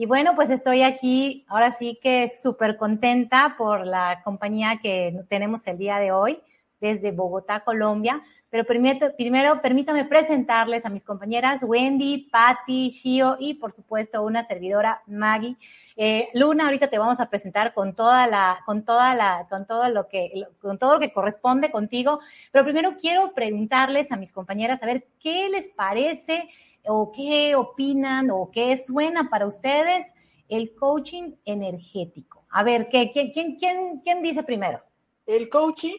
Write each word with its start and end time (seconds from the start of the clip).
Y 0.00 0.06
bueno, 0.06 0.36
pues 0.36 0.48
estoy 0.50 0.82
aquí, 0.82 1.44
ahora 1.48 1.72
sí 1.72 1.98
que 2.00 2.28
súper 2.28 2.76
contenta 2.76 3.56
por 3.58 3.84
la 3.84 4.22
compañía 4.22 4.78
que 4.80 5.24
tenemos 5.28 5.66
el 5.66 5.76
día 5.76 5.98
de 5.98 6.12
hoy 6.12 6.40
desde 6.80 7.10
Bogotá, 7.10 7.64
Colombia. 7.64 8.22
Pero 8.48 8.64
primero, 8.64 9.12
primero 9.16 9.60
permítame 9.60 10.04
presentarles 10.04 10.86
a 10.86 10.88
mis 10.88 11.04
compañeras 11.04 11.64
Wendy, 11.64 12.28
Patty, 12.30 12.90
Shio 12.90 13.38
y 13.40 13.54
por 13.54 13.72
supuesto 13.72 14.22
una 14.22 14.44
servidora 14.44 15.02
Maggie. 15.08 15.56
Eh, 15.96 16.28
Luna, 16.32 16.66
ahorita 16.66 16.86
te 16.86 16.98
vamos 16.98 17.18
a 17.18 17.28
presentar 17.28 17.74
con 17.74 17.96
toda 17.96 18.28
la, 18.28 18.60
con 18.66 18.84
toda 18.84 19.16
la, 19.16 19.48
con 19.50 19.66
todo 19.66 19.88
lo 19.88 20.06
que, 20.06 20.44
con 20.60 20.78
todo 20.78 20.94
lo 20.94 21.00
que 21.00 21.12
corresponde 21.12 21.72
contigo. 21.72 22.20
Pero 22.52 22.64
primero 22.64 22.96
quiero 23.00 23.34
preguntarles 23.34 24.12
a 24.12 24.16
mis 24.16 24.30
compañeras 24.30 24.80
a 24.80 24.86
ver 24.86 25.08
qué 25.18 25.48
les 25.48 25.66
parece 25.70 26.48
o 26.88 27.12
qué 27.12 27.54
opinan 27.54 28.30
o 28.30 28.50
qué 28.50 28.76
suena 28.76 29.30
para 29.30 29.46
ustedes 29.46 30.06
el 30.48 30.74
coaching 30.74 31.34
energético. 31.44 32.46
A 32.50 32.62
ver, 32.62 32.88
¿qué, 32.88 33.10
quién, 33.12 33.32
quién, 33.32 34.00
quién 34.00 34.22
dice 34.22 34.42
primero? 34.42 34.82
El 35.26 35.48
coaching 35.50 35.96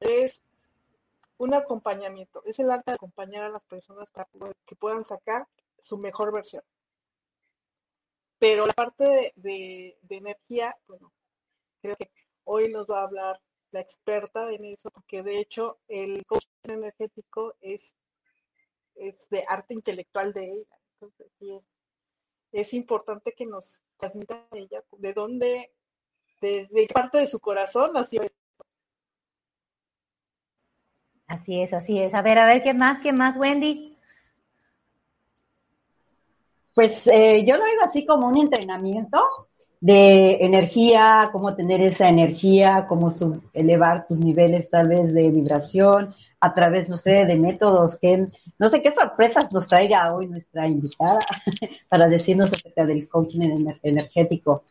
es 0.00 0.42
un 1.38 1.54
acompañamiento, 1.54 2.42
es 2.44 2.58
el 2.58 2.70
arte 2.70 2.90
de 2.90 2.96
acompañar 2.96 3.44
a 3.44 3.50
las 3.50 3.64
personas 3.66 4.10
para 4.10 4.26
que 4.66 4.76
puedan 4.76 5.04
sacar 5.04 5.46
su 5.78 5.98
mejor 5.98 6.32
versión. 6.32 6.62
Pero 8.38 8.66
la 8.66 8.72
parte 8.72 9.32
de, 9.36 9.96
energía, 10.08 10.76
bueno, 10.86 11.12
creo 11.80 11.96
que 11.96 12.10
hoy 12.44 12.68
nos 12.70 12.88
va 12.90 13.00
a 13.00 13.04
hablar 13.04 13.40
la 13.70 13.80
experta 13.80 14.50
en 14.52 14.64
eso, 14.64 14.90
porque 14.90 15.22
de 15.22 15.40
hecho 15.40 15.78
el 15.88 16.24
coaching 16.26 16.48
energético 16.64 17.54
es, 17.60 17.94
es 18.96 19.28
de 19.30 19.44
arte 19.48 19.74
intelectual 19.74 20.32
de 20.32 20.44
ella. 20.52 20.78
Entonces, 20.94 21.26
sí 21.38 21.52
es, 21.52 21.62
es 22.52 22.74
importante 22.74 23.32
que 23.32 23.46
nos 23.46 23.82
transmita 23.98 24.46
ella 24.52 24.82
de 24.98 25.12
dónde, 25.12 25.72
de, 26.40 26.68
de 26.70 26.88
parte 26.92 27.18
de 27.18 27.26
su 27.26 27.40
corazón 27.40 27.92
nació 27.92 28.22
Así 31.26 31.60
es, 31.60 31.72
así 31.72 31.98
es. 31.98 32.14
A 32.14 32.22
ver, 32.22 32.38
a 32.38 32.46
ver, 32.46 32.62
¿qué 32.62 32.72
más? 32.72 33.00
¿Qué 33.02 33.12
más, 33.12 33.36
Wendy? 33.36 33.98
Pues 36.74 37.06
eh, 37.08 37.44
yo 37.44 37.56
lo 37.56 37.64
digo 37.64 37.80
así 37.84 38.06
como 38.06 38.28
un 38.28 38.38
entrenamiento 38.38 39.22
de 39.80 40.38
energía, 40.40 41.28
cómo 41.32 41.54
tener 41.54 41.80
esa 41.82 42.08
energía, 42.08 42.86
cómo 42.88 43.12
elevar 43.52 44.06
tus 44.06 44.18
niveles 44.18 44.68
tal 44.70 44.88
vez 44.88 45.12
de 45.12 45.30
vibración 45.30 46.14
a 46.40 46.54
través, 46.54 46.88
no 46.88 46.96
sé, 46.96 47.26
de 47.26 47.36
métodos 47.36 47.96
que, 48.00 48.26
no 48.58 48.68
sé 48.68 48.82
qué 48.82 48.92
sorpresas 48.92 49.52
nos 49.52 49.66
traiga 49.66 50.12
hoy 50.14 50.26
nuestra 50.26 50.66
invitada 50.66 51.18
para 51.88 52.08
decirnos 52.08 52.50
acerca 52.50 52.84
del 52.84 53.08
coaching 53.08 53.40
energético. 53.82 54.64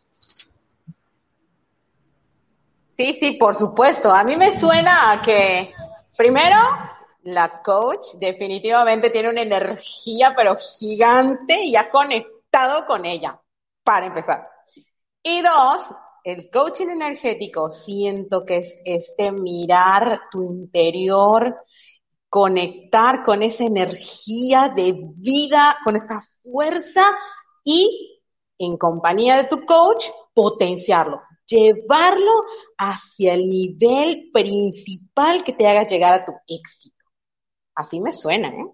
Sí, 2.97 3.13
sí, 3.13 3.33
por 3.33 3.55
supuesto. 3.55 4.09
A 4.13 4.23
mí 4.23 4.37
me 4.37 4.57
suena 4.57 5.11
a 5.11 5.21
que 5.21 5.69
Primero, 6.17 6.55
la 7.23 7.61
coach 7.61 8.13
definitivamente 8.15 9.09
tiene 9.09 9.29
una 9.29 9.41
energía 9.41 10.33
pero 10.35 10.55
gigante 10.55 11.61
y 11.65 11.75
ha 11.75 11.89
conectado 11.89 12.85
con 12.85 13.05
ella, 13.05 13.41
para 13.83 14.05
empezar. 14.05 14.47
Y 15.27 15.41
dos, 15.41 15.81
el 16.23 16.51
coaching 16.51 16.89
energético 16.89 17.71
siento 17.71 18.45
que 18.45 18.57
es 18.57 18.77
este 18.85 19.31
mirar 19.31 20.21
tu 20.29 20.43
interior, 20.43 21.63
conectar 22.29 23.23
con 23.23 23.41
esa 23.41 23.63
energía 23.63 24.71
de 24.75 24.93
vida, 25.15 25.77
con 25.83 25.95
esa 25.95 26.21
fuerza 26.43 27.09
y 27.63 28.21
en 28.59 28.77
compañía 28.77 29.37
de 29.37 29.45
tu 29.45 29.65
coach 29.65 30.05
potenciarlo 30.35 31.21
llevarlo 31.47 32.43
hacia 32.77 33.33
el 33.33 33.45
nivel 33.45 34.29
principal 34.33 35.43
que 35.43 35.53
te 35.53 35.67
haga 35.67 35.83
llegar 35.83 36.13
a 36.13 36.25
tu 36.25 36.33
éxito. 36.47 37.05
Así 37.75 37.99
me 37.99 38.13
suena, 38.13 38.49
¿eh? 38.49 38.65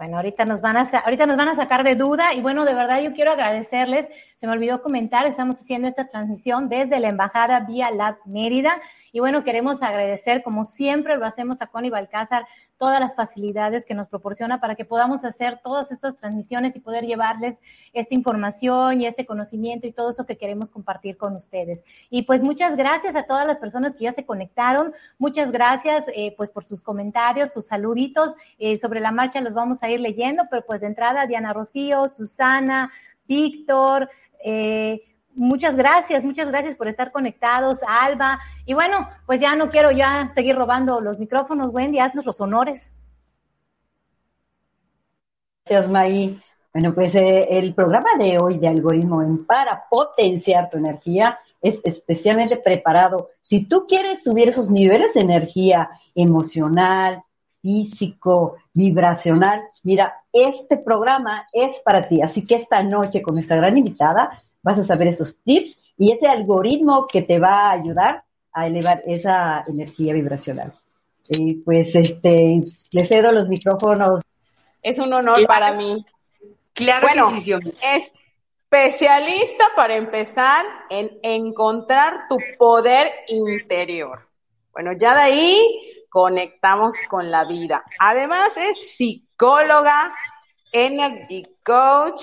Bueno, 0.00 0.16
ahorita 0.16 0.46
nos 0.46 0.62
van 0.62 0.78
a 0.78 0.82
ahorita 0.82 1.26
nos 1.26 1.36
van 1.36 1.50
a 1.50 1.54
sacar 1.54 1.84
de 1.84 1.94
duda 1.94 2.32
y 2.32 2.40
bueno, 2.40 2.64
de 2.64 2.72
verdad 2.74 3.02
yo 3.04 3.12
quiero 3.12 3.32
agradecerles. 3.32 4.08
Se 4.40 4.46
me 4.46 4.54
olvidó 4.54 4.80
comentar, 4.82 5.28
estamos 5.28 5.60
haciendo 5.60 5.86
esta 5.86 6.08
transmisión 6.08 6.70
desde 6.70 6.98
la 6.98 7.10
embajada 7.10 7.60
vía 7.60 7.90
Lab 7.90 8.16
Mérida 8.24 8.80
y 9.12 9.20
bueno, 9.20 9.44
queremos 9.44 9.82
agradecer 9.82 10.42
como 10.42 10.64
siempre 10.64 11.16
lo 11.18 11.26
hacemos 11.26 11.60
a 11.60 11.66
Connie 11.66 11.90
Balcázar 11.90 12.46
todas 12.78 13.00
las 13.00 13.14
facilidades 13.14 13.84
que 13.84 13.92
nos 13.92 14.06
proporciona 14.06 14.58
para 14.58 14.76
que 14.76 14.86
podamos 14.86 15.22
hacer 15.26 15.60
todas 15.62 15.92
estas 15.92 16.16
transmisiones 16.16 16.74
y 16.74 16.80
poder 16.80 17.04
llevarles 17.04 17.60
esta 17.92 18.14
información 18.14 19.02
y 19.02 19.06
este 19.06 19.26
conocimiento 19.26 19.86
y 19.86 19.92
todo 19.92 20.08
eso 20.08 20.24
que 20.24 20.38
queremos 20.38 20.70
compartir 20.70 21.18
con 21.18 21.36
ustedes. 21.36 21.84
Y 22.08 22.22
pues 22.22 22.42
muchas 22.42 22.78
gracias 22.78 23.16
a 23.16 23.24
todas 23.24 23.46
las 23.46 23.58
personas 23.58 23.94
que 23.94 24.04
ya 24.04 24.12
se 24.12 24.24
conectaron. 24.24 24.94
Muchas 25.18 25.52
gracias 25.52 26.06
eh, 26.14 26.32
pues 26.38 26.50
por 26.50 26.64
sus 26.64 26.80
comentarios, 26.80 27.52
sus 27.52 27.66
saluditos. 27.66 28.34
Eh, 28.58 28.78
sobre 28.78 29.00
la 29.00 29.12
marcha 29.12 29.42
los 29.42 29.52
vamos 29.52 29.82
a 29.82 29.90
ir 29.90 30.00
leyendo, 30.00 30.44
pero 30.48 30.64
pues 30.64 30.80
de 30.80 30.86
entrada 30.86 31.26
Diana 31.26 31.52
Rocío, 31.52 32.08
Susana, 32.08 32.90
Víctor, 33.30 34.08
eh, 34.44 35.00
Muchas 35.34 35.76
gracias, 35.76 36.24
muchas 36.24 36.50
gracias 36.50 36.74
por 36.74 36.88
estar 36.88 37.12
conectados, 37.12 37.80
Alba. 37.86 38.40
Y 38.66 38.74
bueno, 38.74 39.08
pues 39.26 39.40
ya 39.40 39.54
no 39.54 39.70
quiero 39.70 39.90
ya 39.90 40.28
seguir 40.34 40.56
robando 40.56 41.00
los 41.00 41.18
micrófonos, 41.18 41.70
Wendy, 41.72 41.98
haznos 41.98 42.26
los 42.26 42.40
honores. 42.40 42.90
Gracias, 45.64 45.88
May. 45.90 46.38
Bueno, 46.72 46.94
pues 46.94 47.14
eh, 47.14 47.46
el 47.50 47.74
programa 47.74 48.10
de 48.18 48.38
hoy 48.38 48.58
de 48.58 48.68
Algoritmo 48.68 49.22
en 49.22 49.44
para 49.46 49.84
potenciar 49.88 50.68
tu 50.68 50.78
energía 50.78 51.38
es 51.62 51.80
especialmente 51.84 52.56
preparado. 52.56 53.30
Si 53.42 53.66
tú 53.66 53.86
quieres 53.86 54.22
subir 54.22 54.48
esos 54.48 54.68
niveles 54.68 55.14
de 55.14 55.20
energía 55.20 55.90
emocional, 56.14 57.22
físico, 57.60 58.56
vibracional, 58.72 59.62
mira, 59.82 60.22
este 60.32 60.76
programa 60.76 61.46
es 61.52 61.80
para 61.84 62.08
ti. 62.08 62.22
Así 62.22 62.46
que 62.46 62.54
esta 62.56 62.82
noche 62.82 63.22
con 63.22 63.34
nuestra 63.34 63.56
gran 63.56 63.76
invitada 63.76 64.42
vas 64.62 64.78
a 64.78 64.84
saber 64.84 65.08
esos 65.08 65.36
tips 65.44 65.94
y 65.96 66.12
ese 66.12 66.26
algoritmo 66.26 67.06
que 67.06 67.22
te 67.22 67.38
va 67.38 67.68
a 67.68 67.72
ayudar 67.72 68.24
a 68.52 68.66
elevar 68.66 69.02
esa 69.06 69.64
energía 69.66 70.12
vibracional. 70.14 70.74
Y 71.28 71.56
pues 71.56 71.94
este, 71.94 72.60
le 72.92 73.06
cedo 73.06 73.32
los 73.32 73.48
micrófonos. 73.48 74.22
Es 74.82 74.98
un 74.98 75.12
honor 75.12 75.46
para 75.46 75.72
mí. 75.72 76.04
Claro 76.72 77.06
bueno, 77.06 77.32
que 77.32 77.40
sí, 77.40 77.52
Especialista 78.72 79.64
para 79.74 79.96
empezar 79.96 80.64
en 80.90 81.10
encontrar 81.22 82.28
tu 82.28 82.36
poder 82.58 83.12
interior. 83.28 84.28
Bueno, 84.72 84.92
ya 84.96 85.14
de 85.14 85.20
ahí 85.20 85.99
conectamos 86.10 86.94
con 87.08 87.30
la 87.30 87.44
vida. 87.44 87.82
Además 87.98 88.56
es 88.56 88.96
psicóloga, 88.96 90.14
energy 90.72 91.46
coach, 91.64 92.22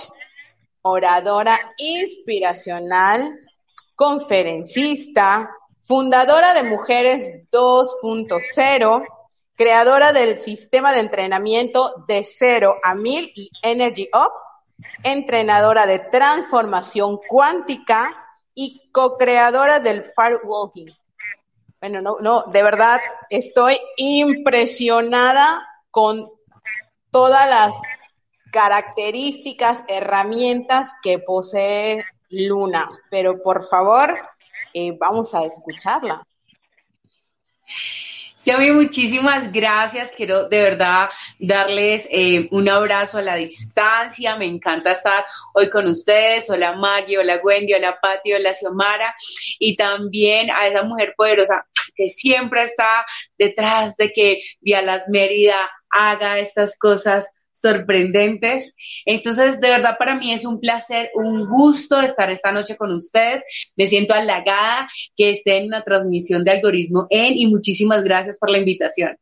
oradora 0.81 1.59
inspiracional, 1.77 3.39
conferencista, 3.95 5.49
fundadora 5.81 6.53
de 6.53 6.63
Mujeres 6.63 7.49
2.0, 7.51 9.05
creadora 9.55 10.13
del 10.13 10.39
sistema 10.39 10.93
de 10.93 10.99
entrenamiento 10.99 12.05
de 12.07 12.23
cero 12.23 12.75
a 12.83 12.93
mil 12.93 13.31
y 13.35 13.49
Energy 13.63 14.09
Up, 14.13 14.31
entrenadora 15.03 15.87
de 15.87 15.99
transformación 15.99 17.19
cuántica 17.27 18.15
y 18.53 18.89
co-creadora 18.91 19.79
del 19.79 20.03
Firewalking. 20.03 20.93
Bueno, 21.79 22.01
no, 22.01 22.17
no, 22.19 22.43
de 22.51 22.63
verdad 22.63 22.99
estoy 23.29 23.77
impresionada 23.97 25.67
con 25.91 26.31
todas 27.11 27.47
las 27.47 27.75
características, 28.51 29.83
herramientas 29.87 30.91
que 31.03 31.19
posee 31.19 32.03
Luna. 32.29 32.89
Pero 33.09 33.41
por 33.43 33.67
favor, 33.67 34.17
eh, 34.73 34.97
vamos 34.97 35.33
a 35.35 35.43
escucharla. 35.43 36.25
Mí 38.45 38.71
muchísimas 38.71 39.51
gracias. 39.51 40.11
Quiero 40.15 40.47
de 40.47 40.61
verdad 40.61 41.09
darles 41.39 42.07
eh, 42.11 42.47
un 42.51 42.69
abrazo 42.69 43.17
a 43.17 43.21
la 43.21 43.35
distancia. 43.35 44.35
Me 44.35 44.45
encanta 44.45 44.91
estar 44.91 45.25
hoy 45.53 45.69
con 45.69 45.87
ustedes. 45.87 46.49
Hola 46.49 46.75
Maggie, 46.75 47.17
hola 47.17 47.39
Wendy, 47.43 47.73
hola 47.73 47.99
Patti, 47.99 48.33
hola 48.33 48.53
Xiomara. 48.53 49.15
Y 49.59 49.75
también 49.75 50.51
a 50.51 50.67
esa 50.67 50.83
mujer 50.83 51.13
poderosa 51.17 51.65
que 51.95 52.09
siempre 52.09 52.63
está 52.63 53.05
detrás 53.37 53.97
de 53.97 54.13
que 54.13 54.43
Vía 54.61 55.03
Mérida 55.07 55.57
haga 55.89 56.37
estas 56.37 56.77
cosas 56.77 57.33
sorprendentes. 57.59 58.75
Entonces, 59.05 59.59
de 59.61 59.69
verdad, 59.69 59.97
para 59.97 60.15
mí 60.15 60.33
es 60.33 60.45
un 60.45 60.59
placer, 60.59 61.09
un 61.15 61.47
gusto 61.47 61.99
estar 61.99 62.29
esta 62.31 62.51
noche 62.51 62.77
con 62.77 62.91
ustedes. 62.91 63.43
Me 63.75 63.87
siento 63.87 64.13
halagada 64.13 64.89
que 65.15 65.31
esté 65.31 65.57
en 65.57 65.67
una 65.67 65.83
transmisión 65.83 66.43
de 66.43 66.51
algoritmo 66.51 67.07
en 67.09 67.37
y 67.37 67.47
muchísimas 67.47 68.03
gracias 68.03 68.37
por 68.37 68.49
la 68.49 68.59
invitación. 68.59 69.17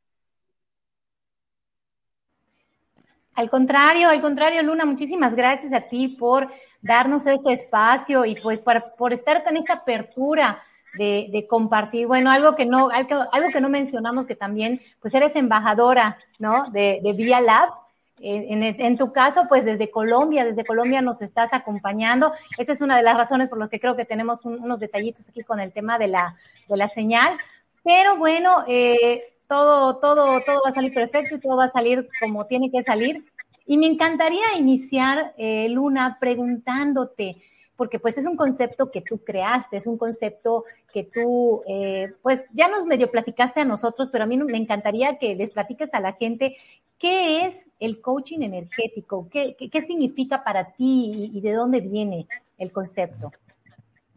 Al 3.35 3.49
contrario, 3.49 4.09
al 4.09 4.21
contrario, 4.21 4.63
Luna, 4.63 4.85
muchísimas 4.85 5.35
gracias 5.35 5.73
a 5.73 5.81
ti 5.81 6.07
por 6.07 6.49
darnos 6.81 7.27
este 7.27 7.51
espacio 7.51 8.23
y 8.23 8.35
pues 8.35 8.59
por, 8.59 9.11
estar 9.11 9.43
con 9.43 9.57
esta 9.57 9.73
apertura 9.73 10.63
de, 10.97 11.45
compartir. 11.49 12.07
Bueno, 12.07 12.31
algo 12.31 12.55
que 12.55 12.65
no, 12.65 12.89
algo, 12.89 13.49
que 13.51 13.59
no 13.59 13.67
mencionamos 13.67 14.25
que 14.25 14.35
también, 14.35 14.79
pues 15.01 15.13
eres 15.13 15.35
embajadora, 15.35 16.17
¿no? 16.39 16.69
De, 16.71 17.01
de 17.03 17.11
Vía 17.11 17.41
Lab. 17.41 17.69
En, 18.17 18.97
tu 18.97 19.11
caso, 19.11 19.43
pues 19.49 19.65
desde 19.65 19.91
Colombia, 19.91 20.45
desde 20.45 20.65
Colombia 20.65 21.01
nos 21.01 21.21
estás 21.21 21.53
acompañando. 21.53 22.33
Esa 22.57 22.71
es 22.71 22.81
una 22.81 22.95
de 22.95 23.03
las 23.03 23.17
razones 23.17 23.49
por 23.49 23.59
las 23.59 23.69
que 23.69 23.79
creo 23.79 23.95
que 23.95 24.05
tenemos 24.05 24.45
unos 24.45 24.79
detallitos 24.79 25.27
aquí 25.29 25.43
con 25.43 25.59
el 25.59 25.73
tema 25.73 25.97
de 25.97 26.07
la, 26.07 26.35
de 26.69 26.77
la 26.77 26.87
señal. 26.87 27.37
Pero 27.83 28.15
bueno, 28.15 28.63
eh, 28.67 29.33
todo, 29.47 29.97
todo, 29.97 30.41
todo 30.41 30.61
va 30.65 30.69
a 30.69 30.73
salir 30.73 30.93
perfecto 30.93 31.35
y 31.35 31.39
todo 31.39 31.57
va 31.57 31.65
a 31.65 31.69
salir 31.69 32.07
como 32.19 32.45
tiene 32.45 32.71
que 32.71 32.83
salir. 32.83 33.25
Y 33.67 33.77
me 33.77 33.87
encantaría 33.87 34.45
iniciar, 34.57 35.33
eh, 35.37 35.67
Luna, 35.69 36.17
preguntándote, 36.19 37.37
porque 37.75 37.99
pues 37.99 38.17
es 38.17 38.25
un 38.25 38.37
concepto 38.37 38.91
que 38.91 39.01
tú 39.01 39.19
creaste, 39.23 39.77
es 39.77 39.87
un 39.87 39.97
concepto 39.97 40.63
que 40.93 41.03
tú, 41.03 41.63
eh, 41.67 42.13
pues 42.21 42.43
ya 42.53 42.67
nos 42.67 42.85
medio 42.85 43.11
platicaste 43.11 43.61
a 43.61 43.65
nosotros, 43.65 44.09
pero 44.11 44.23
a 44.23 44.27
mí 44.27 44.37
me 44.37 44.57
encantaría 44.57 45.17
que 45.17 45.35
les 45.35 45.51
platiques 45.51 45.93
a 45.93 45.99
la 45.99 46.13
gente 46.13 46.57
qué 46.97 47.45
es 47.45 47.55
el 47.79 48.01
coaching 48.01 48.41
energético, 48.41 49.27
qué, 49.31 49.55
qué, 49.55 49.81
significa 49.81 50.43
para 50.43 50.71
ti 50.71 51.31
y, 51.33 51.41
de 51.41 51.53
dónde 51.53 51.81
viene 51.81 52.27
el 52.57 52.71
concepto. 52.71 53.31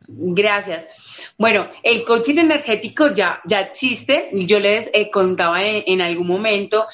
Gracias. 0.07 0.87
Bueno, 1.37 1.69
el 1.83 2.05
coaching 2.05 2.39
energético 2.39 3.13
ya, 3.13 3.43
ya 3.45 3.61
existe. 3.61 4.31
Yo 4.33 4.59
les 4.59 4.91
eh, 4.95 5.11
contaba 5.11 5.63
en, 5.63 6.01
algún 6.01 6.27
momento, 6.27 6.87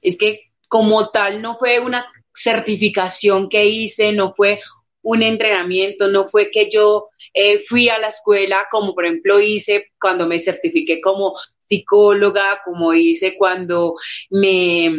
es 0.00 0.16
que 0.16 0.52
como 0.68 1.10
tal 1.10 1.42
no 1.42 1.56
fue 1.56 1.80
una 1.80 2.06
certificación 2.32 3.48
que 3.48 3.66
hice, 3.66 4.12
no 4.12 4.32
fue 4.32 4.60
un 5.02 5.22
entrenamiento, 5.22 6.08
no 6.08 6.24
fue 6.24 6.50
que 6.50 6.68
yo 6.70 7.08
eh, 7.34 7.58
fui 7.60 7.88
a 7.88 7.98
la 7.98 8.08
escuela, 8.08 8.66
como 8.70 8.94
por 8.94 9.04
ejemplo 9.04 9.40
hice 9.40 9.92
cuando 10.00 10.26
me 10.26 10.38
certifiqué 10.38 11.00
como 11.00 11.34
psicóloga, 11.58 12.60
como 12.64 12.92
hice 12.92 13.36
cuando 13.36 13.94
me 14.30 14.90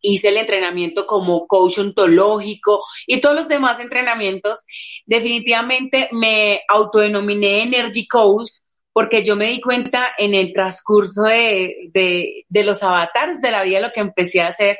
hice 0.00 0.28
el 0.28 0.36
entrenamiento 0.36 1.06
como 1.06 1.46
coach 1.46 1.78
ontológico 1.78 2.84
y 3.06 3.20
todos 3.20 3.34
los 3.34 3.48
demás 3.48 3.80
entrenamientos, 3.80 4.62
definitivamente 5.06 6.08
me 6.12 6.60
autodenominé 6.68 7.62
Energy 7.62 8.06
Coach 8.06 8.50
porque 8.92 9.22
yo 9.22 9.36
me 9.36 9.46
di 9.46 9.60
cuenta 9.60 10.08
en 10.18 10.34
el 10.34 10.52
transcurso 10.52 11.22
de, 11.22 11.90
de, 11.92 12.64
los 12.64 12.82
avatares 12.82 13.40
de 13.40 13.50
la 13.52 13.62
vida, 13.62 13.80
lo 13.80 13.92
que 13.92 14.00
empecé 14.00 14.40
a 14.40 14.48
hacer, 14.48 14.76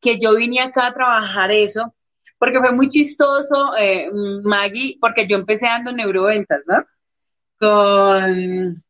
que 0.00 0.18
yo 0.18 0.34
vine 0.36 0.60
acá 0.60 0.86
a 0.86 0.94
trabajar 0.94 1.50
eso, 1.50 1.94
porque 2.42 2.58
fue 2.58 2.72
muy 2.72 2.88
chistoso, 2.88 3.76
eh, 3.78 4.10
Maggie, 4.42 4.98
porque 5.00 5.28
yo 5.28 5.36
empecé 5.36 5.66
dando 5.66 5.92
neuroventas, 5.92 6.58
¿no? 6.66 6.84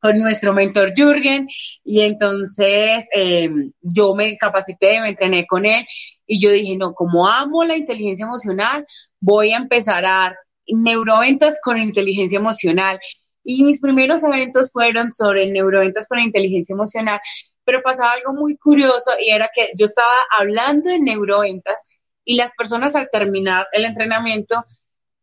con, 0.00 0.18
nuestro 0.18 0.54
mentor 0.54 0.94
Jürgen 0.96 1.46
y 1.84 2.00
entonces 2.00 3.06
eh, 3.14 3.50
yo 3.82 4.14
me 4.14 4.38
capacité, 4.38 5.02
me 5.02 5.10
entrené 5.10 5.46
con 5.46 5.66
él 5.66 5.84
y 6.26 6.40
yo 6.40 6.50
dije, 6.50 6.78
no, 6.78 6.94
como 6.94 7.28
amo 7.28 7.62
la 7.62 7.76
inteligencia 7.76 8.24
emocional, 8.24 8.86
voy 9.20 9.52
a 9.52 9.58
empezar 9.58 10.06
a 10.06 10.08
dar 10.08 10.36
neuroventas 10.66 11.60
con 11.62 11.78
inteligencia 11.78 12.38
emocional. 12.38 12.98
Y 13.44 13.64
mis 13.64 13.82
primeros 13.82 14.24
eventos 14.24 14.70
fueron 14.72 15.12
sobre 15.12 15.50
neuroventas 15.50 16.08
con 16.08 16.20
inteligencia 16.20 16.72
emocional, 16.72 17.20
pero 17.64 17.82
pasaba 17.82 18.12
algo 18.12 18.32
muy 18.32 18.56
curioso 18.56 19.10
y 19.20 19.28
era 19.28 19.50
que 19.54 19.68
yo 19.76 19.84
estaba 19.84 20.16
hablando 20.38 20.88
de 20.88 20.98
neuroventas 20.98 21.86
y 22.24 22.36
las 22.36 22.52
personas 22.54 22.94
al 22.96 23.08
terminar 23.10 23.66
el 23.72 23.84
entrenamiento 23.84 24.64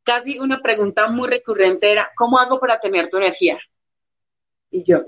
casi 0.04 0.40
una 0.40 0.62
pregunta 0.62 1.08
muy 1.08 1.30
recurrente 1.30 1.92
era, 1.92 2.12
¿cómo 2.16 2.40
hago 2.40 2.60
para 2.60 2.80
tener 2.80 3.10
tu 3.10 3.18
energía? 3.18 3.60
Y 4.72 4.84
yo, 4.84 5.04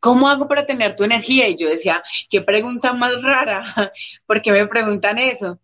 ¿cómo 0.00 0.28
hago 0.28 0.48
para 0.48 0.66
tener 0.66 0.96
tu 0.96 1.04
energía? 1.04 1.48
Y 1.48 1.56
yo 1.56 1.68
decía, 1.68 2.02
qué 2.30 2.42
pregunta 2.42 2.92
más 2.92 3.20
rara, 3.22 3.92
¿por 4.26 4.42
qué 4.42 4.52
me 4.52 4.66
preguntan 4.66 5.18
eso? 5.18 5.58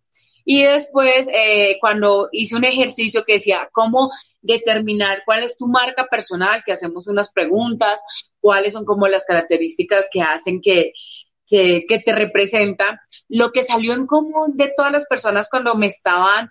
Y 0.45 0.63
después, 0.63 1.27
eh, 1.33 1.77
cuando 1.79 2.27
hice 2.31 2.55
un 2.55 2.65
ejercicio 2.65 3.23
que 3.25 3.33
decía, 3.33 3.69
¿cómo 3.71 4.11
determinar 4.41 5.23
cuál 5.25 5.43
es 5.43 5.57
tu 5.57 5.67
marca 5.67 6.05
personal? 6.07 6.63
Que 6.65 6.73
hacemos 6.73 7.07
unas 7.07 7.31
preguntas, 7.31 8.01
cuáles 8.41 8.73
son 8.73 8.83
como 8.83 9.07
las 9.07 9.23
características 9.23 10.09
que 10.11 10.21
hacen 10.21 10.59
que, 10.59 10.91
que, 11.87 11.99
te 12.03 12.13
representan. 12.13 12.97
Lo 13.29 13.51
que 13.51 13.63
salió 13.63 13.93
en 13.93 14.07
común 14.07 14.55
de 14.55 14.71
todas 14.75 14.91
las 14.91 15.05
personas 15.05 15.49
cuando 15.49 15.75
me 15.75 15.87
estaban 15.87 16.49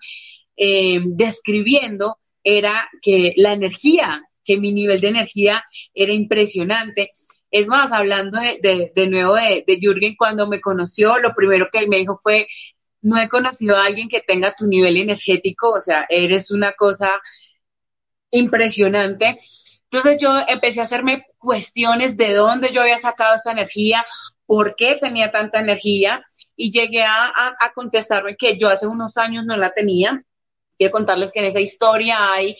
eh, 0.55 1.01
describiendo 1.03 2.17
era 2.43 2.89
que 3.01 3.33
la 3.37 3.53
energía, 3.53 4.23
que 4.43 4.57
mi 4.57 4.71
nivel 4.71 5.01
de 5.01 5.09
energía 5.09 5.63
era 5.93 6.13
impresionante. 6.13 7.09
Es 7.51 7.67
más, 7.67 7.91
hablando 7.91 8.39
de, 8.39 8.91
de, 8.95 9.07
nuevo 9.07 9.35
de, 9.35 9.63
de 9.67 9.79
Jürgen, 9.79 10.15
cuando 10.17 10.47
me 10.47 10.61
conoció, 10.61 11.17
lo 11.19 11.33
primero 11.33 11.67
que 11.71 11.79
él 11.79 11.89
me 11.89 11.97
dijo 11.97 12.17
fue, 12.17 12.47
no 13.01 13.17
he 13.17 13.27
conocido 13.27 13.75
a 13.75 13.85
alguien 13.85 14.07
que 14.07 14.21
tenga 14.21 14.55
tu 14.55 14.65
nivel 14.67 14.97
energético, 14.97 15.71
o 15.71 15.81
sea, 15.81 16.05
eres 16.09 16.49
una 16.49 16.71
cosa 16.71 17.21
impresionante. 18.31 19.37
Entonces 19.91 20.17
yo 20.19 20.39
empecé 20.47 20.79
a 20.79 20.83
hacerme 20.83 21.25
cuestiones 21.37 22.17
de 22.17 22.33
dónde 22.33 22.71
yo 22.71 22.81
había 22.81 22.97
sacado 22.97 23.35
esa 23.35 23.51
energía, 23.51 24.03
por 24.45 24.75
qué 24.75 24.95
tenía 24.95 25.31
tanta 25.31 25.59
energía 25.59 26.25
y 26.55 26.71
llegué 26.71 27.03
a, 27.03 27.31
a 27.59 27.73
contestarme 27.73 28.35
que 28.37 28.57
yo 28.57 28.69
hace 28.69 28.87
unos 28.87 29.17
años 29.17 29.45
no 29.45 29.57
la 29.57 29.73
tenía, 29.73 30.23
Quiero 30.77 30.91
contarles 30.91 31.31
que 31.31 31.39
en 31.39 31.45
esa 31.45 31.59
historia 31.59 32.33
hay 32.33 32.57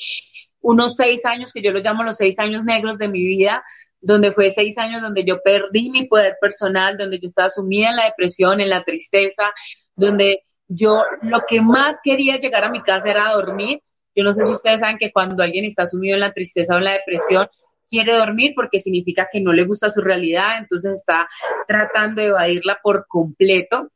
unos 0.62 0.96
seis 0.96 1.26
años, 1.26 1.52
que 1.52 1.62
yo 1.62 1.72
los 1.72 1.84
llamo 1.84 2.04
los 2.04 2.18
seis 2.18 2.40
años 2.40 2.64
negros 2.64 2.98
de 2.98 3.08
mi 3.08 3.26
vida, 3.26 3.64
donde 4.00 4.32
fue 4.32 4.50
seis 4.50 4.78
años 4.78 5.02
donde 5.02 5.24
yo 5.24 5.42
perdí 5.42 5.90
mi 5.90 6.08
poder 6.08 6.38
personal, 6.40 6.98
donde 6.98 7.20
yo 7.20 7.28
estaba 7.28 7.50
sumida 7.50 7.90
en 7.90 7.96
la 7.96 8.06
depresión, 8.06 8.62
en 8.62 8.70
la 8.70 8.84
tristeza, 8.84 9.52
donde 9.96 10.44
yo 10.68 11.04
lo 11.22 11.42
que 11.48 11.62
más 11.62 11.98
quería 12.04 12.38
llegar 12.38 12.64
a 12.64 12.72
mi 12.72 12.82
casa 12.82 13.10
era 13.10 13.32
dormir. 13.32 13.82
Yo 14.16 14.24
no 14.24 14.32
sé 14.32 14.44
si 14.46 14.52
ustedes 14.52 14.82
saben 14.82 14.98
que 14.98 15.12
cuando 15.12 15.44
alguien 15.44 15.66
está 15.66 15.86
sumido 15.86 16.16
en 16.16 16.22
la 16.22 16.34
tristeza 16.34 16.76
o 16.76 16.78
en 16.78 16.84
la 16.86 16.94
depresión, 16.94 17.48
quiere 17.94 18.18
dormir 18.18 18.54
porque 18.56 18.80
significa 18.80 19.30
que 19.32 19.40
no 19.40 19.54
le 19.54 19.66
gusta 19.66 19.88
su 19.88 20.02
realidad, 20.02 20.58
entonces 20.58 20.94
está 20.94 21.30
tratando 21.68 22.22
de 22.22 22.30
evadirla 22.30 22.80
por 22.82 23.06
completo. 23.08 23.92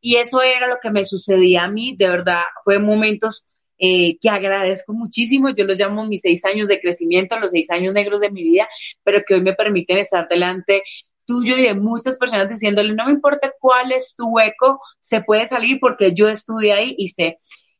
Y 0.00 0.16
eso 0.16 0.40
era 0.40 0.66
lo 0.66 0.78
que 0.80 0.90
me 0.90 1.04
sucedía 1.04 1.64
a 1.64 1.68
mí, 1.68 1.94
de 1.94 2.08
verdad, 2.08 2.40
fue 2.64 2.78
momentos 2.78 3.44
eh, 3.78 4.16
que 4.18 4.30
agradezco 4.30 4.94
muchísimo. 4.94 5.50
Yo 5.50 5.64
los 5.64 5.78
llamo 5.78 6.06
mis 6.06 6.22
seis 6.22 6.42
años 6.46 6.68
de 6.68 6.80
crecimiento, 6.80 7.38
los 7.38 7.50
seis 7.50 7.70
años 7.70 7.92
negros 7.92 8.22
de 8.22 8.30
mi 8.30 8.42
vida, 8.42 8.66
pero 9.02 9.22
que 9.26 9.34
hoy 9.34 9.42
me 9.42 9.52
permiten 9.52 9.98
estar 9.98 10.26
delante 10.26 10.82
tuyo 11.26 11.58
y 11.58 11.64
de 11.64 11.74
muchas 11.74 12.16
personas 12.16 12.48
diciéndole, 12.48 12.94
no 12.94 13.04
me 13.04 13.12
importa 13.12 13.52
cuál 13.60 13.92
es 13.92 14.14
tu 14.16 14.26
hueco, 14.30 14.80
se 15.00 15.20
puede 15.20 15.46
salir 15.46 15.78
porque 15.80 16.14
yo 16.14 16.30
estuve 16.30 16.72
ahí 16.72 16.94
y 16.96 17.08
sé. 17.08 17.36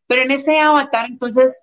Pero 0.07 0.25
en 0.25 0.31
ese 0.31 0.61
avatar, 0.61 1.07
entonces, 1.09 1.59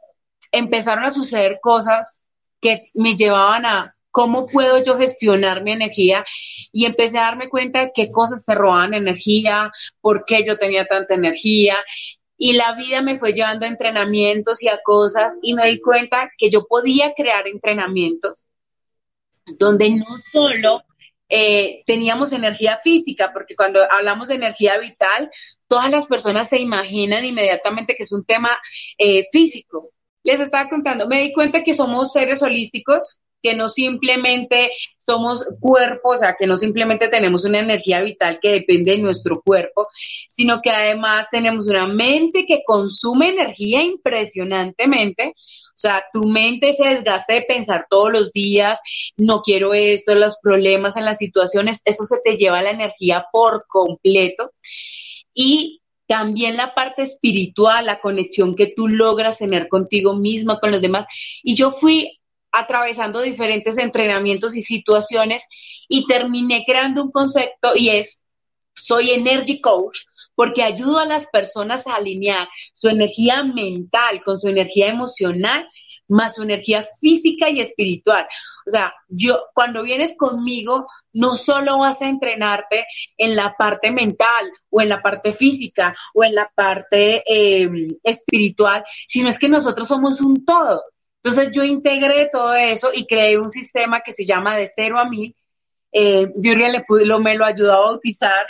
empezaron 0.52 1.06
a 1.06 1.12
suceder 1.12 1.60
cosas 1.62 2.21
que 2.62 2.90
me 2.94 3.16
llevaban 3.16 3.66
a 3.66 3.96
cómo 4.12 4.48
puedo 4.48 4.84
yo 4.84 4.98
gestionar 4.98 5.64
mi 5.64 5.72
energía 5.72 6.26
y 6.72 6.86
empecé 6.86 7.18
a 7.18 7.24
darme 7.24 7.50
cuenta 7.50 7.80
de 7.80 7.92
qué 7.94 8.12
cosas 8.12 8.46
te 8.46 8.56
roban 8.56 8.94
energía, 8.94 9.72
por 10.02 10.26
qué 10.26 10.44
yo 10.46 10.58
tenía 10.58 10.86
tanta 10.86 11.16
energía 11.16 11.78
y 12.38 12.54
la 12.54 12.76
vida 12.76 13.02
me 13.02 13.18
fue 13.18 13.34
llevando 13.34 13.66
a 13.66 13.70
entrenamientos 13.70 14.64
y 14.64 14.68
a 14.68 14.80
cosas 14.84 15.34
y 15.42 15.54
me 15.54 15.68
di 15.68 15.80
cuenta 15.80 16.30
que 16.38 16.50
yo 16.50 16.66
podía 16.68 17.14
crear 17.14 17.48
entrenamientos 17.48 18.46
donde 19.58 19.90
no 19.92 20.18
solo 20.32 20.84
eh, 21.30 21.84
teníamos 21.86 22.34
energía 22.34 22.78
física, 22.78 23.32
porque 23.32 23.56
cuando 23.56 23.80
hablamos 23.90 24.28
de 24.28 24.36
energía 24.36 24.78
vital, 24.78 25.32
todas 25.68 25.90
las 25.90 26.06
personas 26.06 26.50
se 26.50 26.60
imaginan 26.60 27.24
inmediatamente 27.24 27.96
que 27.96 28.04
es 28.04 28.12
un 28.12 28.26
tema 28.26 28.50
eh, 28.98 29.28
físico. 29.32 29.92
Les 30.24 30.40
estaba 30.40 30.70
contando, 30.70 31.08
me 31.08 31.22
di 31.22 31.34
cuenta 31.34 31.64
que 31.64 31.74
somos 31.74 32.12
seres 32.12 32.42
holísticos, 32.42 33.20
que 33.42 33.56
no 33.56 33.70
simplemente 33.70 34.72
somos 35.00 35.44
cuerpos, 35.60 36.16
o 36.16 36.18
sea, 36.20 36.36
que 36.38 36.46
no 36.46 36.58
simplemente 36.58 37.08
tenemos 37.08 37.44
una 37.44 37.60
energía 37.60 38.02
vital 38.02 38.40
que 38.42 38.52
depende 38.52 38.92
de 38.92 39.00
nuestro 39.00 39.42
cuerpo, 39.42 39.88
sino 40.28 40.62
que 40.62 40.70
además 40.70 41.28
tenemos 41.32 41.68
una 41.68 41.88
mente 41.88 42.46
que 42.46 42.62
consume 42.66 43.30
energía 43.30 43.82
impresionantemente. 43.82 45.34
O 45.74 45.82
sea, 45.82 46.04
tu 46.14 46.28
mente 46.28 46.74
se 46.74 46.90
desgasta 46.90 47.34
de 47.34 47.42
pensar 47.42 47.88
todos 47.90 48.12
los 48.12 48.32
días, 48.32 48.80
no 49.18 49.42
quiero 49.42 49.74
esto, 49.74 50.14
los 50.14 50.38
problemas 50.40 50.96
en 50.96 51.06
las 51.06 51.18
situaciones, 51.18 51.82
eso 51.86 52.06
se 52.06 52.18
te 52.24 52.38
lleva 52.38 52.62
la 52.62 52.70
energía 52.70 53.26
por 53.32 53.66
completo. 53.68 54.52
Y 55.34 55.81
también 56.12 56.58
la 56.58 56.74
parte 56.74 57.04
espiritual, 57.04 57.86
la 57.86 58.02
conexión 58.02 58.54
que 58.54 58.68
tú 58.76 58.90
logras 58.90 59.38
tener 59.38 59.70
contigo 59.70 60.14
misma, 60.14 60.60
con 60.60 60.72
los 60.72 60.82
demás. 60.82 61.06
Y 61.42 61.56
yo 61.56 61.72
fui 61.72 62.20
atravesando 62.52 63.22
diferentes 63.22 63.78
entrenamientos 63.78 64.54
y 64.54 64.62
situaciones 64.62 65.48
y 65.88 66.06
terminé 66.08 66.66
creando 66.68 67.02
un 67.02 67.12
concepto 67.12 67.72
y 67.76 67.92
es, 67.92 68.22
soy 68.76 69.12
energy 69.12 69.62
coach 69.62 70.00
porque 70.36 70.64
ayudo 70.64 71.00
a 71.00 71.06
las 71.06 71.28
personas 71.28 71.88
a 71.88 71.94
alinear 71.94 72.50
su 72.74 72.90
energía 72.90 73.44
mental 73.44 74.22
con 74.26 74.38
su 74.38 74.50
energía 74.50 74.90
emocional 74.90 75.66
más 76.12 76.36
su 76.36 76.44
energía 76.44 76.88
física 77.00 77.50
y 77.50 77.62
espiritual. 77.62 78.28
O 78.68 78.70
sea, 78.70 78.94
yo, 79.08 79.46
cuando 79.54 79.84
vienes 79.84 80.16
conmigo, 80.18 80.88
no 81.14 81.36
solo 81.36 81.80
vas 81.80 82.02
a 82.02 82.10
entrenarte 82.10 82.86
en 83.18 83.36
la 83.36 83.56
parte 83.58 83.92
mental 83.92 84.52
o 84.70 84.82
en 84.82 84.90
la 84.90 85.02
parte 85.02 85.32
física 85.32 85.96
o 86.14 86.24
en 86.24 86.36
la 86.36 86.52
parte 86.54 87.24
em, 87.26 87.88
espiritual, 88.04 88.84
sino 89.08 89.30
es 89.30 89.40
que 89.40 89.50
nosotros 89.50 89.88
somos 89.88 90.22
un 90.22 90.46
todo. 90.46 90.84
Entonces 91.24 91.52
yo 91.54 91.64
integré 91.64 92.30
todo 92.32 92.54
eso 92.54 92.90
y 92.94 93.06
creé 93.06 93.38
un 93.38 93.50
sistema 93.50 94.02
que 94.02 94.12
se 94.12 94.26
llama 94.26 94.58
de 94.58 94.68
cero 94.68 95.00
a 95.00 95.08
mil. 95.08 95.36
Eh, 95.94 96.28
le 96.42 97.06
lo, 97.06 97.20
me 97.20 97.36
lo 97.36 97.46
ayudó 97.46 97.74
a 97.74 97.86
bautizar 97.88 98.46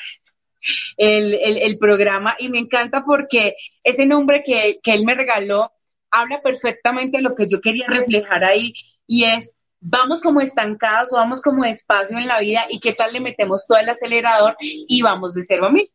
el, 0.95 1.33
el, 1.33 1.77
programa 1.79 2.35
y 2.37 2.49
me 2.49 2.59
encanta 2.59 3.03
porque 3.03 3.55
ese 3.83 4.05
nombre 4.05 4.43
que, 4.45 4.79
que 4.83 4.93
él 4.93 5.05
me 5.05 5.15
regaló 5.15 5.71
habla 6.11 6.41
perfectamente 6.41 7.17
de 7.17 7.23
lo 7.23 7.35
que 7.35 7.47
yo 7.47 7.61
quería 7.61 7.87
reflejar 7.87 8.43
ahí 8.43 8.73
y 9.07 9.23
es 9.23 9.57
vamos 9.79 10.21
como 10.21 10.41
estancados 10.41 11.11
o 11.11 11.15
vamos 11.15 11.41
como 11.41 11.63
despacio 11.63 12.17
en 12.17 12.27
la 12.27 12.39
vida 12.39 12.65
y 12.69 12.79
qué 12.79 12.93
tal 12.93 13.13
le 13.13 13.19
metemos 13.19 13.65
todo 13.65 13.79
el 13.79 13.89
acelerador 13.89 14.55
y 14.59 15.01
vamos 15.01 15.33
de 15.33 15.43
cero 15.43 15.65
a 15.65 15.69
mil. 15.71 15.91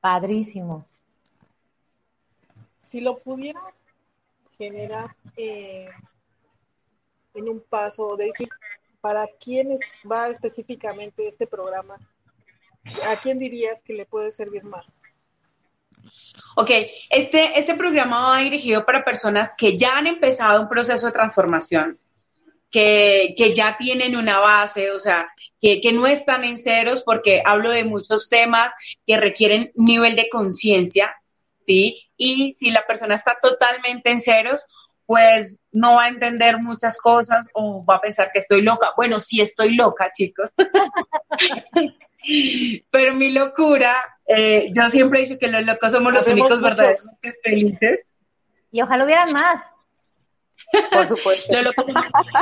Padrísimo. 0.00 0.86
Si 2.78 3.00
lo 3.00 3.16
pudieras 3.16 3.86
generar 4.58 5.16
eh, 5.36 5.88
en 7.34 7.48
un 7.48 7.60
paso, 7.60 8.16
de 8.16 8.26
decir, 8.26 8.48
¿para 9.00 9.26
quién 9.26 9.78
va 10.10 10.28
específicamente 10.28 11.28
este 11.28 11.46
programa? 11.46 11.96
¿A 13.08 13.16
quién 13.16 13.38
dirías 13.38 13.82
que 13.82 13.94
le 13.94 14.04
puede 14.04 14.30
servir 14.30 14.64
más? 14.64 14.86
Ok, 16.56 16.70
este, 17.10 17.58
este 17.58 17.74
programa 17.74 18.30
va 18.30 18.38
dirigido 18.38 18.84
para 18.84 19.04
personas 19.04 19.54
que 19.56 19.76
ya 19.76 19.98
han 19.98 20.06
empezado 20.06 20.60
un 20.60 20.68
proceso 20.68 21.06
de 21.06 21.12
transformación, 21.12 21.98
que, 22.70 23.34
ya 23.54 23.76
tienen 23.76 24.16
una 24.16 24.38
base, 24.38 24.90
o 24.92 25.00
sea, 25.00 25.28
que, 25.60 25.80
que, 25.80 25.92
no 25.92 26.06
están 26.06 26.44
en 26.44 26.56
ceros 26.56 27.02
porque 27.02 27.42
hablo 27.44 27.70
de 27.70 27.84
muchos 27.84 28.28
temas 28.28 28.72
que 29.06 29.16
requieren 29.16 29.72
nivel 29.74 30.16
de 30.16 30.28
conciencia, 30.28 31.14
¿sí? 31.66 32.00
Y 32.16 32.52
si 32.52 32.70
la 32.70 32.86
persona 32.86 33.16
está 33.16 33.36
totalmente 33.42 34.10
en 34.10 34.20
ceros, 34.20 34.64
pues 35.06 35.60
no 35.72 35.94
va 35.96 36.04
a 36.04 36.08
entender 36.08 36.58
muchas 36.58 36.96
cosas 36.98 37.46
o 37.52 37.84
va 37.84 37.96
a 37.96 38.00
pensar 38.00 38.30
que 38.32 38.38
estoy 38.38 38.62
loca. 38.62 38.92
Bueno, 38.96 39.20
sí 39.20 39.40
estoy 39.40 39.74
loca, 39.74 40.10
chicos. 40.12 40.52
Pero 42.90 43.14
mi 43.14 43.32
locura, 43.32 43.96
eh, 44.26 44.70
yo 44.74 44.88
siempre 44.90 45.20
he 45.20 45.22
dicho 45.24 45.38
que 45.38 45.48
los 45.48 45.64
locos 45.64 45.92
somos 45.92 46.12
los 46.12 46.26
únicos 46.26 46.60
verdaderamente 46.60 47.34
felices. 47.42 48.10
Y 48.72 48.82
ojalá 48.82 49.04
hubieran 49.04 49.32
más. 49.32 49.62
Por 50.90 51.08
supuesto. 51.08 51.52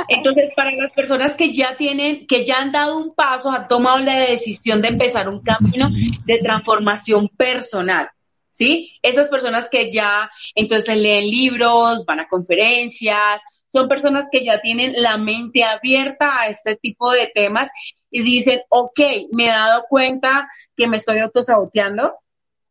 Entonces, 0.07 0.51
para 0.55 0.71
las 0.71 0.91
personas 0.91 1.33
que 1.35 1.53
ya 1.53 1.75
tienen, 1.75 2.25
que 2.27 2.45
ya 2.45 2.59
han 2.59 2.71
dado 2.71 2.97
un 2.97 3.13
paso, 3.13 3.51
han 3.51 3.67
tomado 3.67 3.99
la 3.99 4.17
decisión 4.19 4.81
de 4.81 4.89
empezar 4.89 5.27
un 5.27 5.41
camino 5.41 5.89
de 6.25 6.39
transformación 6.39 7.29
personal. 7.29 8.09
¿Sí? 8.51 8.93
Esas 9.01 9.29
personas 9.29 9.67
que 9.67 9.91
ya 9.91 10.29
entonces 10.53 10.95
leen 10.95 11.25
libros, 11.25 12.05
van 12.05 12.19
a 12.19 12.27
conferencias, 12.27 13.41
son 13.71 13.87
personas 13.87 14.29
que 14.31 14.45
ya 14.45 14.61
tienen 14.61 14.93
la 14.95 15.17
mente 15.17 15.63
abierta 15.63 16.39
a 16.39 16.47
este 16.49 16.75
tipo 16.75 17.11
de 17.11 17.31
temas 17.33 17.69
y 18.15 18.21
dicen, 18.21 18.61
ok, 18.69 18.99
me 19.31 19.47
he 19.47 19.49
dado 19.49 19.85
cuenta 19.89 20.47
que 20.77 20.87
me 20.87 20.97
estoy 20.97 21.17
autosaboteando, 21.17 22.13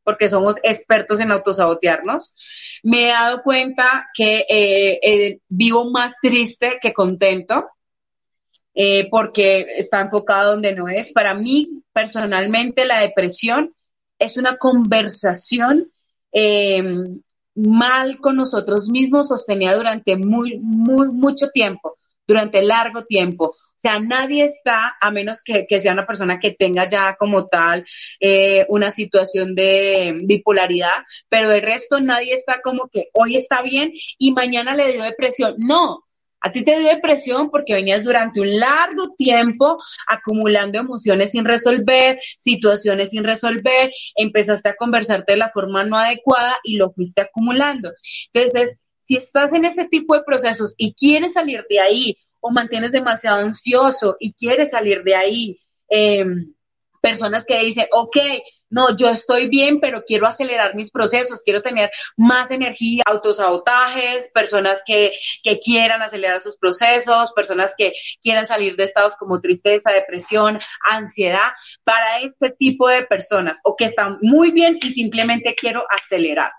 porque 0.04 0.28
somos 0.28 0.54
expertos 0.62 1.18
en 1.18 1.32
autosabotearnos. 1.32 2.36
Me 2.84 3.08
he 3.08 3.08
dado 3.08 3.42
cuenta 3.42 4.08
que 4.14 4.46
eh, 4.48 5.00
eh, 5.02 5.40
vivo 5.48 5.90
más 5.90 6.14
triste 6.22 6.78
que 6.80 6.92
contento, 6.92 7.68
eh, 8.72 9.08
porque 9.10 9.66
está 9.76 10.00
enfocado 10.00 10.52
donde 10.52 10.76
no 10.76 10.88
es. 10.88 11.12
Para 11.12 11.34
mí, 11.34 11.82
personalmente, 11.92 12.84
la 12.84 13.00
depresión 13.00 13.74
es 14.20 14.36
una 14.36 14.58
conversación 14.58 15.90
mal 17.56 18.18
con 18.18 18.36
nosotros 18.36 18.88
mismos 18.88 19.26
sostenida 19.26 19.74
durante 19.74 20.16
muy, 20.16 20.60
muy, 20.60 21.08
mucho 21.08 21.48
tiempo, 21.50 21.98
durante 22.28 22.62
largo 22.62 23.04
tiempo. 23.04 23.56
Sea, 23.82 23.98
nadie 23.98 24.44
está, 24.44 24.96
a 25.00 25.10
menos 25.10 25.42
que, 25.42 25.66
sea 25.80 25.92
una 25.92 26.06
persona 26.06 26.38
que 26.38 26.52
tenga 26.52 26.88
ya 26.88 27.16
como 27.16 27.48
tal 27.48 27.84
eh, 28.20 28.64
una 28.68 28.92
situación 28.92 29.56
de 29.56 30.20
bipolaridad, 30.22 31.02
pero 31.28 31.50
el 31.50 31.62
resto 31.62 31.98
nadie 32.00 32.32
está 32.32 32.60
como 32.62 32.88
que 32.88 33.08
hoy 33.12 33.34
está 33.34 33.60
bien 33.60 33.92
y 34.18 34.30
mañana 34.32 34.76
le 34.76 34.92
dio 34.92 35.02
depresión. 35.02 35.56
No, 35.58 36.04
a 36.40 36.52
ti 36.52 36.62
te 36.64 36.78
dio 36.78 36.90
depresión 36.90 37.50
porque 37.50 37.74
venías 37.74 38.04
durante 38.04 38.40
un 38.40 38.56
largo 38.60 39.14
tiempo 39.16 39.78
acumulando 40.06 40.78
emociones 40.78 41.32
sin 41.32 41.44
resolver, 41.44 42.20
situaciones 42.36 43.10
sin 43.10 43.24
resolver, 43.24 43.90
empezaste 44.14 44.68
a 44.68 44.76
conversarte 44.76 45.32
de 45.32 45.38
la 45.38 45.50
forma 45.50 45.82
no 45.82 45.96
adecuada 45.96 46.56
y 46.62 46.76
lo 46.76 46.92
fuiste 46.92 47.22
acumulando. 47.22 47.90
Entonces, 48.32 48.76
si 49.00 49.16
estás 49.16 49.52
en 49.52 49.64
ese 49.64 49.86
tipo 49.88 50.14
de 50.14 50.22
procesos 50.22 50.76
y 50.78 50.94
quieres 50.94 51.32
salir 51.32 51.64
de 51.68 51.80
ahí 51.80 52.16
o 52.42 52.50
mantienes 52.50 52.92
demasiado 52.92 53.38
ansioso 53.38 54.16
y 54.20 54.34
quieres 54.34 54.72
salir 54.72 55.02
de 55.04 55.14
ahí. 55.14 55.60
Em, 55.88 56.52
personas 57.00 57.44
que 57.44 57.58
dicen, 57.58 57.86
ok, 57.90 58.16
no, 58.70 58.96
yo 58.96 59.10
estoy 59.10 59.48
bien, 59.48 59.80
pero 59.80 60.02
quiero 60.04 60.26
acelerar 60.26 60.74
mis 60.74 60.90
procesos, 60.90 61.42
quiero 61.44 61.60
tener 61.60 61.90
más 62.16 62.50
energía, 62.50 63.02
autosabotajes, 63.06 64.30
personas 64.32 64.82
que, 64.86 65.12
que 65.42 65.58
quieran 65.58 66.00
acelerar 66.00 66.40
sus 66.40 66.56
procesos, 66.56 67.32
personas 67.32 67.74
que 67.76 67.92
quieran 68.22 68.46
salir 68.46 68.76
de 68.76 68.84
estados 68.84 69.16
como 69.16 69.40
tristeza, 69.40 69.90
depresión, 69.90 70.58
ansiedad, 70.88 71.50
para 71.84 72.20
este 72.20 72.50
tipo 72.50 72.88
de 72.88 73.02
personas, 73.02 73.60
o 73.64 73.76
que 73.76 73.84
están 73.86 74.18
muy 74.22 74.52
bien 74.52 74.78
y 74.80 74.90
simplemente 74.90 75.54
quiero 75.54 75.84
acelerar. 75.90 76.52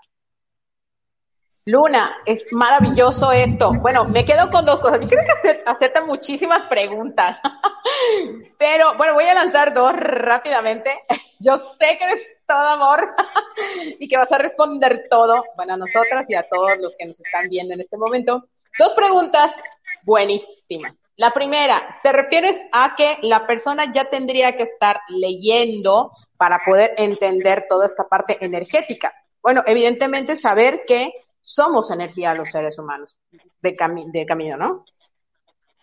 Luna, 1.66 2.14
es 2.26 2.46
maravilloso 2.52 3.32
esto. 3.32 3.72
Bueno, 3.72 4.04
me 4.04 4.22
quedo 4.22 4.50
con 4.50 4.66
dos 4.66 4.82
cosas. 4.82 5.00
Yo 5.00 5.08
quiero 5.08 5.22
hacer, 5.32 5.62
hacerte 5.64 6.02
muchísimas 6.02 6.66
preguntas, 6.66 7.40
pero 8.58 8.94
bueno, 8.98 9.14
voy 9.14 9.24
a 9.24 9.32
lanzar 9.32 9.72
dos 9.72 9.92
rápidamente. 9.94 10.90
Yo 11.40 11.58
sé 11.80 11.96
que 11.96 12.04
eres 12.04 12.26
todo 12.46 12.68
amor 12.68 13.14
y 13.98 14.06
que 14.06 14.18
vas 14.18 14.30
a 14.30 14.36
responder 14.36 15.06
todo, 15.08 15.42
bueno, 15.56 15.72
a 15.72 15.76
nosotras 15.78 16.28
y 16.28 16.34
a 16.34 16.42
todos 16.42 16.76
los 16.78 16.94
que 16.98 17.06
nos 17.06 17.18
están 17.18 17.48
viendo 17.48 17.72
en 17.72 17.80
este 17.80 17.96
momento. 17.96 18.46
Dos 18.78 18.92
preguntas 18.92 19.54
buenísimas. 20.02 20.92
La 21.16 21.30
primera, 21.30 21.98
¿te 22.02 22.12
refieres 22.12 22.60
a 22.72 22.94
que 22.94 23.16
la 23.22 23.46
persona 23.46 23.90
ya 23.90 24.10
tendría 24.10 24.54
que 24.54 24.64
estar 24.64 25.00
leyendo 25.08 26.10
para 26.36 26.58
poder 26.66 26.92
entender 26.98 27.64
toda 27.70 27.86
esta 27.86 28.06
parte 28.06 28.36
energética? 28.44 29.14
Bueno, 29.40 29.62
evidentemente 29.66 30.36
saber 30.36 30.84
que 30.86 31.12
somos 31.44 31.90
energía 31.90 32.34
los 32.34 32.50
seres 32.50 32.78
humanos 32.78 33.16
de, 33.60 33.76
de 34.12 34.26
camino, 34.26 34.56
¿no? 34.56 34.84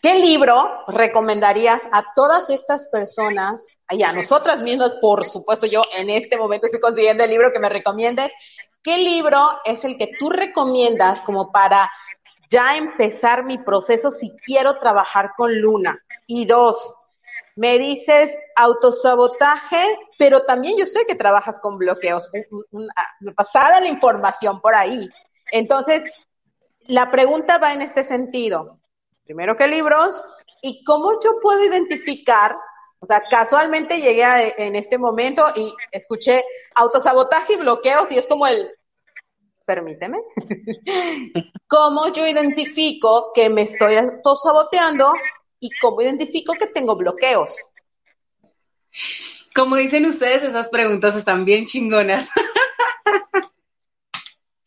¿Qué 0.01 0.15
libro 0.15 0.85
recomendarías 0.87 1.83
a 1.91 2.03
todas 2.15 2.49
estas 2.49 2.85
personas 2.85 3.63
y 3.91 4.03
a 4.03 4.13
nosotras 4.13 4.61
mismas, 4.61 4.93
por 5.01 5.25
supuesto, 5.25 5.65
yo 5.65 5.83
en 5.95 6.09
este 6.09 6.37
momento 6.37 6.65
estoy 6.65 6.79
consiguiendo 6.79 7.23
el 7.23 7.29
libro 7.29 7.51
que 7.51 7.59
me 7.59 7.69
recomiendes. 7.69 8.31
¿Qué 8.81 8.97
libro 8.97 9.37
es 9.63 9.83
el 9.83 9.97
que 9.97 10.11
tú 10.17 10.29
recomiendas 10.29 11.21
como 11.21 11.51
para 11.51 11.91
ya 12.49 12.77
empezar 12.77 13.43
mi 13.43 13.57
proceso 13.57 14.09
si 14.09 14.31
quiero 14.43 14.79
trabajar 14.79 15.33
con 15.37 15.55
Luna? 15.59 15.99
Y 16.25 16.45
dos, 16.45 16.93
me 17.55 17.77
dices 17.77 18.37
autosabotaje, 18.55 19.85
pero 20.17 20.39
también 20.41 20.77
yo 20.77 20.85
sé 20.85 21.05
que 21.05 21.15
trabajas 21.15 21.59
con 21.59 21.77
bloqueos. 21.77 22.29
Ah, 22.95 23.05
me 23.19 23.33
pasaron 23.33 23.83
la 23.83 23.89
información 23.89 24.61
por 24.61 24.73
ahí. 24.73 25.09
Entonces, 25.51 26.03
la 26.87 27.11
pregunta 27.11 27.57
va 27.57 27.73
en 27.73 27.81
este 27.81 28.03
sentido. 28.03 28.79
Primero, 29.23 29.55
¿qué 29.55 29.67
libros? 29.67 30.21
¿Y 30.61 30.83
cómo 30.83 31.11
yo 31.23 31.39
puedo 31.41 31.63
identificar? 31.63 32.57
O 32.99 33.05
sea, 33.05 33.21
casualmente 33.29 33.99
llegué 33.99 34.53
en 34.57 34.75
este 34.75 34.97
momento 34.97 35.43
y 35.55 35.73
escuché 35.91 36.43
autosabotaje 36.75 37.53
y 37.53 37.57
bloqueos 37.57 38.11
y 38.11 38.17
es 38.17 38.27
como 38.27 38.45
el, 38.45 38.69
permíteme, 39.65 40.19
¿cómo 41.67 42.11
yo 42.13 42.27
identifico 42.27 43.31
que 43.33 43.49
me 43.49 43.63
estoy 43.63 43.95
autosaboteando 43.95 45.13
y 45.59 45.69
cómo 45.81 46.01
identifico 46.01 46.53
que 46.53 46.67
tengo 46.67 46.95
bloqueos? 46.95 47.55
Como 49.55 49.77
dicen 49.77 50.05
ustedes, 50.05 50.43
esas 50.43 50.69
preguntas 50.69 51.15
están 51.15 51.43
bien 51.45 51.65
chingonas. 51.65 52.29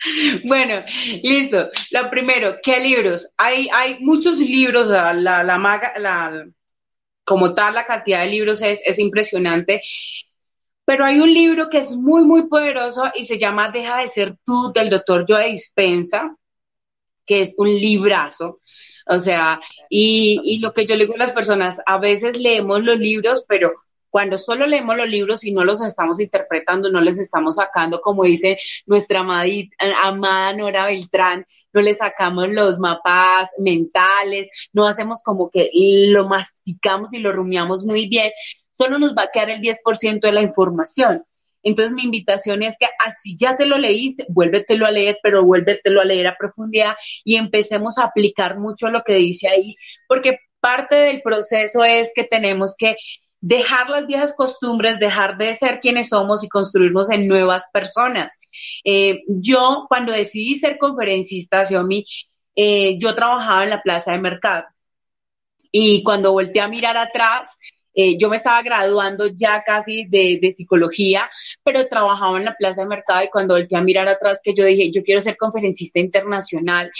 Bueno, 0.44 0.82
listo. 1.22 1.70
Lo 1.90 2.10
primero, 2.10 2.56
¿qué 2.62 2.80
libros? 2.80 3.28
Hay, 3.36 3.68
hay 3.72 3.98
muchos 4.00 4.38
libros, 4.38 4.88
la, 4.88 5.12
la, 5.14 5.42
la, 5.42 6.44
como 7.24 7.54
tal, 7.54 7.74
la 7.74 7.84
cantidad 7.86 8.20
de 8.22 8.30
libros 8.30 8.60
es, 8.62 8.82
es 8.86 8.98
impresionante. 8.98 9.82
Pero 10.84 11.04
hay 11.04 11.18
un 11.18 11.32
libro 11.32 11.70
que 11.70 11.78
es 11.78 11.92
muy, 11.96 12.24
muy 12.24 12.46
poderoso 12.48 13.10
y 13.14 13.24
se 13.24 13.38
llama 13.38 13.70
Deja 13.70 13.98
de 14.00 14.08
ser 14.08 14.36
tú 14.44 14.70
del 14.74 14.90
doctor 14.90 15.24
Joe 15.26 15.50
Dispensa, 15.50 16.36
que 17.26 17.40
es 17.40 17.54
un 17.56 17.68
librazo. 17.68 18.60
O 19.06 19.18
sea, 19.18 19.60
y, 19.88 20.40
y 20.44 20.58
lo 20.58 20.72
que 20.72 20.86
yo 20.86 20.94
le 20.96 21.04
digo 21.04 21.14
a 21.14 21.18
las 21.18 21.32
personas, 21.32 21.80
a 21.86 21.98
veces 21.98 22.38
leemos 22.38 22.82
los 22.82 22.98
libros, 22.98 23.44
pero 23.48 23.72
cuando 24.14 24.38
solo 24.38 24.68
leemos 24.68 24.96
los 24.96 25.08
libros 25.08 25.42
y 25.42 25.50
no 25.50 25.64
los 25.64 25.80
estamos 25.80 26.20
interpretando, 26.20 26.88
no 26.88 27.00
les 27.00 27.18
estamos 27.18 27.56
sacando, 27.56 28.00
como 28.00 28.22
dice 28.22 28.60
nuestra 28.86 29.18
amada 30.04 30.52
Nora 30.52 30.86
Beltrán, 30.86 31.44
no 31.72 31.80
le 31.80 31.96
sacamos 31.96 32.48
los 32.48 32.78
mapas 32.78 33.50
mentales, 33.58 34.48
no 34.72 34.86
hacemos 34.86 35.20
como 35.20 35.50
que 35.50 35.68
lo 36.10 36.28
masticamos 36.28 37.12
y 37.12 37.18
lo 37.18 37.32
rumiamos 37.32 37.84
muy 37.84 38.06
bien, 38.06 38.30
solo 38.78 39.00
nos 39.00 39.16
va 39.16 39.22
a 39.22 39.30
quedar 39.32 39.50
el 39.50 39.60
10% 39.60 40.20
de 40.20 40.32
la 40.32 40.42
información. 40.42 41.24
Entonces 41.64 41.92
mi 41.92 42.04
invitación 42.04 42.62
es 42.62 42.76
que 42.78 42.86
así 43.04 43.36
ya 43.36 43.56
te 43.56 43.66
lo 43.66 43.78
leíste, 43.78 44.26
vuélvetelo 44.28 44.86
a 44.86 44.92
leer, 44.92 45.18
pero 45.24 45.42
vuélvetelo 45.42 46.00
a 46.00 46.04
leer 46.04 46.28
a 46.28 46.36
profundidad 46.36 46.94
y 47.24 47.34
empecemos 47.34 47.98
a 47.98 48.04
aplicar 48.04 48.60
mucho 48.60 48.90
lo 48.90 49.02
que 49.02 49.14
dice 49.14 49.48
ahí, 49.48 49.74
porque 50.06 50.38
parte 50.60 50.94
del 50.94 51.20
proceso 51.20 51.82
es 51.82 52.12
que 52.14 52.22
tenemos 52.22 52.76
que 52.78 52.96
dejar 53.46 53.90
las 53.90 54.06
viejas 54.06 54.32
costumbres, 54.34 54.98
dejar 54.98 55.36
de 55.36 55.54
ser 55.54 55.80
quienes 55.80 56.08
somos 56.08 56.42
y 56.42 56.48
construirnos 56.48 57.10
en 57.10 57.28
nuevas 57.28 57.64
personas. 57.74 58.40
Eh, 58.84 59.20
yo, 59.26 59.84
cuando 59.86 60.12
decidí 60.12 60.56
ser 60.56 60.78
conferencista, 60.78 61.62
Xiaomi, 61.66 62.06
eh, 62.56 62.96
yo 62.98 63.14
trabajaba 63.14 63.64
en 63.64 63.70
la 63.70 63.82
plaza 63.82 64.12
de 64.12 64.18
mercado. 64.18 64.64
Y 65.70 66.02
cuando 66.02 66.32
volteé 66.32 66.62
a 66.62 66.68
mirar 66.68 66.96
atrás, 66.96 67.58
eh, 67.92 68.16
yo 68.16 68.30
me 68.30 68.36
estaba 68.36 68.62
graduando 68.62 69.26
ya 69.26 69.62
casi 69.62 70.06
de, 70.06 70.38
de, 70.40 70.50
psicología, 70.50 71.28
pero 71.62 71.86
trabajaba 71.86 72.38
en 72.38 72.46
la 72.46 72.54
plaza 72.54 72.80
de 72.80 72.88
mercado 72.88 73.24
y 73.24 73.28
cuando 73.28 73.54
volteé 73.54 73.76
a 73.76 73.82
mirar 73.82 74.08
atrás 74.08 74.40
que 74.42 74.54
yo 74.54 74.64
dije, 74.64 74.90
yo 74.90 75.02
quiero 75.02 75.20
ser 75.20 75.36
conferencista 75.36 76.00
internacional, 76.00 76.90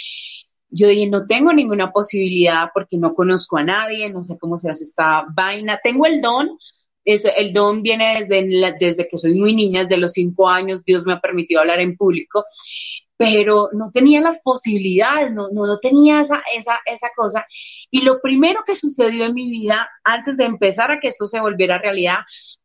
yo 0.75 0.89
dije, 0.89 1.09
no 1.09 1.27
tengo 1.27 1.53
ninguna 1.53 1.93
posibilidad 1.93 2.71
porque 2.75 2.97
no 2.97 3.15
conozco 3.15 3.57
a 3.57 3.63
nadie, 3.63 4.11
no 4.11 4.25
sé 4.25 4.37
cómo 4.39 4.59
se 4.59 4.69
hace 4.69 4.83
esta 4.83 5.25
vaina. 5.33 5.79
Tengo 5.83 6.05
el 6.05 6.21
don, 6.21 6.59
el 7.05 7.53
don 7.53 7.83
viene 7.83 8.27
desde, 8.27 8.75
desde 8.81 9.07
que 9.07 9.17
soy 9.17 9.35
muy 9.35 9.55
niña, 9.55 9.85
desde 9.85 9.99
los 9.99 10.13
cinco 10.13 10.49
años, 10.49 10.85
Dios 10.85 11.07
me 11.07 11.13
ha 11.13 11.21
permitido 11.21 11.61
hablar 11.61 11.79
en 11.79 11.97
público, 11.97 12.45
pero 13.17 13.69
no 13.73 13.93
tenía 13.93 14.21
las 14.21 14.41
posibilidades, 14.43 15.33
no, 15.33 15.49
no, 15.53 15.65
no 15.65 15.79
tenía 15.79 16.21
esa, 16.21 16.43
esa, 16.57 16.81
esa 16.87 17.09
cosa. 17.15 17.47
Y 17.91 18.03
lo 18.03 18.21
primero 18.21 18.65
que 18.67 18.75
sucedió 18.75 19.27
en 19.27 19.35
mi 19.35 19.49
vida, 19.51 19.89
antes 20.03 20.37
de 20.37 20.45
empezar 20.45 20.91
a 20.91 20.99
que 20.99 21.09
esto 21.09 21.29
se 21.29 21.41
volviera 21.41 21.79
realidad, 21.79 22.19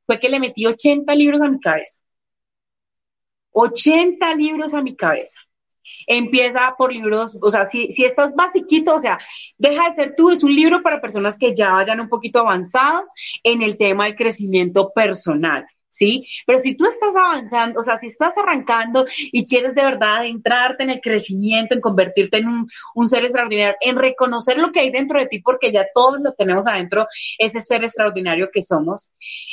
fue 0.07 0.19
que 0.19 0.29
le 0.29 0.39
metí 0.39 0.65
80 0.65 1.13
libros 1.13 1.41
a 1.41 1.49
mi 1.49 1.59
cabeza. 1.59 2.01
80 3.51 4.33
libros 4.35 4.73
a 4.73 4.81
mi 4.81 4.95
cabeza. 4.95 5.39
Empieza 6.08 6.75
por 6.77 6.93
libros, 6.93 7.38
o 7.41 7.50
sea, 7.50 7.65
si, 7.65 7.91
si 7.91 8.05
estás 8.05 8.36
basiquito, 8.36 8.96
o 8.96 9.00
sea, 9.00 9.19
deja 9.58 9.86
de 9.86 9.91
ser 9.91 10.15
tú, 10.15 10.31
es 10.31 10.43
un 10.43 10.55
libro 10.55 10.81
para 10.81 11.01
personas 11.01 11.38
que 11.38 11.55
ya 11.55 11.74
vayan 11.74 12.00
un 12.00 12.10
poquito 12.10 12.39
avanzados 12.39 13.10
en 13.43 13.62
el 13.62 13.77
tema 13.77 14.05
del 14.05 14.15
crecimiento 14.15 14.91
personal. 14.93 15.65
¿sí? 15.89 16.27
Pero 16.46 16.60
si 16.60 16.75
tú 16.75 16.86
estás 16.86 17.15
avanzando, 17.15 17.79
o 17.79 17.84
sea, 17.84 17.98
si 17.98 18.08
estás 18.08 18.38
arrancando 18.38 19.05
y 19.31 19.46
quieres 19.46 19.75
de 19.75 19.84
verdad 19.84 20.17
adentrarte 20.17 20.84
en 20.84 20.91
el 20.91 21.01
crecimiento, 21.01 21.75
en 21.75 21.81
convertirte 21.81 22.38
en 22.38 22.48
un, 22.96 23.08
ser 23.08 23.24
extraordinario, 23.24 23.75
en 23.81 23.98
reconocer 23.98 24.58
lo 24.58 24.72
que 24.72 24.81
hay 24.81 24.91
dentro 24.91 25.19
de 25.19 25.27
ti, 25.27 25.41
porque 25.41 25.72
ya 25.72 25.88
todos 25.93 26.19
lo 26.22 26.34
tenemos 26.34 26.67
adentro, 26.67 27.08
ese 27.38 27.62
ser 27.62 27.84
extraordinario 27.84 28.50
que 28.51 28.63
somos, 28.63 29.12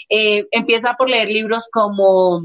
eh, 0.08 0.46
empieza 0.50 0.94
por 0.94 1.08
leer 1.08 1.28
libros 1.28 1.68
como 1.72 2.42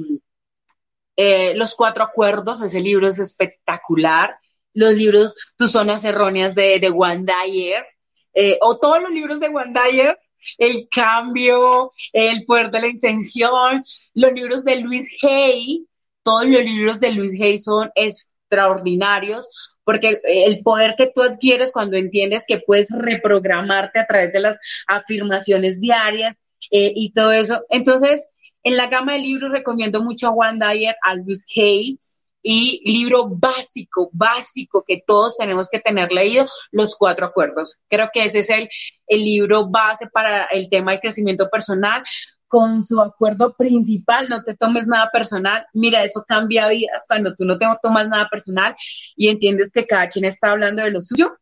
eh, 1.24 1.54
Los 1.56 1.76
Cuatro 1.76 2.04
Acuerdos, 2.04 2.62
ese 2.62 2.80
libro 2.80 3.08
es 3.08 3.20
espectacular, 3.20 4.36
los 4.74 4.96
libros 4.96 5.36
Tus 5.56 5.72
Zonas 5.72 6.04
Erróneas 6.04 6.56
de, 6.56 6.80
de 6.80 6.90
Juan 6.90 7.28
Dyer, 7.28 7.86
eh, 8.34 8.58
o 8.60 8.80
todos 8.80 9.00
los 9.04 9.12
libros 9.12 9.40
de 9.40 9.50
Juan 9.50 9.72
Dyer, 9.72 10.18
el 10.58 10.88
cambio, 10.90 11.92
el 12.12 12.44
poder 12.46 12.72
de 12.72 12.82
la 12.82 12.88
intención, 12.88 13.86
los 14.16 14.34
libros 14.34 14.66
de 14.66 14.78
Luis 14.78 15.24
Hay, 15.24 15.86
todos 16.24 16.48
los 16.48 16.64
libros 16.64 17.00
de 17.00 17.12
Luis 17.12 17.40
Hay 17.40 17.60
son 17.60 17.92
extraordinarios 17.94 19.48
porque 19.84 20.20
el 20.24 20.64
poder 20.64 20.96
que 20.98 21.12
tú 21.14 21.22
adquieres 21.22 21.72
cuando 21.72 21.98
entiendes 21.98 22.46
que 22.48 22.60
puedes 22.60 22.88
reprogramarte 22.90 24.00
a 24.00 24.08
través 24.08 24.34
de 24.34 24.40
las 24.40 24.60
afirmaciones 24.88 25.80
diarias 25.80 26.38
eh, 26.72 26.92
y 26.96 27.14
todo 27.14 27.32
eso. 27.32 27.64
Entonces, 27.70 28.34
en 28.64 28.78
la 28.78 28.88
gama 28.88 29.14
de 29.14 29.20
libros 29.20 29.52
recomiendo 29.52 30.02
mucho 30.02 30.28
a 30.28 30.32
Juan 30.32 30.60
Dyer, 30.60 30.96
a 31.04 31.16
Luis 31.16 31.44
Hay, 31.56 32.00
y 32.44 32.82
libro 32.92 33.28
básico, 33.30 34.10
básico 34.14 34.84
que 34.88 35.04
todos 35.06 35.38
tenemos 35.38 35.70
que 35.70 35.80
tener 35.80 36.12
leído, 36.12 36.48
Los 36.72 36.96
Cuatro 36.96 37.28
Acuerdos. 37.28 37.78
Creo 37.88 38.10
que 38.14 38.26
ese 38.26 38.40
es 38.40 38.50
el, 38.50 38.70
el 39.08 39.24
libro 39.24 39.70
base 39.70 40.08
para 40.08 40.46
el 40.46 40.70
tema 40.70 40.92
del 40.92 41.02
crecimiento 41.02 41.50
personal 41.50 42.04
con 42.48 42.84
su 42.84 43.00
acuerdo 43.00 43.56
principal, 43.56 44.28
no 44.28 44.44
te 44.44 44.58
tomes 44.58 44.86
nada 44.86 45.10
personal. 45.10 45.66
Mira, 45.74 46.04
eso 46.04 46.26
cambia 46.28 46.68
vidas 46.68 47.06
cuando 47.08 47.34
tú 47.34 47.46
no 47.46 47.58
te 47.58 47.66
tomas 47.82 48.10
nada 48.10 48.28
personal 48.28 48.76
y 49.16 49.30
entiendes 49.30 49.72
que 49.72 49.88
cada 49.88 50.10
quien 50.10 50.26
está 50.26 50.52
hablando 50.52 50.84
de 50.84 50.92
lo 50.92 51.02
suyo 51.02 51.38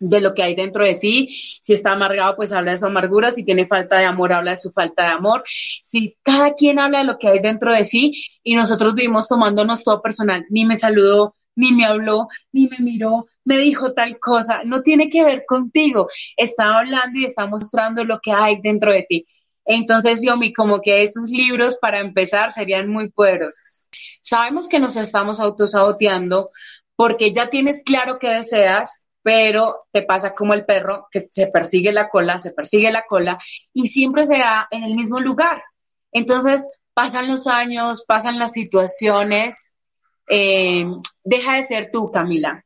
de 0.00 0.20
lo 0.20 0.34
que 0.34 0.42
hay 0.42 0.54
dentro 0.54 0.84
de 0.84 0.94
sí. 0.94 1.28
Si 1.60 1.72
está 1.72 1.92
amargado, 1.92 2.34
pues 2.36 2.52
habla 2.52 2.72
de 2.72 2.78
su 2.78 2.86
amargura. 2.86 3.30
Si 3.30 3.44
tiene 3.44 3.66
falta 3.66 3.98
de 3.98 4.06
amor, 4.06 4.32
habla 4.32 4.52
de 4.52 4.56
su 4.56 4.72
falta 4.72 5.04
de 5.04 5.10
amor. 5.10 5.44
Si 5.82 6.16
cada 6.22 6.54
quien 6.54 6.78
habla 6.78 6.98
de 6.98 7.04
lo 7.04 7.18
que 7.18 7.28
hay 7.28 7.38
dentro 7.40 7.72
de 7.72 7.84
sí 7.84 8.24
y 8.42 8.54
nosotros 8.56 8.94
vivimos 8.94 9.28
tomándonos 9.28 9.84
todo 9.84 10.02
personal, 10.02 10.44
ni 10.50 10.64
me 10.64 10.76
saludó, 10.76 11.36
ni 11.54 11.72
me 11.72 11.84
habló, 11.84 12.28
ni 12.52 12.68
me 12.68 12.78
miró, 12.78 13.26
me 13.44 13.58
dijo 13.58 13.92
tal 13.92 14.18
cosa, 14.18 14.62
no 14.64 14.82
tiene 14.82 15.10
que 15.10 15.22
ver 15.22 15.44
contigo. 15.46 16.08
Está 16.36 16.78
hablando 16.78 17.18
y 17.20 17.24
está 17.26 17.46
mostrando 17.46 18.04
lo 18.04 18.20
que 18.20 18.32
hay 18.32 18.60
dentro 18.62 18.92
de 18.92 19.04
ti. 19.08 19.26
Entonces, 19.66 20.20
yo 20.24 20.36
mi 20.36 20.52
como 20.52 20.80
que 20.80 21.02
esos 21.02 21.28
libros 21.28 21.76
para 21.80 22.00
empezar 22.00 22.52
serían 22.52 22.88
muy 22.90 23.10
poderosos. 23.10 23.88
Sabemos 24.22 24.68
que 24.68 24.80
nos 24.80 24.96
estamos 24.96 25.38
autosaboteando 25.38 26.50
porque 26.96 27.32
ya 27.32 27.50
tienes 27.50 27.82
claro 27.84 28.18
qué 28.18 28.30
deseas, 28.30 29.06
pero 29.22 29.86
te 29.92 30.02
pasa 30.02 30.34
como 30.34 30.54
el 30.54 30.64
perro 30.64 31.08
que 31.10 31.20
se 31.20 31.48
persigue 31.48 31.92
la 31.92 32.08
cola, 32.08 32.38
se 32.38 32.52
persigue 32.52 32.90
la 32.90 33.02
cola 33.02 33.38
y 33.72 33.86
siempre 33.86 34.24
se 34.24 34.38
da 34.38 34.66
en 34.70 34.84
el 34.84 34.94
mismo 34.94 35.20
lugar. 35.20 35.62
Entonces, 36.12 36.66
pasan 36.94 37.28
los 37.28 37.46
años, 37.46 38.04
pasan 38.06 38.38
las 38.38 38.52
situaciones, 38.52 39.74
eh, 40.28 40.86
deja 41.22 41.56
de 41.56 41.62
ser 41.64 41.90
tú, 41.92 42.10
Camila, 42.10 42.64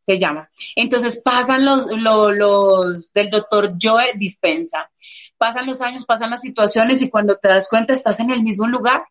se 0.00 0.18
llama. 0.18 0.48
Entonces, 0.74 1.20
pasan 1.22 1.64
los, 1.64 1.86
los, 1.86 2.36
los 2.36 3.12
del 3.12 3.30
doctor 3.30 3.74
Joe 3.80 4.12
Dispensa, 4.16 4.90
pasan 5.36 5.66
los 5.66 5.80
años, 5.80 6.04
pasan 6.04 6.30
las 6.30 6.40
situaciones 6.40 7.00
y 7.02 7.10
cuando 7.10 7.36
te 7.36 7.48
das 7.48 7.68
cuenta 7.68 7.92
estás 7.92 8.18
en 8.20 8.30
el 8.30 8.42
mismo 8.42 8.66
lugar. 8.66 9.04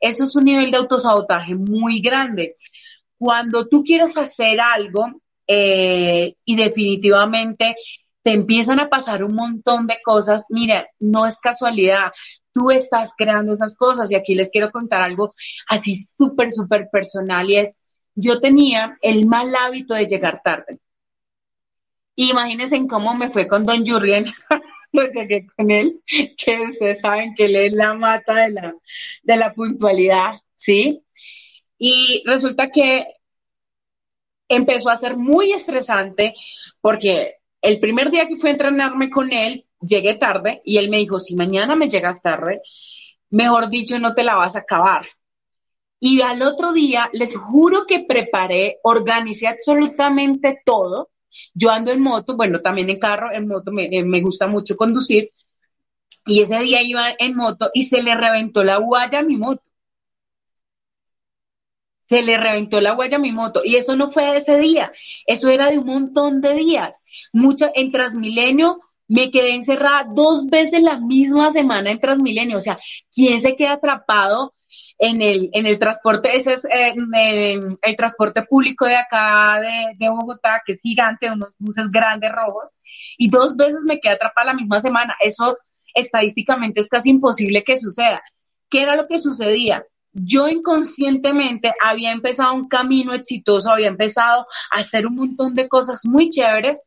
Eso 0.00 0.24
es 0.24 0.34
un 0.34 0.44
nivel 0.44 0.70
de 0.70 0.78
autosabotaje 0.78 1.54
muy 1.54 2.00
grande. 2.00 2.54
Cuando 3.18 3.68
tú 3.68 3.84
quieres 3.84 4.16
hacer 4.16 4.60
algo, 4.60 5.06
eh, 5.46 6.34
y 6.44 6.56
definitivamente 6.56 7.76
te 8.22 8.32
empiezan 8.32 8.80
a 8.80 8.88
pasar 8.88 9.22
un 9.22 9.34
montón 9.34 9.86
de 9.86 9.98
cosas. 10.02 10.46
Mira, 10.48 10.88
no 10.98 11.26
es 11.26 11.38
casualidad, 11.38 12.12
tú 12.54 12.70
estás 12.70 13.12
creando 13.16 13.52
esas 13.52 13.76
cosas 13.76 14.10
y 14.10 14.14
aquí 14.14 14.34
les 14.34 14.50
quiero 14.50 14.70
contar 14.70 15.02
algo 15.02 15.34
así 15.68 15.94
súper, 15.94 16.52
súper 16.52 16.88
personal 16.90 17.50
y 17.50 17.58
es, 17.58 17.80
yo 18.14 18.40
tenía 18.40 18.96
el 19.02 19.26
mal 19.26 19.54
hábito 19.54 19.92
de 19.94 20.06
llegar 20.06 20.40
tarde. 20.42 20.78
Imagínense 22.16 22.76
en 22.76 22.86
cómo 22.86 23.14
me 23.14 23.28
fue 23.28 23.48
con 23.48 23.66
Don 23.66 23.84
Jurgen. 23.84 24.26
Lo 24.92 25.10
llegué 25.10 25.48
con 25.56 25.72
él, 25.72 26.00
que 26.06 26.60
ustedes 26.60 27.00
saben 27.00 27.34
que 27.34 27.46
él 27.46 27.56
es 27.56 27.72
la 27.72 27.94
mata 27.94 28.34
de 28.44 28.52
la, 28.52 28.74
de 29.24 29.36
la 29.36 29.52
puntualidad, 29.52 30.34
¿sí? 30.54 31.02
Y 31.76 32.22
resulta 32.24 32.70
que 32.70 33.04
empezó 34.54 34.90
a 34.90 34.96
ser 34.96 35.16
muy 35.16 35.52
estresante 35.52 36.34
porque 36.80 37.36
el 37.62 37.80
primer 37.80 38.10
día 38.10 38.28
que 38.28 38.36
fui 38.36 38.50
a 38.50 38.52
entrenarme 38.52 39.10
con 39.10 39.32
él, 39.32 39.66
llegué 39.80 40.14
tarde 40.14 40.62
y 40.64 40.78
él 40.78 40.90
me 40.90 40.98
dijo, 40.98 41.18
si 41.18 41.34
mañana 41.34 41.74
me 41.74 41.88
llegas 41.88 42.22
tarde, 42.22 42.60
mejor 43.30 43.68
dicho, 43.68 43.98
no 43.98 44.14
te 44.14 44.22
la 44.22 44.36
vas 44.36 44.56
a 44.56 44.60
acabar. 44.60 45.06
Y 46.00 46.20
al 46.20 46.42
otro 46.42 46.72
día, 46.72 47.08
les 47.12 47.36
juro 47.36 47.86
que 47.86 48.00
preparé, 48.00 48.78
organicé 48.82 49.46
absolutamente 49.46 50.60
todo. 50.64 51.10
Yo 51.54 51.70
ando 51.70 51.90
en 51.90 52.02
moto, 52.02 52.36
bueno, 52.36 52.60
también 52.60 52.90
en 52.90 52.98
carro, 52.98 53.32
en 53.32 53.48
moto 53.48 53.72
me, 53.72 53.88
me 54.04 54.20
gusta 54.20 54.46
mucho 54.46 54.76
conducir. 54.76 55.30
Y 56.26 56.40
ese 56.40 56.58
día 56.60 56.82
iba 56.82 57.14
en 57.18 57.34
moto 57.34 57.70
y 57.72 57.84
se 57.84 58.02
le 58.02 58.14
reventó 58.14 58.62
la 58.62 58.76
guaya 58.76 59.20
a 59.20 59.22
mi 59.22 59.36
moto 59.36 59.62
se 62.06 62.22
le 62.22 62.36
reventó 62.36 62.80
la 62.80 62.94
huella 62.94 63.16
a 63.16 63.20
mi 63.20 63.32
moto. 63.32 63.62
Y 63.64 63.76
eso 63.76 63.96
no 63.96 64.10
fue 64.10 64.30
de 64.30 64.38
ese 64.38 64.58
día, 64.58 64.92
eso 65.26 65.48
era 65.48 65.70
de 65.70 65.78
un 65.78 65.86
montón 65.86 66.40
de 66.40 66.54
días. 66.54 67.04
Mucho, 67.32 67.70
en 67.74 67.90
Transmilenio 67.90 68.80
Me 69.06 69.30
quedé 69.30 69.54
encerrada 69.54 70.06
dos 70.14 70.46
veces 70.46 70.82
la 70.82 70.98
misma 70.98 71.50
semana 71.50 71.90
en 71.90 72.00
Transmilenio. 72.00 72.56
O 72.56 72.60
sea, 72.60 72.78
¿quién 73.14 73.38
se 73.40 73.54
queda 73.54 73.72
atrapado 73.72 74.54
en 74.98 75.20
el, 75.20 75.50
en 75.52 75.66
el 75.66 75.78
transporte? 75.78 76.34
Ese 76.34 76.54
es 76.54 76.64
eh, 76.64 76.94
el 77.82 77.96
transporte 77.96 78.42
público 78.44 78.86
de 78.86 78.96
acá 78.96 79.60
de, 79.60 79.94
de, 79.98 80.10
Bogotá, 80.10 80.62
que 80.64 80.72
es 80.72 80.80
gigante, 80.80 81.30
unos 81.30 81.52
buses 81.58 81.90
grandes 81.90 82.32
rojos. 82.32 82.70
Y 83.18 83.28
dos 83.28 83.56
veces 83.56 83.82
me 83.86 84.00
quedé 84.00 84.14
atrapada 84.14 84.52
la 84.52 84.54
misma 84.54 84.80
semana. 84.80 85.14
Eso 85.20 85.58
estadísticamente 85.94 86.80
es 86.80 86.88
casi 86.88 87.10
imposible 87.10 87.62
que 87.62 87.76
suceda. 87.76 88.22
¿Qué 88.70 88.82
era 88.82 88.96
lo 88.96 89.06
que 89.06 89.18
sucedía? 89.18 89.84
Yo 90.14 90.46
inconscientemente 90.48 91.74
había 91.82 92.12
empezado 92.12 92.54
un 92.54 92.68
camino 92.68 93.12
exitoso, 93.12 93.70
había 93.70 93.88
empezado 93.88 94.46
a 94.70 94.78
hacer 94.78 95.06
un 95.06 95.16
montón 95.16 95.54
de 95.54 95.68
cosas 95.68 96.04
muy 96.04 96.30
chéveres 96.30 96.84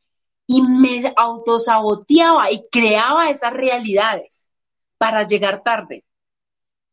y 0.48 0.62
me 0.62 1.14
autosaboteaba 1.16 2.50
y 2.52 2.66
creaba 2.72 3.30
esas 3.30 3.52
realidades 3.52 4.50
para 4.98 5.28
llegar 5.28 5.62
tarde. 5.62 6.06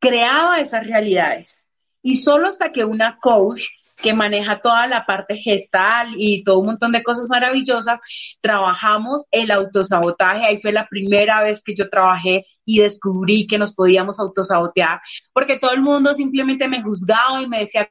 Creaba 0.01 0.59
esas 0.59 0.85
realidades. 0.85 1.65
Y 2.03 2.17
solo 2.17 2.49
hasta 2.49 2.73
que 2.73 2.85
una 2.85 3.19
coach 3.21 3.63
que 4.05 4.13
maneja 4.13 4.61
toda 4.61 4.87
la 4.87 5.07
parte 5.07 5.39
gestal 5.39 6.15
y 6.19 6.45
todo 6.45 6.59
un 6.59 6.67
montón 6.67 6.93
de 6.93 7.03
cosas 7.03 7.27
maravillosas, 7.31 7.99
trabajamos 8.43 9.25
el 9.31 9.51
autosabotaje. 9.51 10.47
Ahí 10.47 10.59
fue 10.59 10.73
la 10.73 10.87
primera 10.87 11.41
vez 11.43 11.63
que 11.65 11.75
yo 11.75 11.89
trabajé 11.89 12.45
y 12.67 12.81
descubrí 12.81 13.47
que 13.47 13.57
nos 13.57 13.75
podíamos 13.75 14.21
autosabotear, 14.21 15.01
porque 15.33 15.59
todo 15.59 15.73
el 15.73 15.81
mundo 15.81 16.13
simplemente 16.13 16.69
me 16.69 16.83
juzgaba 16.83 17.41
y 17.43 17.49
me 17.49 17.61
decía 17.61 17.91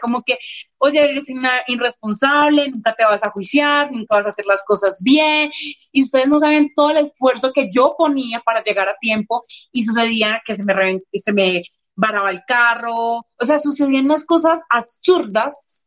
como 0.00 0.22
que, 0.22 0.38
oye, 0.78 1.02
eres 1.02 1.26
irresponsable, 1.66 2.70
nunca 2.70 2.94
te 2.94 3.04
vas 3.04 3.24
a 3.24 3.30
juiciar, 3.30 3.90
nunca 3.90 4.18
vas 4.18 4.26
a 4.26 4.28
hacer 4.28 4.46
las 4.46 4.62
cosas 4.64 5.00
bien. 5.02 5.50
Y 5.90 6.04
ustedes 6.04 6.28
no 6.28 6.38
saben 6.38 6.72
todo 6.74 6.90
el 6.90 7.06
esfuerzo 7.06 7.52
que 7.52 7.68
yo 7.68 7.96
ponía 7.98 8.40
para 8.40 8.62
llegar 8.62 8.88
a 8.88 8.96
tiempo 9.00 9.44
y 9.72 9.82
sucedía 9.82 10.40
que 10.46 10.54
se 10.54 10.62
me, 10.64 10.74
se 11.12 11.32
me 11.32 11.64
varaba 11.94 12.30
el 12.30 12.42
carro, 12.46 12.94
o 12.96 13.44
sea, 13.44 13.58
sucedían 13.58 14.06
unas 14.06 14.24
cosas 14.24 14.60
absurdas 14.68 15.82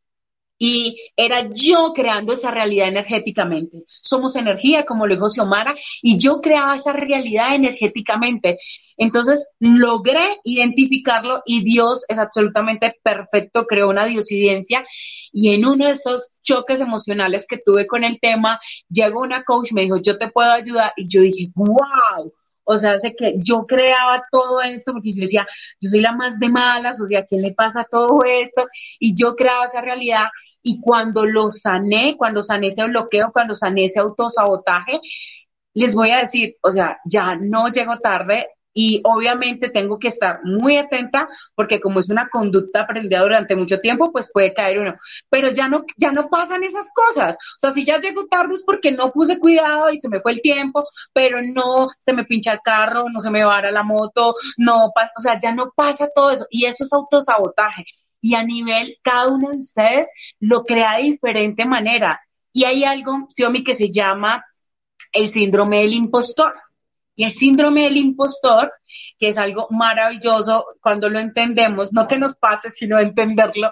y 0.57 0.97
era 1.17 1.49
yo 1.53 1.91
creando 1.93 2.33
esa 2.33 2.49
realidad 2.51 2.87
energéticamente. 2.87 3.83
Somos 3.87 4.35
energía, 4.35 4.85
como 4.85 5.05
lo 5.05 5.15
dijo 5.15 5.29
Xiomara, 5.29 5.75
y 6.01 6.17
yo 6.17 6.39
creaba 6.39 6.75
esa 6.75 6.93
realidad 6.93 7.55
energéticamente. 7.55 8.57
Entonces 8.97 9.55
logré 9.59 10.39
identificarlo 10.45 11.41
y 11.45 11.61
Dios 11.61 12.05
es 12.07 12.17
absolutamente 12.17 12.95
perfecto, 13.03 13.65
creó 13.67 13.89
una 13.89 14.05
diosidencia 14.05 14.85
y 15.33 15.53
en 15.53 15.65
uno 15.65 15.85
de 15.85 15.91
esos 15.91 16.39
choques 16.43 16.79
emocionales 16.79 17.45
que 17.45 17.57
tuve 17.57 17.85
con 17.87 18.05
el 18.05 18.19
tema, 18.21 18.57
llegó 18.87 19.19
una 19.19 19.43
coach, 19.43 19.73
me 19.73 19.81
dijo, 19.81 19.97
yo 19.97 20.17
te 20.17 20.29
puedo 20.29 20.49
ayudar 20.49 20.93
y 20.95 21.09
yo 21.09 21.19
dije, 21.19 21.51
wow. 21.55 22.31
O 22.65 22.77
sea, 22.77 22.97
sé 22.97 23.15
que 23.15 23.35
yo 23.37 23.65
creaba 23.65 24.23
todo 24.31 24.61
esto 24.61 24.93
porque 24.93 25.13
yo 25.13 25.21
decía, 25.21 25.45
yo 25.79 25.89
soy 25.89 25.99
la 26.01 26.13
más 26.13 26.39
de 26.39 26.49
malas, 26.49 26.99
o 27.01 27.05
sea, 27.05 27.19
¿a 27.21 27.25
quién 27.25 27.41
le 27.43 27.53
pasa 27.53 27.87
todo 27.89 28.19
esto? 28.25 28.67
Y 28.99 29.15
yo 29.15 29.35
creaba 29.35 29.65
esa 29.65 29.81
realidad 29.81 30.25
y 30.63 30.81
cuando 30.81 31.25
lo 31.25 31.51
sané, 31.51 32.15
cuando 32.17 32.43
sané 32.43 32.67
ese 32.67 32.83
bloqueo, 32.85 33.31
cuando 33.31 33.55
sané 33.55 33.85
ese 33.85 33.99
autosabotaje, 33.99 34.99
les 35.73 35.93
voy 35.93 36.11
a 36.11 36.19
decir, 36.19 36.55
o 36.61 36.71
sea, 36.71 36.99
ya 37.05 37.29
no 37.39 37.69
llego 37.69 37.97
tarde 37.99 38.47
y 38.75 39.01
obviamente 39.05 39.69
tengo 39.69 39.97
que 39.97 40.09
estar 40.09 40.41
muy 40.43 40.77
atenta 40.77 41.27
porque 41.55 41.79
como 41.79 42.01
es 42.01 42.09
una 42.09 42.27
conducta 42.29 42.81
aprendida 42.81 43.21
durante 43.21 43.55
mucho 43.55 43.79
tiempo, 43.79 44.11
pues 44.11 44.29
puede 44.31 44.53
caer 44.53 44.81
uno. 44.81 44.93
Pero 45.29 45.49
ya 45.51 45.67
no, 45.69 45.85
ya 45.97 46.11
no 46.11 46.29
pasan 46.29 46.63
esas 46.63 46.89
cosas. 46.93 47.35
O 47.35 47.59
sea, 47.59 47.71
si 47.71 47.85
ya 47.85 47.99
llego 47.99 48.27
tarde 48.27 48.53
es 48.53 48.63
porque 48.63 48.91
no 48.91 49.11
puse 49.11 49.39
cuidado 49.39 49.89
y 49.91 49.99
se 49.99 50.09
me 50.09 50.19
fue 50.19 50.33
el 50.33 50.41
tiempo, 50.41 50.83
pero 51.13 51.39
no 51.41 51.87
se 51.99 52.13
me 52.13 52.25
pincha 52.25 52.51
el 52.51 52.59
carro, 52.63 53.05
no 53.09 53.21
se 53.21 53.31
me 53.31 53.45
vara 53.45 53.71
la 53.71 53.83
moto, 53.83 54.35
no, 54.57 54.87
o 54.87 55.21
sea, 55.21 55.39
ya 55.41 55.53
no 55.53 55.71
pasa 55.75 56.09
todo 56.13 56.31
eso. 56.31 56.45
Y 56.49 56.65
eso 56.65 56.83
es 56.83 56.91
autosabotaje 56.93 57.85
y 58.25 58.33
a 58.33 58.43
nivel, 58.43 58.97
cada 59.03 59.27
uno 59.27 59.51
de 59.51 59.59
ustedes 59.59 60.09
lo 60.39 60.63
crea 60.63 60.97
de 60.97 61.03
diferente 61.03 61.63
manera. 61.65 62.21
Y 62.51 62.63
hay 62.63 62.83
algo, 62.83 63.29
Xiomi, 63.35 63.63
que 63.63 63.75
se 63.75 63.91
llama 63.91 64.43
el 65.13 65.29
síndrome 65.29 65.81
del 65.81 65.93
impostor. 65.93 66.53
Y 67.15 67.23
el 67.23 67.33
síndrome 67.33 67.83
del 67.83 67.97
impostor, 67.97 68.73
que 69.17 69.29
es 69.29 69.37
algo 69.37 69.67
maravilloso 69.69 70.65
cuando 70.81 71.09
lo 71.09 71.19
entendemos, 71.19 71.93
no 71.93 72.07
que 72.07 72.17
nos 72.17 72.35
pase, 72.35 72.69
sino 72.69 72.99
entenderlo, 72.99 73.71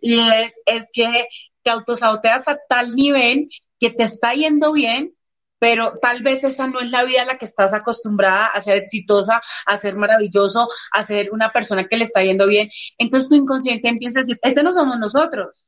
y 0.00 0.18
es, 0.18 0.60
es 0.66 0.90
que 0.92 1.26
te 1.62 1.70
autosaboteas 1.70 2.48
a 2.48 2.58
tal 2.68 2.94
nivel 2.94 3.48
que 3.80 3.90
te 3.90 4.04
está 4.04 4.32
yendo 4.34 4.72
bien, 4.72 5.14
pero 5.58 5.98
tal 6.00 6.22
vez 6.22 6.44
esa 6.44 6.66
no 6.66 6.80
es 6.80 6.90
la 6.90 7.04
vida 7.04 7.22
a 7.22 7.24
la 7.24 7.38
que 7.38 7.46
estás 7.46 7.72
acostumbrada 7.72 8.46
a 8.46 8.60
ser 8.60 8.76
exitosa, 8.76 9.40
a 9.66 9.76
ser 9.78 9.96
maravilloso, 9.96 10.68
a 10.92 11.02
ser 11.02 11.32
una 11.32 11.52
persona 11.52 11.86
que 11.88 11.96
le 11.96 12.04
está 12.04 12.22
yendo 12.22 12.46
bien. 12.46 12.68
Entonces 12.98 13.30
tu 13.30 13.34
inconsciente 13.34 13.88
empieza 13.88 14.18
a 14.18 14.22
decir, 14.22 14.38
este 14.42 14.62
no 14.62 14.74
somos 14.74 14.98
nosotros. 14.98 15.64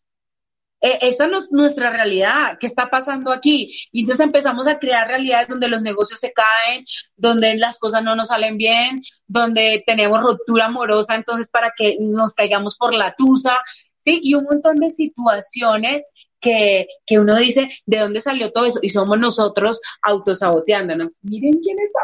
E, 0.86 0.98
esta 1.00 1.26
no 1.26 1.38
es 1.38 1.50
nuestra 1.50 1.90
realidad, 1.90 2.58
¿qué 2.60 2.66
está 2.66 2.88
pasando 2.88 3.32
aquí? 3.32 3.76
Y 3.90 4.02
entonces 4.02 4.24
empezamos 4.24 4.68
a 4.68 4.78
crear 4.78 5.08
realidades 5.08 5.48
donde 5.48 5.66
los 5.66 5.82
negocios 5.82 6.20
se 6.20 6.32
caen, 6.32 6.84
donde 7.16 7.56
las 7.56 7.80
cosas 7.80 8.04
no 8.04 8.14
nos 8.14 8.28
salen 8.28 8.56
bien, 8.56 9.02
donde 9.26 9.82
tenemos 9.84 10.20
ruptura 10.20 10.66
amorosa, 10.66 11.16
entonces 11.16 11.48
para 11.48 11.72
que 11.76 11.96
nos 11.98 12.34
caigamos 12.34 12.76
por 12.76 12.94
la 12.94 13.16
tusa, 13.16 13.58
¿sí? 13.98 14.20
Y 14.22 14.34
un 14.34 14.44
montón 14.44 14.76
de 14.76 14.90
situaciones 14.90 16.08
que, 16.38 16.86
que 17.04 17.18
uno 17.18 17.36
dice, 17.36 17.68
¿de 17.84 17.98
dónde 17.98 18.20
salió 18.20 18.52
todo 18.52 18.66
eso? 18.66 18.78
Y 18.80 18.90
somos 18.90 19.18
nosotros 19.18 19.80
autosaboteándonos. 20.02 21.16
Miren 21.22 21.54
quién 21.60 21.76
está 21.80 22.00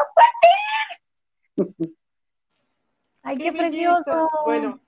¡Ay, 3.25 3.37
qué, 3.37 3.53
precioso! 3.53 4.27
Bueno, 4.43 4.81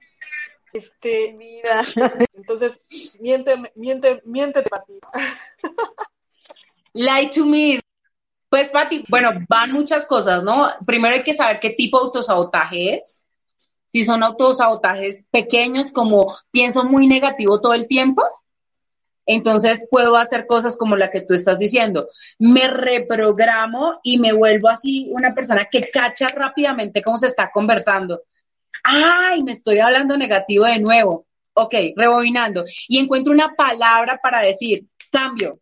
este, 0.76 1.34
mira, 1.34 1.86
entonces, 2.36 2.80
miente, 3.20 3.56
miente, 3.76 4.22
miente, 4.26 4.62
Pati. 4.64 4.94
Lie 6.94 7.30
to 7.34 7.46
me. 7.46 7.80
Pues, 8.50 8.70
Pati, 8.70 9.06
bueno, 9.10 9.32
van 9.50 9.72
muchas 9.72 10.06
cosas, 10.06 10.44
¿no? 10.44 10.70
Primero 10.86 11.16
hay 11.16 11.24
que 11.24 11.34
saber 11.34 11.60
qué 11.60 11.72
tipo 11.72 11.98
de 12.00 12.06
autosabotaje 12.06 12.96
es. 12.96 13.24
Si 13.86 14.04
son 14.04 14.24
autosabotajes 14.24 15.26
pequeños, 15.32 15.92
como 15.92 16.36
pienso 16.52 16.84
muy 16.84 17.08
negativo 17.08 17.62
todo 17.62 17.74
el 17.74 17.88
tiempo, 17.88 18.24
entonces 19.26 19.86
puedo 19.90 20.18
hacer 20.18 20.46
cosas 20.46 20.78
como 20.78 20.96
la 20.96 21.10
que 21.10 21.22
tú 21.22 21.34
estás 21.34 21.58
diciendo. 21.58 22.10
Me 22.38 22.68
reprogramo 22.68 24.00
y 24.04 24.20
me 24.20 24.34
vuelvo 24.34 24.68
así 24.68 25.08
una 25.12 25.34
persona 25.34 25.68
que 25.72 25.90
cacha 25.90 26.28
rápidamente 26.28 27.02
cómo 27.02 27.18
se 27.18 27.28
está 27.28 27.50
conversando. 27.52 28.22
Ay, 28.84 29.42
me 29.44 29.52
estoy 29.52 29.80
hablando 29.80 30.18
negativo 30.18 30.66
de 30.66 30.80
nuevo. 30.80 31.26
Ok, 31.54 31.74
rebobinando. 31.96 32.66
Y 32.88 33.00
encuentro 33.00 33.32
una 33.32 33.56
palabra 33.56 34.20
para 34.22 34.42
decir, 34.42 34.86
cambio, 35.12 35.60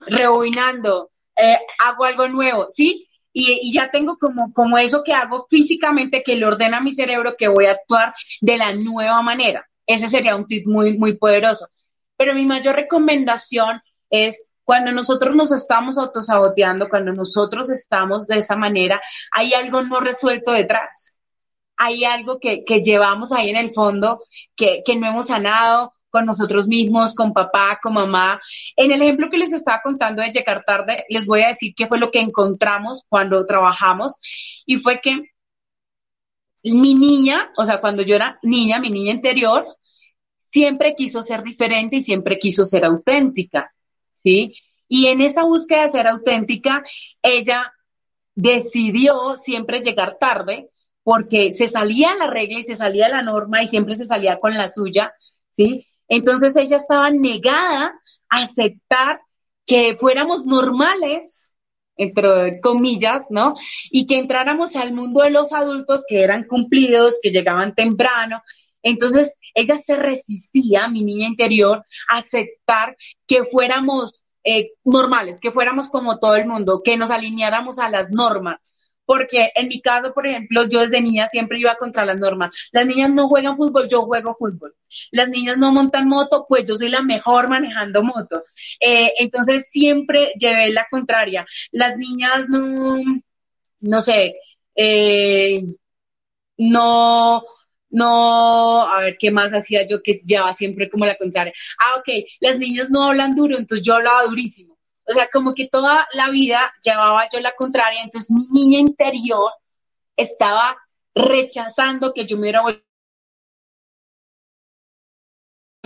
rebobinando, 0.00 1.10
eh, 1.36 1.58
hago 1.84 2.04
algo 2.04 2.28
nuevo, 2.28 2.66
¿sí? 2.70 3.08
Y, 3.32 3.70
ya 3.70 3.90
tengo 3.90 4.16
como, 4.16 4.52
como 4.54 4.78
eso 4.78 5.02
que 5.04 5.12
hago 5.12 5.46
físicamente 5.50 6.22
que 6.22 6.36
le 6.36 6.46
ordena 6.46 6.78
a 6.78 6.80
mi 6.80 6.92
cerebro 6.92 7.36
que 7.36 7.48
voy 7.48 7.66
a 7.66 7.72
actuar 7.72 8.14
de 8.40 8.56
la 8.56 8.72
nueva 8.72 9.20
manera. 9.20 9.68
Ese 9.86 10.08
sería 10.08 10.34
un 10.34 10.46
tip 10.46 10.66
muy, 10.66 10.96
muy 10.96 11.18
poderoso. 11.18 11.68
Pero 12.16 12.34
mi 12.34 12.46
mayor 12.46 12.76
recomendación 12.76 13.82
es 14.08 14.48
cuando 14.64 14.90
nosotros 14.90 15.34
nos 15.36 15.52
estamos 15.52 15.98
autosaboteando, 15.98 16.88
cuando 16.88 17.12
nosotros 17.12 17.68
estamos 17.68 18.26
de 18.26 18.38
esa 18.38 18.56
manera, 18.56 19.00
hay 19.30 19.52
algo 19.54 19.82
no 19.82 20.00
resuelto 20.00 20.52
detrás. 20.52 21.15
Hay 21.76 22.04
algo 22.04 22.38
que, 22.40 22.64
que 22.64 22.82
llevamos 22.82 23.32
ahí 23.32 23.50
en 23.50 23.56
el 23.56 23.72
fondo 23.72 24.22
que, 24.54 24.82
que 24.84 24.96
no 24.96 25.06
hemos 25.06 25.26
sanado 25.26 25.92
con 26.10 26.24
nosotros 26.24 26.66
mismos, 26.66 27.14
con 27.14 27.32
papá, 27.34 27.78
con 27.82 27.94
mamá. 27.94 28.40
En 28.74 28.90
el 28.90 29.02
ejemplo 29.02 29.28
que 29.28 29.38
les 29.38 29.52
estaba 29.52 29.82
contando 29.82 30.22
de 30.22 30.30
llegar 30.30 30.64
tarde, 30.64 31.04
les 31.10 31.26
voy 31.26 31.42
a 31.42 31.48
decir 31.48 31.74
qué 31.76 31.86
fue 31.86 31.98
lo 31.98 32.10
que 32.10 32.20
encontramos 32.20 33.04
cuando 33.08 33.44
trabajamos 33.44 34.14
y 34.64 34.78
fue 34.78 35.00
que 35.00 35.34
mi 36.62 36.94
niña, 36.94 37.52
o 37.56 37.64
sea, 37.64 37.80
cuando 37.80 38.02
yo 38.02 38.16
era 38.16 38.38
niña, 38.42 38.80
mi 38.80 38.90
niña 38.90 39.12
interior, 39.12 39.66
siempre 40.50 40.94
quiso 40.96 41.22
ser 41.22 41.42
diferente 41.42 41.96
y 41.96 42.00
siempre 42.00 42.38
quiso 42.38 42.64
ser 42.64 42.84
auténtica, 42.84 43.72
¿sí? 44.14 44.54
Y 44.88 45.06
en 45.08 45.20
esa 45.20 45.44
búsqueda 45.44 45.82
de 45.82 45.88
ser 45.88 46.06
auténtica, 46.06 46.82
ella 47.22 47.72
decidió 48.34 49.36
siempre 49.36 49.80
llegar 49.80 50.16
tarde 50.18 50.70
porque 51.06 51.52
se 51.52 51.68
salía 51.68 52.16
la 52.16 52.26
regla 52.26 52.58
y 52.58 52.64
se 52.64 52.74
salía 52.74 53.08
la 53.08 53.22
norma 53.22 53.62
y 53.62 53.68
siempre 53.68 53.94
se 53.94 54.06
salía 54.06 54.40
con 54.40 54.54
la 54.54 54.68
suya, 54.68 55.14
¿sí? 55.52 55.86
Entonces 56.08 56.56
ella 56.56 56.78
estaba 56.78 57.10
negada 57.10 57.94
a 58.28 58.42
aceptar 58.42 59.20
que 59.66 59.96
fuéramos 59.96 60.46
normales, 60.46 61.48
entre 61.96 62.60
comillas, 62.60 63.28
¿no? 63.30 63.54
Y 63.92 64.08
que 64.08 64.16
entráramos 64.16 64.74
al 64.74 64.92
mundo 64.94 65.22
de 65.22 65.30
los 65.30 65.52
adultos 65.52 66.02
que 66.08 66.22
eran 66.22 66.42
cumplidos, 66.42 67.20
que 67.22 67.30
llegaban 67.30 67.76
temprano, 67.76 68.42
entonces, 68.82 69.36
ella 69.54 69.76
se 69.78 69.96
resistía, 69.96 70.86
mi 70.86 71.02
niña 71.02 71.26
interior, 71.26 71.84
a 72.08 72.18
aceptar 72.18 72.96
que 73.26 73.44
fuéramos 73.44 74.22
eh, 74.44 74.70
normales, 74.84 75.40
que 75.40 75.50
fuéramos 75.50 75.88
como 75.88 76.20
todo 76.20 76.36
el 76.36 76.46
mundo, 76.46 76.82
que 76.84 76.96
nos 76.96 77.10
alineáramos 77.10 77.80
a 77.80 77.90
las 77.90 78.10
normas. 78.10 78.60
Porque 79.06 79.50
en 79.54 79.68
mi 79.68 79.80
caso, 79.80 80.12
por 80.12 80.26
ejemplo, 80.26 80.68
yo 80.68 80.80
desde 80.80 81.00
niña 81.00 81.26
siempre 81.28 81.58
iba 81.58 81.76
contra 81.76 82.04
las 82.04 82.18
normas. 82.20 82.54
Las 82.72 82.86
niñas 82.86 83.10
no 83.10 83.28
juegan 83.28 83.56
fútbol, 83.56 83.88
yo 83.88 84.02
juego 84.02 84.34
fútbol. 84.38 84.74
Las 85.12 85.28
niñas 85.28 85.56
no 85.58 85.72
montan 85.72 86.08
moto, 86.08 86.44
pues 86.48 86.64
yo 86.66 86.76
soy 86.76 86.90
la 86.90 87.02
mejor 87.02 87.48
manejando 87.48 88.02
moto. 88.02 88.44
Eh, 88.80 89.12
entonces 89.18 89.70
siempre 89.70 90.32
llevé 90.38 90.70
la 90.72 90.86
contraria. 90.90 91.46
Las 91.70 91.96
niñas 91.96 92.48
no, 92.48 92.98
no 93.80 94.00
sé, 94.00 94.36
eh, 94.74 95.62
no, 96.58 97.42
no, 97.90 98.82
a 98.86 99.00
ver, 99.00 99.16
¿qué 99.18 99.30
más 99.30 99.52
hacía 99.52 99.86
yo 99.86 100.02
que 100.02 100.20
llevaba 100.24 100.52
siempre 100.52 100.90
como 100.90 101.06
la 101.06 101.16
contraria? 101.16 101.52
Ah, 101.78 101.98
ok, 101.98 102.24
las 102.40 102.58
niñas 102.58 102.90
no 102.90 103.04
hablan 103.04 103.34
duro, 103.34 103.56
entonces 103.58 103.84
yo 103.86 103.94
hablaba 103.94 104.24
durísimo. 104.24 104.75
O 105.06 105.12
sea, 105.12 105.28
como 105.32 105.54
que 105.54 105.68
toda 105.68 106.06
la 106.14 106.30
vida 106.30 106.60
llevaba 106.82 107.28
yo 107.32 107.40
la 107.40 107.52
contraria, 107.52 108.02
entonces 108.02 108.30
mi 108.30 108.46
niña 108.50 108.80
interior 108.80 109.52
estaba 110.16 110.76
rechazando 111.14 112.12
que 112.12 112.26
yo 112.26 112.36
me 112.36 112.42
hubiera 112.42 112.62
vuelto 112.62 112.82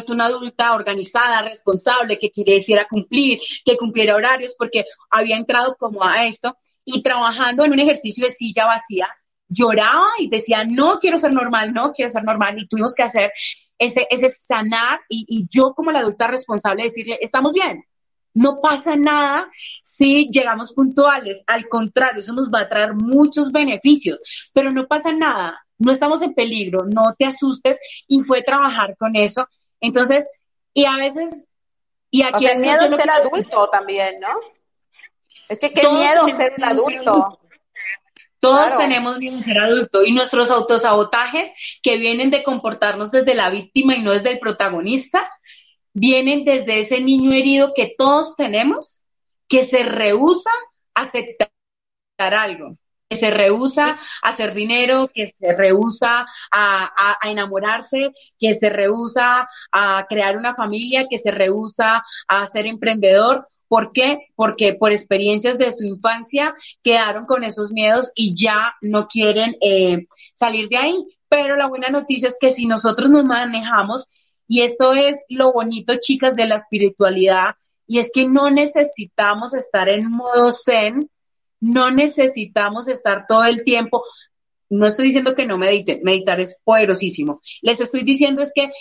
una 0.08 0.26
adulta 0.26 0.74
organizada, 0.74 1.42
responsable, 1.42 2.18
que 2.18 2.30
quisiera 2.30 2.86
cumplir, 2.88 3.38
que 3.64 3.76
cumpliera 3.76 4.16
horarios, 4.16 4.54
porque 4.58 4.84
había 5.10 5.36
entrado 5.36 5.76
como 5.78 6.02
a 6.02 6.26
esto 6.26 6.56
y 6.84 7.02
trabajando 7.02 7.64
en 7.64 7.72
un 7.72 7.80
ejercicio 7.80 8.24
de 8.24 8.32
silla 8.32 8.66
vacía, 8.66 9.08
lloraba 9.48 10.06
y 10.18 10.28
decía, 10.28 10.64
no 10.64 10.98
quiero 10.98 11.18
ser 11.18 11.34
normal, 11.34 11.72
no 11.74 11.92
quiero 11.92 12.08
ser 12.08 12.24
normal, 12.24 12.58
y 12.58 12.66
tuvimos 12.66 12.94
que 12.94 13.02
hacer 13.02 13.32
ese, 13.78 14.06
ese 14.10 14.28
sanar 14.28 15.00
y, 15.08 15.46
yo 15.50 15.74
como 15.74 15.90
la 15.90 16.00
adulta 16.00 16.26
responsable 16.26 16.84
decirle, 16.84 17.18
estamos 17.20 17.52
bien, 17.52 17.84
no 18.34 18.60
pasa 18.60 18.96
nada 18.96 19.50
si 19.82 20.28
llegamos 20.30 20.72
puntuales, 20.72 21.42
al 21.46 21.68
contrario, 21.68 22.20
eso 22.20 22.32
nos 22.32 22.50
va 22.50 22.60
a 22.60 22.68
traer 22.68 22.94
muchos 22.94 23.52
beneficios, 23.52 24.20
pero 24.52 24.70
no 24.70 24.86
pasa 24.86 25.12
nada, 25.12 25.64
no 25.80 25.92
estamos 25.92 26.22
en 26.22 26.34
peligro, 26.34 26.84
no 26.86 27.14
te 27.18 27.24
asustes. 27.24 27.80
Y 28.06 28.20
fue 28.22 28.42
trabajar 28.42 28.96
con 28.98 29.16
eso. 29.16 29.48
Entonces, 29.80 30.28
y 30.74 30.84
a 30.84 30.96
veces, 30.96 31.46
y 32.10 32.22
aquí... 32.22 32.46
el 32.46 32.60
miedo 32.60 32.84
a 32.84 32.96
ser 32.96 33.10
adulto 33.10 33.68
también, 33.70 34.20
¿no? 34.20 34.28
Es 35.48 35.58
que 35.58 35.72
qué 35.72 35.88
miedo 35.88 36.28
ser 36.36 36.52
un 36.58 36.64
adulto. 36.64 37.40
Todos 38.38 38.76
tenemos 38.76 39.18
miedo 39.18 39.38
a 39.38 39.42
ser 39.42 39.58
adulto. 39.58 40.04
Y 40.04 40.12
nuestros 40.12 40.50
autosabotajes 40.50 41.50
que 41.82 41.96
vienen 41.96 42.30
de 42.30 42.42
comportarnos 42.42 43.10
desde 43.10 43.34
la 43.34 43.50
víctima 43.50 43.96
y 43.96 44.02
no 44.02 44.12
desde 44.12 44.32
el 44.32 44.38
protagonista, 44.38 45.30
vienen 45.92 46.44
desde 46.44 46.80
ese 46.80 47.00
niño 47.00 47.32
herido 47.32 47.72
que 47.74 47.94
todos 47.96 48.36
tenemos, 48.36 49.00
que 49.48 49.62
se 49.62 49.82
rehúsa 49.82 50.50
a 50.94 51.02
aceptar 51.02 51.50
algo, 52.18 52.76
que 53.08 53.16
se 53.16 53.30
rehúsa 53.30 53.98
a 54.22 54.28
hacer 54.28 54.54
dinero, 54.54 55.10
que 55.12 55.26
se 55.26 55.54
rehúsa 55.56 56.26
a, 56.52 57.18
a, 57.22 57.28
enamorarse, 57.28 58.12
que 58.38 58.54
se 58.54 58.70
rehúsa 58.70 59.48
a 59.72 60.06
crear 60.08 60.36
una 60.36 60.54
familia, 60.54 61.06
que 61.08 61.18
se 61.18 61.30
rehúsa 61.30 62.04
a 62.28 62.46
ser 62.46 62.66
emprendedor 62.66 63.48
¿Por 63.70 63.92
qué? 63.92 64.26
Porque 64.34 64.74
por 64.74 64.90
experiencias 64.90 65.56
de 65.56 65.70
su 65.70 65.84
infancia 65.84 66.56
quedaron 66.82 67.24
con 67.24 67.44
esos 67.44 67.70
miedos 67.70 68.10
y 68.16 68.34
ya 68.34 68.74
no 68.80 69.06
quieren 69.06 69.54
eh, 69.60 70.08
salir 70.34 70.68
de 70.68 70.76
ahí. 70.76 71.06
Pero 71.28 71.54
la 71.54 71.68
buena 71.68 71.88
noticia 71.88 72.26
es 72.26 72.36
que 72.40 72.50
si 72.50 72.66
nosotros 72.66 73.08
nos 73.08 73.24
manejamos, 73.24 74.08
y 74.50 74.62
esto 74.62 74.94
es 74.94 75.24
lo 75.28 75.52
bonito, 75.52 75.94
chicas, 76.00 76.34
de 76.34 76.44
la 76.44 76.56
espiritualidad, 76.56 77.54
y 77.86 78.00
es 78.00 78.10
que 78.12 78.26
no 78.26 78.50
necesitamos 78.50 79.54
estar 79.54 79.88
en 79.88 80.10
modo 80.10 80.50
zen, 80.50 81.08
no 81.60 81.92
necesitamos 81.92 82.88
estar 82.88 83.26
todo 83.28 83.44
el 83.44 83.62
tiempo. 83.62 84.02
No 84.68 84.86
estoy 84.86 85.04
diciendo 85.04 85.36
que 85.36 85.46
no 85.46 85.56
mediten, 85.56 86.00
meditar 86.02 86.40
es 86.40 86.58
poderosísimo. 86.64 87.40
Les 87.62 87.80
estoy 87.80 88.02
diciendo 88.02 88.42
es 88.42 88.50
que 88.52 88.72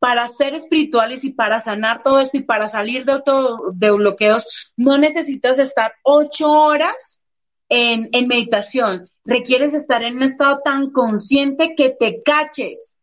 para 0.00 0.26
ser 0.26 0.56
espirituales 0.56 1.22
y 1.22 1.30
para 1.30 1.60
sanar 1.60 2.02
todo 2.02 2.18
esto 2.18 2.38
y 2.38 2.42
para 2.42 2.68
salir 2.68 3.04
de, 3.04 3.22
todo, 3.24 3.70
de 3.74 3.92
bloqueos, 3.92 4.72
no 4.74 4.98
necesitas 4.98 5.60
estar 5.60 5.92
ocho 6.02 6.50
horas 6.50 7.20
en, 7.68 8.08
en 8.10 8.26
meditación. 8.26 9.08
Requieres 9.24 9.72
estar 9.72 10.02
en 10.02 10.16
un 10.16 10.24
estado 10.24 10.62
tan 10.64 10.90
consciente 10.90 11.76
que 11.76 11.90
te 11.90 12.24
caches. 12.24 12.95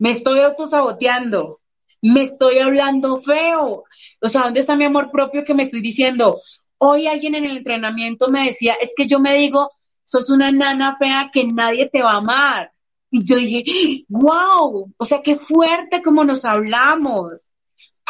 Me 0.00 0.10
estoy 0.10 0.40
autosaboteando. 0.40 1.60
Me 2.02 2.22
estoy 2.22 2.58
hablando 2.58 3.18
feo. 3.18 3.84
O 4.22 4.28
sea, 4.28 4.42
¿dónde 4.44 4.60
está 4.60 4.74
mi 4.74 4.84
amor 4.84 5.10
propio 5.10 5.44
que 5.44 5.54
me 5.54 5.64
estoy 5.64 5.82
diciendo? 5.82 6.40
Hoy 6.78 7.06
alguien 7.06 7.34
en 7.34 7.44
el 7.44 7.58
entrenamiento 7.58 8.28
me 8.28 8.46
decía, 8.46 8.74
es 8.80 8.94
que 8.96 9.06
yo 9.06 9.20
me 9.20 9.34
digo, 9.34 9.70
sos 10.04 10.30
una 10.30 10.50
nana 10.50 10.96
fea 10.96 11.30
que 11.30 11.44
nadie 11.44 11.90
te 11.90 12.02
va 12.02 12.12
a 12.12 12.16
amar. 12.16 12.72
Y 13.10 13.24
yo 13.24 13.36
dije, 13.36 14.04
wow, 14.08 14.90
o 14.96 15.04
sea, 15.04 15.20
qué 15.22 15.36
fuerte 15.36 16.02
como 16.02 16.24
nos 16.24 16.46
hablamos. 16.46 17.52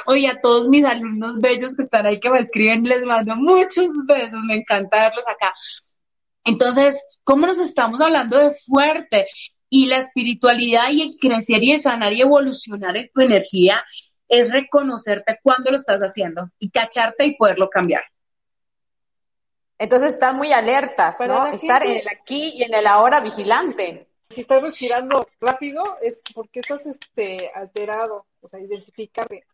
Oye, 0.07 0.29
a 0.29 0.41
todos 0.41 0.69
mis 0.69 0.85
alumnos 0.85 1.41
bellos 1.41 1.75
que 1.75 1.83
están 1.83 2.07
ahí 2.07 2.21
que 2.21 2.31
me 2.31 2.39
escriben, 2.39 2.85
les 2.85 3.05
mando 3.05 3.35
muchos 3.35 3.89
besos, 4.07 4.41
me 4.45 4.57
encanta 4.57 5.09
verlos 5.09 5.27
acá. 5.27 5.53
Entonces, 6.45 7.03
¿cómo 7.25 7.49
nos 7.49 7.59
estamos 7.59 8.01
hablando 8.01 8.39
de 8.39 8.55
fuerte? 8.55 9.27
Y 9.71 9.87
la 9.87 9.97
espiritualidad 9.97 10.91
y 10.91 11.03
el 11.03 11.17
crecer 11.19 11.63
y 11.63 11.73
el 11.73 11.81
sanar 11.81 12.13
y 12.13 12.21
evolucionar 12.21 12.97
en 12.97 13.09
tu 13.15 13.23
energía 13.23 13.83
es 14.29 14.53
reconocerte 14.53 15.39
cuando 15.43 15.71
lo 15.71 15.79
estás 15.79 16.03
haciendo 16.03 16.51
y 16.59 16.71
cacharte 16.71 17.25
y 17.25 17.37
poderlo 17.37 17.71
cambiar. 17.71 18.03
Entonces, 19.79 20.11
estar 20.11 20.35
muy 20.35 20.53
alertas, 20.53 21.19
¿no? 21.21 21.47
Estar 21.47 21.83
en 21.87 21.97
el 21.97 22.09
aquí 22.09 22.53
y 22.57 22.65
en 22.65 22.75
el 22.75 22.87
ahora 22.87 23.21
vigilante 23.21 24.11
si 24.31 24.43
estás 24.43 24.63
respirando 24.63 25.29
rápido 25.41 25.83
es 26.01 26.19
porque 26.33 26.61
estás 26.61 26.87
este 26.87 27.51
alterado, 27.53 28.27
o 28.41 28.49
sea, 28.49 28.61
identificarte. 28.61 29.45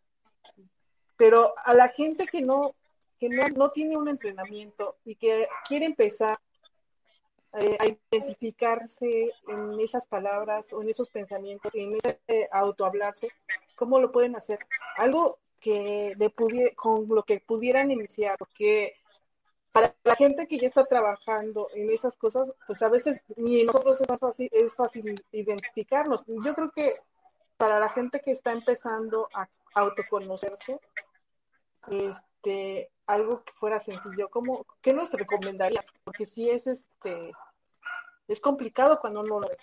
Pero 1.17 1.55
a 1.65 1.73
la 1.73 1.89
gente 1.89 2.27
que 2.27 2.41
no 2.41 2.75
que 3.19 3.29
no, 3.29 3.47
no 3.47 3.71
tiene 3.71 3.97
un 3.97 4.07
entrenamiento 4.07 4.97
y 5.03 5.15
que 5.15 5.47
quiere 5.67 5.87
empezar 5.87 6.37
eh, 7.59 7.77
a 7.79 8.15
identificarse 8.15 9.31
en 9.47 9.79
esas 9.79 10.07
palabras 10.07 10.71
o 10.73 10.81
en 10.81 10.89
esos 10.89 11.09
pensamientos 11.09 11.73
en 11.73 11.95
ese 11.95 12.19
eh, 12.27 12.47
autohablarse, 12.51 13.29
¿cómo 13.75 13.99
lo 13.99 14.11
pueden 14.11 14.35
hacer? 14.35 14.59
Algo 14.97 15.39
que 15.59 16.13
le 16.17 16.75
con 16.75 17.07
lo 17.09 17.23
que 17.23 17.39
pudieran 17.39 17.89
iniciar, 17.89 18.37
porque 18.37 18.93
para 19.71 19.95
la 20.03 20.15
gente 20.15 20.47
que 20.47 20.57
ya 20.59 20.67
está 20.67 20.85
trabajando 20.85 21.69
en 21.73 21.91
esas 21.91 22.15
cosas, 22.17 22.47
pues 22.65 22.81
a 22.81 22.89
veces 22.89 23.23
ni 23.35 23.63
nosotros 23.63 24.01
es 24.01 24.19
fácil, 24.19 24.49
es 24.51 24.75
fácil 24.75 25.15
identificarnos. 25.31 26.25
Yo 26.27 26.53
creo 26.53 26.71
que 26.71 26.99
para 27.57 27.79
la 27.79 27.89
gente 27.89 28.21
que 28.21 28.31
está 28.31 28.51
empezando 28.51 29.29
a 29.33 29.49
autoconocerse, 29.73 30.79
este, 31.89 32.91
algo 33.05 33.43
que 33.43 33.53
fuera 33.53 33.79
sencillo, 33.79 34.29
como, 34.29 34.65
¿qué 34.81 34.93
nos 34.93 35.11
recomendarías? 35.11 35.85
Porque 36.03 36.25
si 36.25 36.49
es 36.49 36.67
este, 36.67 37.31
es 38.27 38.41
complicado 38.41 38.99
cuando 38.99 39.23
no 39.23 39.39
lo 39.39 39.51
es. 39.51 39.57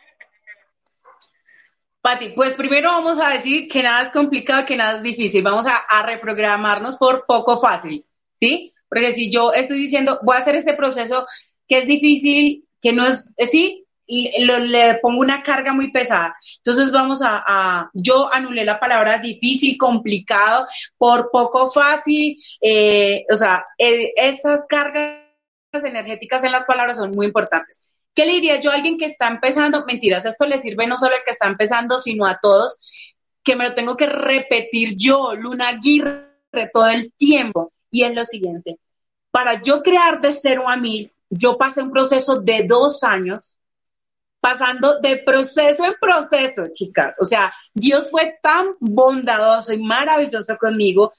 Pati, 2.01 2.31
pues 2.31 2.55
primero 2.55 2.91
vamos 2.91 3.19
a 3.19 3.31
decir 3.31 3.67
que 3.67 3.83
nada 3.83 4.03
es 4.03 4.11
complicado, 4.11 4.67
que 4.67 4.77
nada 4.77 4.99
es 4.99 5.03
difícil. 5.03 5.43
Vamos 5.43 5.65
a, 5.67 6.03
reprogramarnos 6.03 6.97
por 6.97 7.25
poco 7.27 7.59
fácil, 7.59 8.05
¿sí? 8.39 8.75
Porque 8.89 9.11
si 9.13 9.31
yo 9.31 9.53
estoy 9.55 9.79
diciendo, 9.79 10.21
voy 10.23 10.37
a 10.37 10.41
hacer 10.41 10.55
este 10.55 10.75
proceso 10.75 11.27
que 11.67 11.79
es 11.79 11.87
difícil, 11.87 12.69
que 12.83 12.93
no 12.93 13.07
es, 13.07 13.25
eh, 13.39 13.47
sí, 13.47 13.87
le 14.07 14.99
pongo 15.01 15.21
una 15.21 15.43
carga 15.43 15.73
muy 15.73 15.91
pesada. 15.93 16.37
Entonces 16.59 16.91
vamos 16.91 17.21
a, 17.23 17.91
yo 17.95 18.31
anulé 18.31 18.67
la 18.67 18.79
palabra 18.79 19.19
difícil, 19.19 19.79
complicado, 19.79 20.67
por 20.99 21.31
poco 21.31 21.71
fácil, 21.71 22.39
eh, 22.61 23.25
o 23.33 23.37
sea, 23.37 23.65
eh, 23.79 24.13
esas 24.17 24.67
cargas 24.67 25.25
energéticas 25.73 26.45
en 26.45 26.53
las 26.53 26.67
palabras 26.67 26.99
son 26.99 27.13
muy 27.13 27.27
importantes. 27.27 27.83
¿Qué 28.15 28.25
le 28.25 28.33
diría 28.33 28.61
yo 28.61 28.71
a 28.71 28.75
alguien 28.75 28.97
que 28.97 29.07
está 29.07 29.29
empezando? 29.29 29.85
Mentiras, 29.87 30.25
esto 30.25 30.47
le 30.47 30.59
sirve 30.59 30.87
no 30.87 30.97
solo 30.97 31.17
al 31.17 31.25
que 31.25 31.33
está 31.33 31.49
empezando, 31.49 31.99
sino 31.99 32.27
a 32.27 32.39
todos, 32.41 32.79
que 33.43 33.57
me 33.57 33.65
lo 33.65 33.75
tengo 33.75 33.97
que 33.97 34.07
repetir 34.07 34.95
yo, 34.97 35.35
Luna 35.35 35.69
Aguirre, 35.69 36.31
todo 36.73 36.89
el 36.89 37.13
tiempo. 37.15 37.73
Y 37.91 38.03
es 38.03 38.15
lo 38.15 38.25
siguiente, 38.25 38.79
para 39.31 39.63
yo 39.63 39.83
crear 39.83 40.21
de 40.21 40.33
cero 40.33 40.65
a 40.69 40.77
mil, 40.77 41.11
yo 41.29 41.59
pasé 41.59 41.83
un 41.83 41.91
proceso 41.91 42.41
de 42.41 42.65
dos 42.69 43.03
años, 43.03 43.57
pasando 44.41 45.01
de 45.01 45.17
proceso 45.17 45.85
en 45.85 45.95
proceso, 46.01 46.67
chicas. 46.73 47.17
O 47.21 47.25
sea, 47.25 47.53
Dios 47.73 48.11
fue 48.11 48.39
tan 48.43 48.75
bondadoso 48.79 49.73
y 49.73 49.83
maravilloso 49.83 50.57
conmigo 50.59 51.15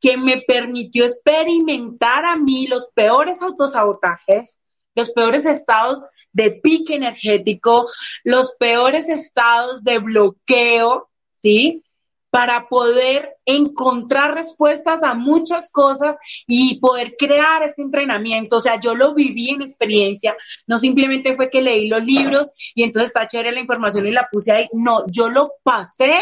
que 0.00 0.16
me 0.16 0.42
permitió 0.46 1.04
experimentar 1.06 2.24
a 2.24 2.36
mí 2.36 2.66
los 2.66 2.88
peores 2.94 3.42
autosabotajes, 3.42 4.58
los 4.94 5.10
peores 5.10 5.46
estados 5.46 5.98
de 6.36 6.50
pique 6.50 6.94
energético, 6.94 7.88
los 8.24 8.52
peores 8.58 9.08
estados 9.08 9.82
de 9.82 9.98
bloqueo, 9.98 11.08
¿sí? 11.32 11.82
para 12.28 12.68
poder 12.68 13.36
encontrar 13.46 14.34
respuestas 14.34 15.02
a 15.02 15.14
muchas 15.14 15.70
cosas 15.70 16.18
y 16.46 16.78
poder 16.80 17.14
crear 17.18 17.62
este 17.62 17.80
entrenamiento. 17.80 18.56
O 18.56 18.60
sea, 18.60 18.78
yo 18.78 18.94
lo 18.94 19.14
viví 19.14 19.48
en 19.48 19.62
experiencia, 19.62 20.36
no 20.66 20.76
simplemente 20.76 21.34
fue 21.34 21.48
que 21.48 21.62
leí 21.62 21.88
los 21.88 22.04
libros 22.04 22.50
y 22.74 22.82
entonces 22.82 23.08
está 23.08 23.26
chévere 23.26 23.52
la 23.52 23.60
información 23.60 24.06
y 24.06 24.10
la 24.10 24.28
puse 24.30 24.52
ahí. 24.52 24.68
No, 24.74 25.06
yo 25.06 25.30
lo 25.30 25.52
pasé 25.62 26.12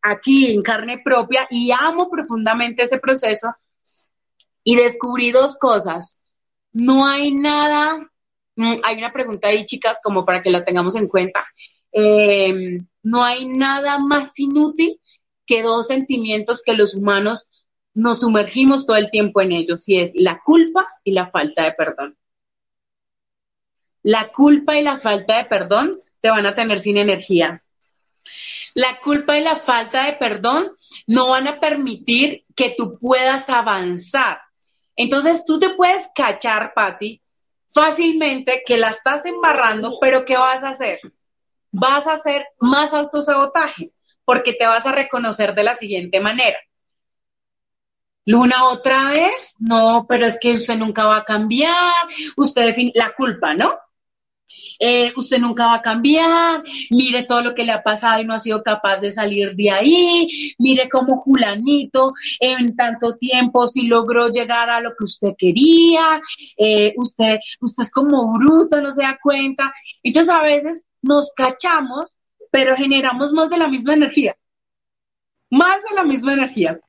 aquí 0.00 0.50
en 0.50 0.62
carne 0.62 1.02
propia 1.04 1.46
y 1.50 1.70
amo 1.70 2.08
profundamente 2.08 2.84
ese 2.84 2.98
proceso 2.98 3.48
y 4.64 4.74
descubrí 4.76 5.32
dos 5.32 5.58
cosas. 5.58 6.22
No 6.72 7.06
hay 7.06 7.32
nada, 7.32 8.10
hay 8.84 8.98
una 8.98 9.12
pregunta 9.12 9.48
ahí, 9.48 9.66
chicas, 9.66 10.00
como 10.02 10.24
para 10.24 10.42
que 10.42 10.50
la 10.50 10.64
tengamos 10.64 10.96
en 10.96 11.08
cuenta. 11.08 11.46
Eh, 11.92 12.80
no 13.02 13.24
hay 13.24 13.46
nada 13.46 13.98
más 13.98 14.38
inútil 14.38 15.00
que 15.46 15.62
dos 15.62 15.86
sentimientos 15.86 16.62
que 16.62 16.74
los 16.74 16.94
humanos 16.94 17.48
nos 17.94 18.20
sumergimos 18.20 18.86
todo 18.86 18.96
el 18.96 19.10
tiempo 19.10 19.40
en 19.40 19.52
ellos, 19.52 19.88
y 19.88 19.98
es 19.98 20.12
la 20.14 20.40
culpa 20.44 20.86
y 21.02 21.12
la 21.12 21.26
falta 21.26 21.64
de 21.64 21.72
perdón. 21.72 22.16
La 24.02 24.30
culpa 24.30 24.78
y 24.78 24.82
la 24.82 24.98
falta 24.98 25.38
de 25.38 25.44
perdón 25.46 26.00
te 26.20 26.30
van 26.30 26.46
a 26.46 26.54
tener 26.54 26.80
sin 26.80 26.96
energía. 26.96 27.62
La 28.74 29.00
culpa 29.00 29.38
y 29.38 29.42
la 29.42 29.56
falta 29.56 30.04
de 30.04 30.12
perdón 30.12 30.70
no 31.06 31.28
van 31.28 31.48
a 31.48 31.58
permitir 31.58 32.44
que 32.54 32.74
tú 32.76 32.98
puedas 32.98 33.48
avanzar. 33.50 34.40
Entonces 34.94 35.44
tú 35.44 35.58
te 35.58 35.70
puedes 35.70 36.08
cachar, 36.14 36.72
Patti, 36.74 37.20
fácilmente 37.68 38.62
que 38.66 38.76
la 38.76 38.88
estás 38.88 39.24
embarrando, 39.26 39.98
pero 40.00 40.24
¿qué 40.24 40.36
vas 40.36 40.64
a 40.64 40.70
hacer? 40.70 41.00
Vas 41.70 42.06
a 42.06 42.14
hacer 42.14 42.46
más 42.60 42.92
autosabotaje 42.94 43.92
porque 44.24 44.52
te 44.52 44.66
vas 44.66 44.86
a 44.86 44.92
reconocer 44.92 45.54
de 45.54 45.62
la 45.62 45.74
siguiente 45.74 46.20
manera. 46.20 46.58
Luna, 48.26 48.66
otra 48.66 49.08
vez, 49.08 49.54
no, 49.58 50.04
pero 50.06 50.26
es 50.26 50.38
que 50.38 50.52
usted 50.52 50.76
nunca 50.76 51.06
va 51.06 51.18
a 51.18 51.24
cambiar, 51.24 52.04
usted 52.36 52.76
la 52.94 53.14
culpa, 53.14 53.54
¿no? 53.54 53.74
Eh, 54.78 55.12
usted 55.16 55.38
nunca 55.38 55.66
va 55.66 55.74
a 55.74 55.82
cambiar, 55.82 56.62
mire 56.90 57.24
todo 57.24 57.42
lo 57.42 57.54
que 57.54 57.64
le 57.64 57.72
ha 57.72 57.82
pasado 57.82 58.22
y 58.22 58.24
no 58.24 58.34
ha 58.34 58.38
sido 58.38 58.62
capaz 58.62 59.00
de 59.00 59.10
salir 59.10 59.54
de 59.54 59.70
ahí, 59.70 60.54
mire 60.58 60.88
cómo 60.88 61.18
Julanito 61.18 62.12
en 62.40 62.76
tanto 62.76 63.16
tiempo 63.16 63.66
sí 63.66 63.86
logró 63.86 64.28
llegar 64.28 64.70
a 64.70 64.80
lo 64.80 64.90
que 64.90 65.04
usted 65.04 65.34
quería, 65.36 66.20
eh, 66.56 66.94
usted, 66.96 67.38
usted 67.60 67.82
es 67.82 67.90
como 67.90 68.32
bruto, 68.32 68.80
no 68.80 68.92
se 68.92 69.02
da 69.02 69.18
cuenta. 69.22 69.72
Entonces 70.02 70.32
a 70.32 70.42
veces 70.42 70.86
nos 71.02 71.32
cachamos, 71.34 72.06
pero 72.50 72.76
generamos 72.76 73.32
más 73.32 73.50
de 73.50 73.58
la 73.58 73.68
misma 73.68 73.94
energía, 73.94 74.36
más 75.50 75.78
de 75.88 75.96
la 75.96 76.04
misma 76.04 76.34
energía, 76.34 76.80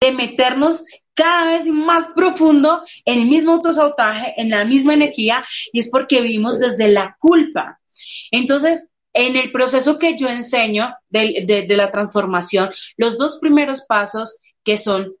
de 0.00 0.12
meternos 0.12 0.84
cada 1.18 1.46
vez 1.46 1.66
más 1.66 2.06
profundo 2.14 2.80
el 3.04 3.26
mismo 3.26 3.54
autosabotaje, 3.54 4.40
en 4.40 4.50
la 4.50 4.64
misma 4.64 4.94
energía, 4.94 5.44
y 5.72 5.80
es 5.80 5.90
porque 5.90 6.20
vivimos 6.20 6.60
desde 6.60 6.92
la 6.92 7.16
culpa. 7.18 7.80
Entonces, 8.30 8.92
en 9.12 9.34
el 9.34 9.50
proceso 9.50 9.98
que 9.98 10.16
yo 10.16 10.28
enseño 10.28 10.94
de, 11.08 11.66
la 11.70 11.90
transformación, 11.90 12.70
los 12.96 13.18
dos 13.18 13.38
primeros 13.40 13.82
pasos 13.82 14.36
que 14.62 14.76
son 14.76 15.12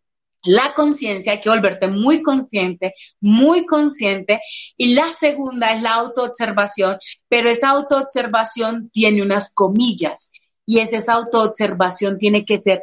la 0.44 0.72
conciencia, 0.74 1.32
hay 1.32 1.40
que 1.40 1.50
volverte 1.50 1.88
muy 1.88 2.22
consciente, 2.22 2.94
muy 3.20 3.66
consciente. 3.66 4.40
Y 4.76 4.94
la 4.94 5.12
segunda 5.14 5.70
es 5.70 5.82
la 5.82 5.94
autoobservación, 5.94 6.98
pero 7.28 7.50
esa 7.50 7.70
autoobservación 7.70 8.88
tiene 8.90 9.20
unas 9.20 9.52
comillas 9.52 10.30
y 10.64 10.78
es 10.78 10.92
esa 10.92 11.14
autoobservación 11.14 12.18
tiene 12.18 12.44
que 12.44 12.58
ser 12.58 12.82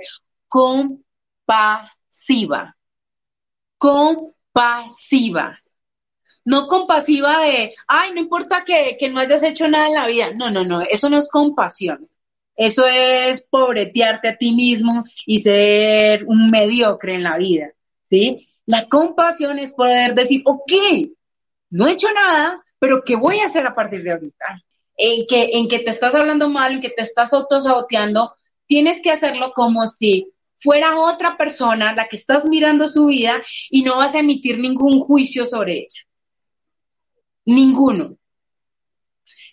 compasiva 0.49 1.05
compasiva. 3.77 5.59
No 6.43 6.67
compasiva 6.67 7.39
de, 7.39 7.73
ay, 7.87 8.13
no 8.13 8.19
importa 8.19 8.63
que, 8.63 8.97
no 9.09 9.19
hayas 9.19 9.43
hecho 9.43 9.67
nada 9.67 9.87
en 9.87 9.93
la 9.95 10.07
vida. 10.07 10.31
No, 10.35 10.51
no, 10.51 10.63
no, 10.63 10.81
eso 10.81 11.09
no 11.09 11.17
es 11.17 11.27
compasión. 11.27 12.07
Eso 12.55 12.85
es 12.85 13.45
pobretearte 13.49 14.29
a 14.29 14.37
ti 14.37 14.53
mismo 14.53 15.03
y 15.25 15.39
ser 15.39 16.23
un 16.25 16.47
mediocre 16.47 17.15
en 17.15 17.23
la 17.23 17.37
vida, 17.37 17.71
¿sí? 18.03 18.47
La 18.65 18.87
compasión 18.87 19.59
es 19.59 19.73
poder 19.73 20.13
decir, 20.13 20.41
ok, 20.45 20.71
no 21.71 21.87
he 21.87 21.93
hecho 21.93 22.07
nada, 22.13 22.63
pero 22.79 23.03
¿qué 23.03 23.15
voy 23.15 23.39
a 23.39 23.45
hacer 23.45 23.67
a 23.67 23.75
partir 23.75 24.03
de 24.03 24.11
ahorita? 24.11 24.63
En 24.95 25.27
que, 25.27 25.49
en 25.53 25.67
que 25.67 25.79
te 25.79 25.89
estás 25.89 26.15
hablando 26.15 26.47
mal, 26.47 26.73
en 26.73 26.81
que 26.81 26.89
te 26.89 27.01
estás 27.01 27.33
autosaboteando, 27.33 28.33
tienes 28.67 29.01
que 29.01 29.11
hacerlo 29.11 29.51
como 29.53 29.85
si 29.87 30.31
fuera 30.65 30.97
otra 30.97 31.37
persona 31.37 31.93
la 31.93 32.07
que 32.07 32.15
estás 32.15 32.45
mirando 32.45 32.89
su 32.89 33.05
vida 33.05 33.41
y 33.69 33.83
no 33.83 33.97
vas 33.97 34.15
a 34.15 34.19
emitir 34.19 34.57
ningún 34.57 34.99
juicio 34.99 35.45
sobre 35.45 35.73
ella. 35.77 36.01
Ninguno. 37.45 38.17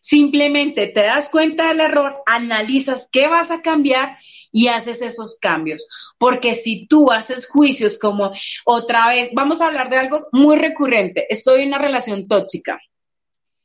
Simplemente 0.01 0.87
te 0.87 1.03
das 1.03 1.29
cuenta 1.29 1.69
del 1.69 1.81
error, 1.81 2.23
analizas 2.25 3.09
qué 3.13 3.29
vas 3.29 3.51
a 3.51 3.61
cambiar 3.61 4.17
y 4.51 4.69
haces 4.69 5.03
esos 5.03 5.37
cambios. 5.39 5.87
Porque 6.17 6.55
si 6.55 6.87
tú 6.87 7.13
haces 7.13 7.47
juicios 7.47 7.99
como 7.99 8.33
otra 8.65 9.09
vez, 9.09 9.31
vamos 9.35 9.61
a 9.61 9.67
hablar 9.67 9.91
de 9.91 9.99
algo 9.99 10.29
muy 10.33 10.57
recurrente, 10.57 11.27
estoy 11.29 11.63
en 11.63 11.69
una 11.69 11.79
relación 11.79 12.27
tóxica 12.27 12.81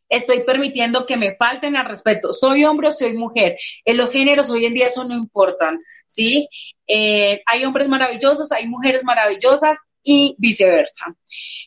estoy 0.10 0.44
permitiendo 0.44 1.06
que 1.06 1.18
me 1.18 1.36
falten 1.36 1.76
al 1.76 1.86
respeto. 1.86 2.34
Soy 2.34 2.64
hombre 2.66 2.90
o 2.90 2.92
soy 2.92 3.14
mujer. 3.14 3.58
En 3.86 3.98
los 3.98 4.12
géneros 4.12 4.50
hoy 4.50 4.66
en 4.66 4.74
día 4.74 4.88
eso 4.88 5.04
no 5.04 5.16
importa, 5.16 5.72
¿sí? 6.08 6.48
Eh, 6.88 7.42
hay 7.46 7.66
hombres 7.66 7.88
maravillosos, 7.88 8.52
hay 8.52 8.68
mujeres 8.68 9.04
maravillosas 9.04 9.78
y 10.04 10.36
viceversa. 10.38 11.06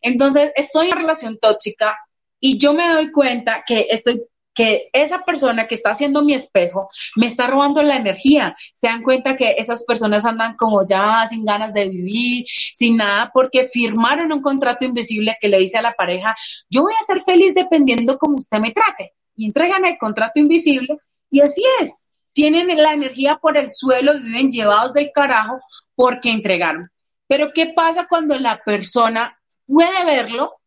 Entonces, 0.01 0.51
estoy 0.57 0.87
en 0.87 0.93
una 0.93 1.03
relación 1.03 1.39
tóxica 1.39 1.97
y 2.41 2.59
yo 2.59 2.73
me 2.73 2.89
doy 2.89 3.13
cuenta 3.13 3.63
que 3.67 3.87
estoy 3.91 4.23
que 4.55 4.91
esa 4.93 5.25
persona 5.25 5.67
que 5.67 5.75
está 5.75 5.91
haciendo 5.91 6.23
mi 6.23 6.35
espejo 6.35 6.91
me 7.17 7.27
está 7.27 7.47
robando 7.47 7.83
la 7.83 7.97
energía. 7.97 8.57
Se 8.75 8.89
dan 8.89 9.03
cuenta 9.03 9.37
que 9.37 9.55
esas 9.59 9.85
personas 9.85 10.25
andan 10.25 10.57
como 10.57 10.87
ya 10.87 11.25
sin 11.29 11.45
ganas 11.45 11.73
de 11.73 11.89
vivir, 11.89 12.47
sin 12.73 12.97
nada, 12.97 13.31
porque 13.33 13.69
firmaron 13.73 14.33
un 14.33 14.43
contrato 14.43 14.85
invisible 14.85 15.37
que 15.41 15.49
le 15.49 15.59
dice 15.59 15.79
a 15.79 15.83
la 15.83 15.93
pareja, 15.93 16.35
yo 16.69 16.83
voy 16.83 16.93
a 17.01 17.05
ser 17.05 17.23
feliz 17.23 17.55
dependiendo 17.55 18.19
como 18.19 18.37
usted 18.37 18.59
me 18.59 18.73
trate. 18.73 19.13
Y 19.37 19.47
entregan 19.47 19.85
el 19.85 19.97
contrato 19.97 20.39
invisible 20.41 20.99
y 21.31 21.41
así 21.41 21.63
es. 21.81 22.05
Tienen 22.33 22.77
la 22.77 22.93
energía 22.93 23.37
por 23.37 23.57
el 23.57 23.71
suelo 23.71 24.15
y 24.15 24.21
viven 24.21 24.51
llevados 24.51 24.93
del 24.93 25.11
carajo 25.13 25.61
porque 25.95 26.31
entregaron. 26.31 26.91
Pero 27.27 27.53
¿qué 27.55 27.67
pasa 27.75 28.07
cuando 28.09 28.39
la 28.39 28.61
persona 28.65 29.39
puede 29.67 30.05
verlo 30.05 30.60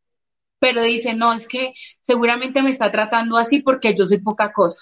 pero 0.63 0.81
dice, 0.81 1.13
no, 1.13 1.33
es 1.33 1.45
que 1.45 1.73
seguramente 1.99 2.63
me 2.63 2.69
está 2.69 2.89
tratando 2.89 3.35
así 3.35 3.61
porque 3.61 3.93
yo 3.93 4.05
soy 4.05 4.19
poca 4.19 4.53
cosa. 4.53 4.79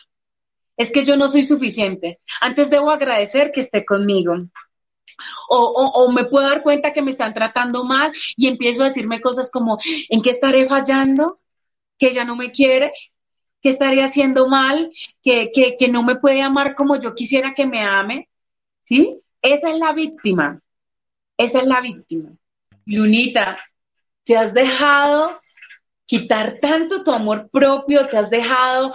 Es 0.78 0.92
que 0.92 1.04
yo 1.04 1.18
no 1.18 1.28
soy 1.28 1.42
suficiente. 1.42 2.20
Antes 2.40 2.70
debo 2.70 2.92
agradecer 2.92 3.52
que 3.52 3.62
esté 3.62 3.84
conmigo. 3.84 4.36
O, 5.50 5.58
o, 5.58 6.12
me 6.12 6.26
puedo 6.26 6.48
dar 6.48 6.62
cuenta 6.62 6.94
que 6.94 7.02
me 7.02 7.10
están 7.10 7.34
tratando 7.34 7.84
mal 7.84 8.12
y 8.38 8.48
empiezo 8.48 8.84
a 8.84 8.90
decirme 8.90 9.22
cosas 9.22 9.50
como, 9.50 9.80
¿en 10.10 10.22
qué 10.22 10.30
estaré 10.30 10.68
fallando? 10.68 11.40
¿Que 11.98 12.10
ella 12.10 12.26
no 12.26 12.36
me 12.36 12.52
quiere? 12.52 12.94
¿Que 13.60 13.70
estaré 13.70 14.04
haciendo 14.04 14.48
mal? 14.48 14.92
¿Que, 15.24 15.50
que, 15.52 15.78
que 15.80 15.88
no 15.88 16.04
me 16.04 16.18
puede 16.18 16.44
amar 16.44 16.76
como 16.76 17.00
yo 17.00 17.16
quisiera 17.16 17.56
que 17.56 17.66
me 17.66 17.82
ame? 17.82 18.30
¿Sí? 18.84 19.20
Esa 19.42 19.72
es 19.72 19.80
la 19.80 19.94
víctima. 19.94 20.62
Esa 21.38 21.62
es 21.62 21.68
la 21.68 21.82
víctima. 21.82 22.30
Lunita, 22.86 23.58
te 24.26 24.38
has 24.38 24.54
dejado 24.54 25.38
quitar 26.12 26.60
tanto 26.60 27.06
tu 27.06 27.12
amor 27.14 27.50
propio, 27.50 28.06
te 28.06 28.18
has 28.18 28.30
dejado 28.30 28.94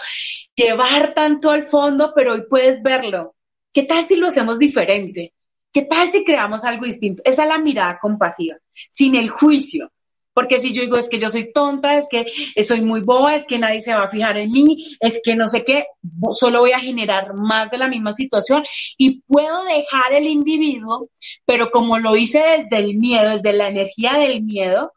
llevar 0.55 1.15
tanto 1.15 1.49
al 1.51 1.63
fondo, 1.63 2.13
pero 2.15 2.35
hoy 2.35 2.43
puedes 2.47 2.83
verlo. 2.83 3.35
¿Qué 3.73 3.85
tal 3.85 4.07
si 4.07 4.17
lo 4.17 4.27
hacemos 4.27 4.59
diferente? 4.59 5.33
¿Qué 5.73 5.81
tal 5.81 6.13
si 6.13 6.25
creamos 6.25 6.63
algo 6.63 6.85
distinto? 6.85 7.23
Esa 7.25 7.45
es 7.45 7.49
la 7.49 7.57
mirada 7.57 7.99
compasiva, 8.03 8.59
sin 8.91 9.15
el 9.15 9.31
juicio. 9.31 9.91
Porque 10.35 10.59
si 10.59 10.75
yo 10.75 10.83
digo, 10.83 10.99
es 10.99 11.09
que 11.09 11.19
yo 11.19 11.31
soy 11.31 11.51
tonta, 11.55 11.97
es 11.97 12.07
que 12.11 12.27
soy 12.63 12.83
muy 12.83 13.01
boba, 13.01 13.35
es 13.35 13.47
que 13.47 13.59
nadie 13.59 13.81
se 13.81 13.95
va 13.95 14.03
a 14.03 14.11
fijar 14.11 14.37
en 14.37 14.51
mí, 14.51 14.99
es 15.01 15.19
que 15.25 15.35
no 15.37 15.49
sé 15.49 15.65
qué, 15.65 15.87
solo 16.35 16.61
voy 16.61 16.73
a 16.73 16.81
generar 16.81 17.33
más 17.33 17.71
de 17.71 17.79
la 17.79 17.89
misma 17.89 18.13
situación 18.13 18.63
y 18.99 19.23
puedo 19.23 19.65
dejar 19.65 20.13
el 20.19 20.27
individuo, 20.27 21.09
pero 21.47 21.71
como 21.71 21.99
lo 21.99 22.15
hice 22.15 22.41
desde 22.41 22.77
el 22.77 22.99
miedo, 22.99 23.31
desde 23.31 23.55
la 23.55 23.69
energía 23.69 24.19
del 24.19 24.43
miedo, 24.43 24.93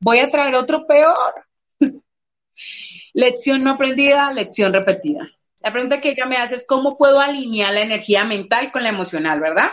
voy 0.00 0.20
a 0.20 0.30
traer 0.30 0.54
otro 0.54 0.86
peor. 0.86 1.49
Lección 3.12 3.60
no 3.60 3.72
aprendida, 3.72 4.32
lección 4.32 4.72
repetida. 4.72 5.28
La 5.62 5.70
pregunta 5.70 6.00
que 6.00 6.10
ella 6.10 6.26
me 6.26 6.36
hace 6.36 6.54
es 6.54 6.64
cómo 6.66 6.96
puedo 6.96 7.20
alinear 7.20 7.74
la 7.74 7.80
energía 7.80 8.24
mental 8.24 8.72
con 8.72 8.82
la 8.82 8.88
emocional, 8.88 9.40
¿verdad? 9.40 9.70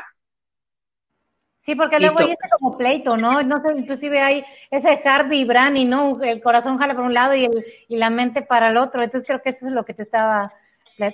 Sí, 1.59 1.75
porque 1.75 1.99
luego 1.99 2.19
hay 2.19 2.27
ese 2.27 2.49
como 2.57 2.77
pleito, 2.77 3.17
¿no? 3.17 3.41
No 3.41 3.57
sé, 3.57 3.75
inclusive 3.77 4.21
hay 4.21 4.43
ese 4.71 4.97
Hardy 4.97 5.41
y 5.41 5.43
Brani, 5.43 5.83
¿no? 5.83 6.21
El 6.21 6.41
corazón 6.41 6.77
jala 6.77 6.95
por 6.95 7.03
un 7.03 7.13
lado 7.13 7.35
y, 7.35 7.45
el, 7.45 7.65
y 7.89 7.97
la 7.97 8.09
mente 8.09 8.41
para 8.41 8.69
el 8.69 8.77
otro. 8.77 9.03
Entonces 9.03 9.27
creo 9.27 9.41
que 9.41 9.49
eso 9.49 9.67
es 9.67 9.73
lo 9.73 9.83
que 9.83 9.93
te 9.93 10.03
estaba 10.03 10.53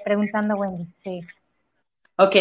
preguntando, 0.03 0.55
Wendy. 0.55 0.87
Sí. 0.97 1.21
Ok, 2.17 2.35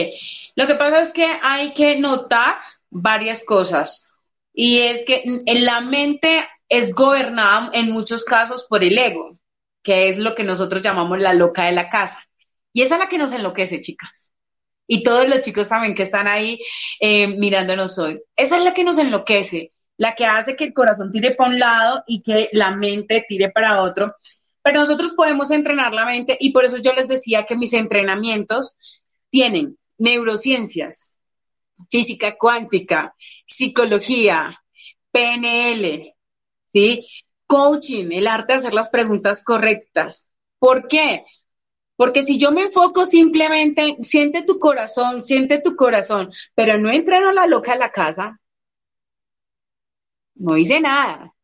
lo 0.54 0.66
que 0.66 0.74
pasa 0.74 1.00
es 1.00 1.12
que 1.12 1.26
hay 1.42 1.72
que 1.72 1.98
notar 1.98 2.56
varias 2.90 3.42
cosas 3.42 4.10
y 4.52 4.80
es 4.80 5.04
que 5.06 5.22
en 5.24 5.64
la 5.64 5.80
mente 5.80 6.46
es 6.72 6.94
gobernada 6.94 7.70
en 7.74 7.92
muchos 7.92 8.24
casos 8.24 8.64
por 8.64 8.82
el 8.82 8.96
ego, 8.96 9.38
que 9.82 10.08
es 10.08 10.16
lo 10.16 10.34
que 10.34 10.42
nosotros 10.42 10.80
llamamos 10.80 11.18
la 11.18 11.34
loca 11.34 11.66
de 11.66 11.72
la 11.72 11.90
casa. 11.90 12.18
Y 12.72 12.80
esa 12.80 12.94
es 12.94 13.00
la 13.00 13.10
que 13.10 13.18
nos 13.18 13.30
enloquece, 13.32 13.82
chicas. 13.82 14.30
Y 14.86 15.02
todos 15.02 15.28
los 15.28 15.42
chicos 15.42 15.68
también 15.68 15.94
que 15.94 16.02
están 16.02 16.26
ahí 16.26 16.58
eh, 16.98 17.26
mirándonos 17.26 17.98
hoy. 17.98 18.22
Esa 18.34 18.56
es 18.56 18.64
la 18.64 18.72
que 18.72 18.84
nos 18.84 18.96
enloquece, 18.96 19.74
la 19.98 20.14
que 20.14 20.24
hace 20.24 20.56
que 20.56 20.64
el 20.64 20.72
corazón 20.72 21.12
tire 21.12 21.34
para 21.34 21.50
un 21.50 21.58
lado 21.58 22.04
y 22.06 22.22
que 22.22 22.48
la 22.52 22.70
mente 22.70 23.22
tire 23.28 23.50
para 23.50 23.82
otro. 23.82 24.14
Pero 24.62 24.80
nosotros 24.80 25.12
podemos 25.12 25.50
entrenar 25.50 25.92
la 25.92 26.06
mente 26.06 26.38
y 26.40 26.52
por 26.52 26.64
eso 26.64 26.78
yo 26.78 26.94
les 26.94 27.06
decía 27.06 27.44
que 27.44 27.54
mis 27.54 27.74
entrenamientos 27.74 28.78
tienen 29.28 29.76
neurociencias, 29.98 31.18
física 31.90 32.38
cuántica, 32.38 33.14
psicología, 33.46 34.58
PNL, 35.10 36.11
¿sí? 36.72 37.06
Coaching, 37.46 38.10
el 38.12 38.26
arte 38.26 38.54
de 38.54 38.58
hacer 38.60 38.74
las 38.74 38.88
preguntas 38.88 39.42
correctas. 39.44 40.26
¿Por 40.58 40.88
qué? 40.88 41.24
Porque 41.96 42.22
si 42.22 42.38
yo 42.38 42.50
me 42.50 42.62
enfoco 42.62 43.06
simplemente, 43.06 43.96
siente 44.02 44.42
tu 44.42 44.58
corazón, 44.58 45.22
siente 45.22 45.60
tu 45.60 45.76
corazón, 45.76 46.32
pero 46.54 46.78
no 46.78 46.90
entreno 46.90 47.30
a 47.30 47.34
la 47.34 47.46
loca 47.46 47.72
a 47.72 47.76
la 47.76 47.90
casa, 47.90 48.40
no 50.34 50.56
hice 50.56 50.80
nada. 50.80 51.34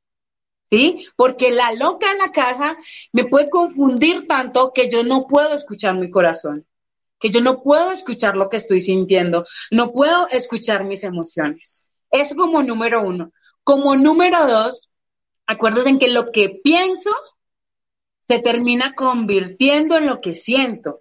¿Sí? 0.71 1.07
Porque 1.17 1.51
la 1.51 1.73
loca 1.73 2.13
en 2.13 2.19
la 2.19 2.31
casa 2.31 2.77
me 3.13 3.25
puede 3.25 3.49
confundir 3.49 4.27
tanto 4.27 4.73
que 4.75 4.91
yo 4.91 5.03
no 5.03 5.27
puedo 5.27 5.55
escuchar 5.55 5.97
mi 5.97 6.11
corazón 6.11 6.67
que 7.19 7.31
yo 7.31 7.41
no 7.41 7.63
puedo 7.63 7.91
escuchar 7.93 8.37
lo 8.37 8.49
que 8.49 8.59
estoy 8.59 8.81
sintiendo, 8.81 9.45
no 9.71 9.93
puedo 9.93 10.29
escuchar 10.29 10.85
mis 10.85 11.05
emociones. 11.05 11.91
Eso 12.11 12.37
como 12.37 12.63
número 12.63 13.03
uno. 13.03 13.33
Como 13.65 13.97
número 13.97 14.47
dos, 14.47 14.88
acuérdense 15.49 15.89
en 15.89 15.99
que 15.99 16.09
lo 16.09 16.27
que 16.31 16.61
pienso 16.63 17.11
se 18.29 18.39
termina 18.39 18.95
convirtiendo 18.95 19.97
en 19.97 20.07
lo 20.07 20.21
que 20.21 20.35
siento. 20.35 21.01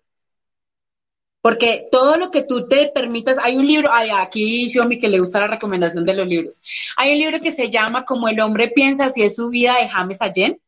Porque 1.42 1.88
todo 1.92 2.16
lo 2.16 2.32
que 2.32 2.44
tú 2.44 2.68
te 2.68 2.88
permitas, 2.88 3.38
hay 3.38 3.58
un 3.58 3.68
libro, 3.68 3.90
ay, 3.92 4.10
aquí 4.12 4.68
mi 4.88 5.00
que 5.00 5.08
le 5.08 5.20
gusta 5.20 5.42
la 5.42 5.48
recomendación 5.48 6.04
de 6.06 6.16
los 6.16 6.28
libros. 6.28 6.62
Hay 6.96 7.12
un 7.12 7.20
libro 7.20 7.40
que 7.40 7.52
se 7.52 7.70
llama 7.70 8.06
Como 8.06 8.28
el 8.28 8.40
hombre 8.40 8.70
piensa 8.70 9.10
si 9.10 9.22
es 9.22 9.36
su 9.36 9.50
vida 9.50 9.78
de 9.78 9.90
James 9.90 10.22
Allen. 10.22 10.60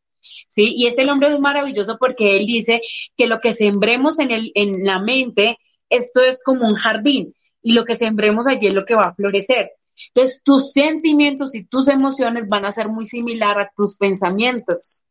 ¿sí? 0.48 0.74
Y 0.76 0.86
este 0.86 1.10
hombre 1.10 1.28
es 1.28 1.40
maravilloso 1.40 1.96
porque 1.98 2.36
él 2.36 2.46
dice 2.46 2.80
que 3.16 3.26
lo 3.26 3.40
que 3.40 3.52
sembremos 3.52 4.18
en, 4.18 4.30
el, 4.30 4.52
en 4.54 4.84
la 4.84 5.00
mente, 5.00 5.58
esto 5.88 6.20
es 6.20 6.42
como 6.42 6.66
un 6.66 6.74
jardín 6.74 7.34
y 7.62 7.72
lo 7.72 7.84
que 7.84 7.96
sembremos 7.96 8.46
allí 8.46 8.66
es 8.68 8.74
lo 8.74 8.84
que 8.84 8.94
va 8.94 9.04
a 9.04 9.14
florecer. 9.14 9.72
Entonces, 10.08 10.40
tus 10.42 10.72
sentimientos 10.72 11.54
y 11.54 11.64
tus 11.64 11.88
emociones 11.88 12.48
van 12.48 12.64
a 12.64 12.72
ser 12.72 12.88
muy 12.88 13.06
similar 13.06 13.58
a 13.60 13.70
tus 13.76 13.96
pensamientos. 13.96 15.02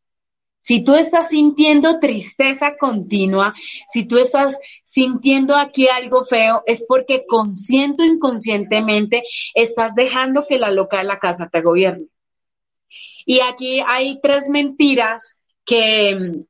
Si 0.62 0.84
tú 0.84 0.94
estás 0.94 1.30
sintiendo 1.30 1.98
tristeza 2.00 2.76
continua, 2.76 3.54
si 3.88 4.04
tú 4.04 4.18
estás 4.18 4.58
sintiendo 4.84 5.56
aquí 5.56 5.88
algo 5.88 6.24
feo, 6.24 6.62
es 6.66 6.84
porque 6.86 7.24
consciente 7.26 8.02
o 8.02 8.06
inconscientemente 8.06 9.22
estás 9.54 9.94
dejando 9.94 10.46
que 10.46 10.58
la 10.58 10.70
loca 10.70 10.98
de 10.98 11.04
la 11.04 11.18
casa 11.18 11.48
te 11.50 11.62
gobierne. 11.62 12.06
Y 13.24 13.40
aquí 13.40 13.80
hay 13.86 14.20
tres 14.20 14.48
mentiras 14.48 15.40
que, 15.64 16.44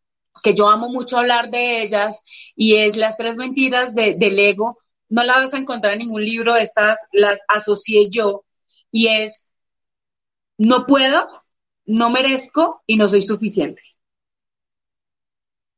yo 0.54 0.68
amo 0.68 0.88
mucho 0.88 1.18
hablar 1.18 1.50
de 1.50 1.82
ellas 1.82 2.22
y 2.56 2.76
es 2.76 2.96
las 2.96 3.16
tres 3.16 3.36
mentiras 3.36 3.94
del 3.94 4.38
ego. 4.38 4.78
No 5.10 5.22
las 5.24 5.36
vas 5.36 5.54
a 5.54 5.58
encontrar 5.58 5.94
en 5.94 6.00
ningún 6.00 6.24
libro, 6.24 6.56
estas 6.56 6.98
las 7.12 7.40
asocié 7.48 8.08
yo 8.10 8.44
y 8.90 9.08
es 9.08 9.50
no 10.58 10.86
puedo, 10.86 11.26
no 11.86 12.10
merezco 12.10 12.82
y 12.86 12.96
no 12.96 13.08
soy 13.08 13.22
suficiente. 13.22 13.82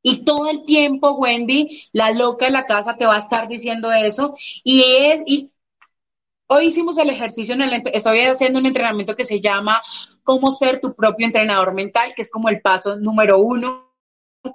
Y 0.01 0.25
todo 0.25 0.49
el 0.49 0.65
tiempo, 0.65 1.13
Wendy, 1.13 1.87
la 1.93 2.11
loca 2.11 2.45
de 2.45 2.51
la 2.51 2.65
casa 2.65 2.97
te 2.97 3.05
va 3.05 3.15
a 3.15 3.19
estar 3.19 3.47
diciendo 3.47 3.91
eso. 3.93 4.35
Y 4.63 4.83
es, 4.83 5.21
y 5.25 5.51
hoy 6.47 6.67
hicimos 6.67 6.97
el 6.97 7.09
ejercicio 7.09 7.55
en 7.55 7.61
el, 7.61 7.81
estoy 7.93 8.19
haciendo 8.21 8.59
un 8.59 8.65
entrenamiento 8.65 9.15
que 9.15 9.23
se 9.23 9.39
llama 9.39 9.81
cómo 10.23 10.51
ser 10.51 10.81
tu 10.81 10.93
propio 10.95 11.25
entrenador 11.25 11.73
mental, 11.73 12.13
que 12.15 12.21
es 12.23 12.31
como 12.31 12.49
el 12.49 12.61
paso 12.61 12.97
número 12.97 13.39
uno 13.39 13.93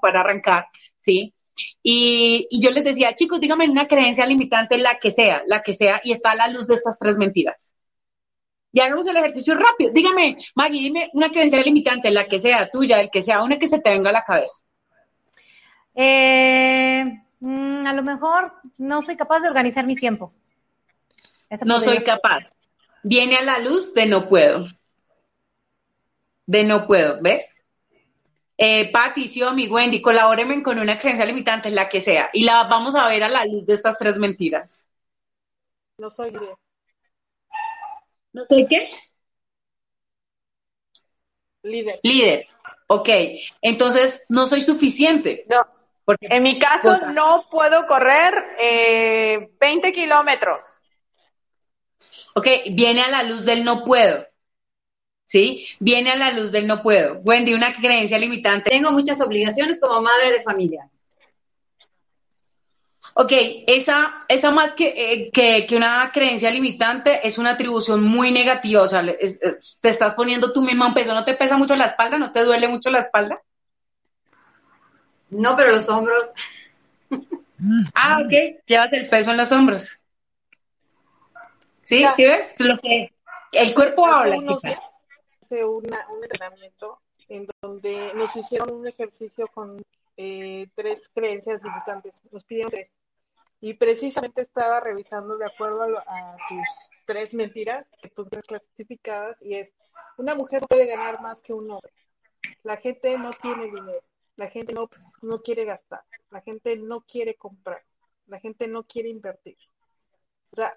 para 0.02 0.20
arrancar, 0.20 0.66
¿sí? 1.00 1.34
Y, 1.82 2.48
yo 2.60 2.70
les 2.70 2.84
decía, 2.84 3.14
chicos, 3.14 3.40
díganme 3.40 3.68
una 3.68 3.86
creencia 3.86 4.26
limitante, 4.26 4.78
la 4.78 4.98
que 4.98 5.10
sea, 5.10 5.42
la 5.46 5.62
que 5.62 5.72
sea, 5.72 6.00
y 6.04 6.12
está 6.12 6.32
a 6.32 6.36
la 6.36 6.48
luz 6.48 6.66
de 6.66 6.74
estas 6.74 6.98
tres 6.98 7.16
mentiras. 7.16 7.74
Y 8.72 8.80
hagamos 8.80 9.06
el 9.06 9.16
ejercicio 9.16 9.54
rápido. 9.54 9.92
Dígame, 9.92 10.36
Maggie, 10.54 10.82
dime 10.82 11.10
una 11.14 11.30
creencia 11.30 11.62
limitante, 11.62 12.10
la 12.10 12.26
que 12.26 12.38
sea, 12.38 12.68
tuya, 12.70 13.00
el 13.00 13.10
que 13.10 13.22
sea, 13.22 13.42
una 13.42 13.58
que 13.58 13.68
se 13.68 13.80
te 13.80 13.90
venga 13.90 14.10
a 14.10 14.12
la 14.12 14.22
cabeza. 14.22 14.56
Eh, 15.94 17.04
mm, 17.40 17.86
a 17.86 17.92
lo 17.92 18.02
mejor 18.02 18.52
no 18.76 19.02
soy 19.02 19.16
capaz 19.16 19.40
de 19.40 19.48
organizar 19.48 19.86
mi 19.86 19.96
tiempo. 19.96 20.32
no 21.64 21.80
soy 21.80 21.98
capaz. 21.98 22.52
Viene 23.02 23.36
a 23.36 23.42
la 23.42 23.58
luz 23.58 23.94
de 23.94 24.06
no 24.06 24.28
puedo 24.28 24.68
de 26.48 26.64
no 26.64 26.86
puedo, 26.86 27.20
¿ves? 27.20 27.57
Eh, 28.60 28.90
Patti, 28.90 29.30
mi 29.54 29.68
Wendy, 29.68 30.02
colabórenme 30.02 30.64
con 30.64 30.80
una 30.80 30.98
creencia 30.98 31.24
limitante, 31.24 31.70
la 31.70 31.88
que 31.88 32.00
sea, 32.00 32.28
y 32.32 32.42
la 32.42 32.64
vamos 32.64 32.96
a 32.96 33.06
ver 33.06 33.22
a 33.22 33.28
la 33.28 33.44
luz 33.44 33.64
de 33.64 33.72
estas 33.72 33.96
tres 33.98 34.18
mentiras. 34.18 34.84
No 35.96 36.10
soy 36.10 36.32
líder. 36.32 36.56
¿No 38.32 38.44
soy 38.44 38.66
qué? 38.66 38.88
Líder. 41.62 42.00
Líder. 42.02 42.46
Ok, 42.88 43.08
entonces 43.62 44.26
no 44.28 44.48
soy 44.48 44.60
suficiente. 44.60 45.44
No. 45.48 45.58
Porque, 46.04 46.26
en 46.30 46.42
mi 46.42 46.58
caso 46.58 47.12
no 47.12 47.46
puedo 47.50 47.86
correr 47.86 48.32
20 49.60 49.88
eh, 49.88 49.92
kilómetros. 49.92 50.64
Ok, 52.34 52.46
viene 52.70 53.02
a 53.02 53.08
la 53.08 53.22
luz 53.22 53.44
del 53.44 53.62
no 53.62 53.84
puedo. 53.84 54.26
¿Sí? 55.28 55.68
Viene 55.78 56.10
a 56.10 56.16
la 56.16 56.32
luz 56.32 56.50
del 56.50 56.66
no 56.66 56.82
puedo. 56.82 57.20
Wendy, 57.22 57.54
una 57.54 57.74
creencia 57.74 58.18
limitante. 58.18 58.70
Tengo 58.70 58.90
muchas 58.90 59.20
obligaciones 59.20 59.78
como 59.78 60.02
madre 60.02 60.32
de 60.32 60.42
familia. 60.42 60.88
Ok, 63.14 63.32
esa, 63.66 64.24
esa 64.28 64.50
más 64.52 64.72
que, 64.72 64.94
eh, 64.96 65.66
que, 65.66 65.76
una 65.76 66.10
creencia 66.12 66.50
limitante 66.50 67.26
es 67.26 67.36
una 67.36 67.50
atribución 67.50 68.04
muy 68.04 68.30
negativa, 68.30 68.82
o 68.82 68.86
sea, 68.86 69.02
te 69.04 69.88
estás 69.88 70.14
poniendo 70.14 70.52
tú 70.52 70.62
misma 70.62 70.86
un 70.86 70.94
peso, 70.94 71.12
¿no 71.14 71.24
te 71.24 71.34
pesa 71.34 71.56
mucho 71.56 71.74
la 71.74 71.86
espalda? 71.86 72.16
¿No 72.16 72.30
te 72.30 72.44
duele 72.44 72.68
mucho 72.68 72.90
la 72.90 73.00
espalda? 73.00 73.42
No, 75.30 75.56
pero 75.56 75.72
los 75.72 75.88
hombros. 75.88 76.28
ah, 77.94 78.18
ok, 78.24 78.62
llevas 78.66 78.92
el 78.92 79.08
peso 79.08 79.32
en 79.32 79.36
los 79.36 79.50
hombros. 79.50 80.00
¿Sí? 81.82 82.06
¿Sí 82.14 82.22
ves? 82.22 82.54
Lo 82.58 82.78
que, 82.78 83.12
el 83.50 83.74
cuerpo 83.74 84.06
habla, 84.06 84.36
un 85.50 85.84
entrenamiento 86.22 87.00
en 87.28 87.46
donde 87.60 88.12
nos 88.14 88.34
hicieron 88.36 88.72
un 88.74 88.86
ejercicio 88.86 89.48
con 89.48 89.82
eh, 90.16 90.68
tres 90.74 91.10
creencias 91.14 91.62
limitantes, 91.62 92.22
nos 92.30 92.44
pidieron 92.44 92.70
tres. 92.70 92.90
Y 93.60 93.74
precisamente 93.74 94.42
estaba 94.42 94.80
revisando 94.80 95.36
de 95.36 95.46
acuerdo 95.46 95.98
a, 95.98 96.36
tus 96.48 96.68
tres 97.06 97.34
mentiras 97.34 97.88
que 98.00 98.08
tú 98.08 98.26
tienes 98.26 98.46
clasificadas 98.46 99.40
y 99.42 99.54
es, 99.54 99.74
una 100.16 100.34
mujer 100.34 100.64
puede 100.68 100.86
ganar 100.86 101.20
más 101.20 101.42
que 101.42 101.52
un 101.52 101.70
hombre. 101.70 101.92
La 102.62 102.76
gente 102.76 103.18
no 103.18 103.32
tiene 103.32 103.64
dinero, 103.66 104.02
la 104.36 104.48
gente 104.48 104.72
no, 104.72 104.88
no 105.22 105.42
quiere 105.42 105.64
gastar, 105.64 106.04
la 106.30 106.40
gente 106.40 106.76
no 106.76 107.00
quiere 107.00 107.34
comprar, 107.34 107.82
la 108.26 108.38
gente 108.38 108.68
no 108.68 108.84
quiere 108.84 109.08
invertir. 109.08 109.56
O 110.52 110.56
sea, 110.56 110.74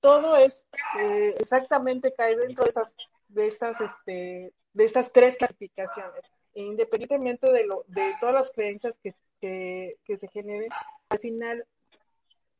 todo 0.00 0.36
es 0.36 0.64
eh, 0.98 1.34
exactamente 1.38 2.14
cae 2.14 2.36
dentro 2.36 2.64
de 2.64 2.70
esas 2.70 2.94
de 3.34 3.48
estas, 3.48 3.80
este, 3.80 4.52
de 4.72 4.84
estas 4.84 5.12
tres 5.12 5.36
clasificaciones. 5.36 6.22
E 6.54 6.62
independientemente 6.62 7.50
de, 7.50 7.66
lo, 7.66 7.84
de 7.88 8.14
todas 8.20 8.34
las 8.34 8.52
creencias 8.52 8.98
que, 8.98 9.14
se 9.40 10.28
generen, 10.32 10.70
al 11.08 11.18
final, 11.18 11.66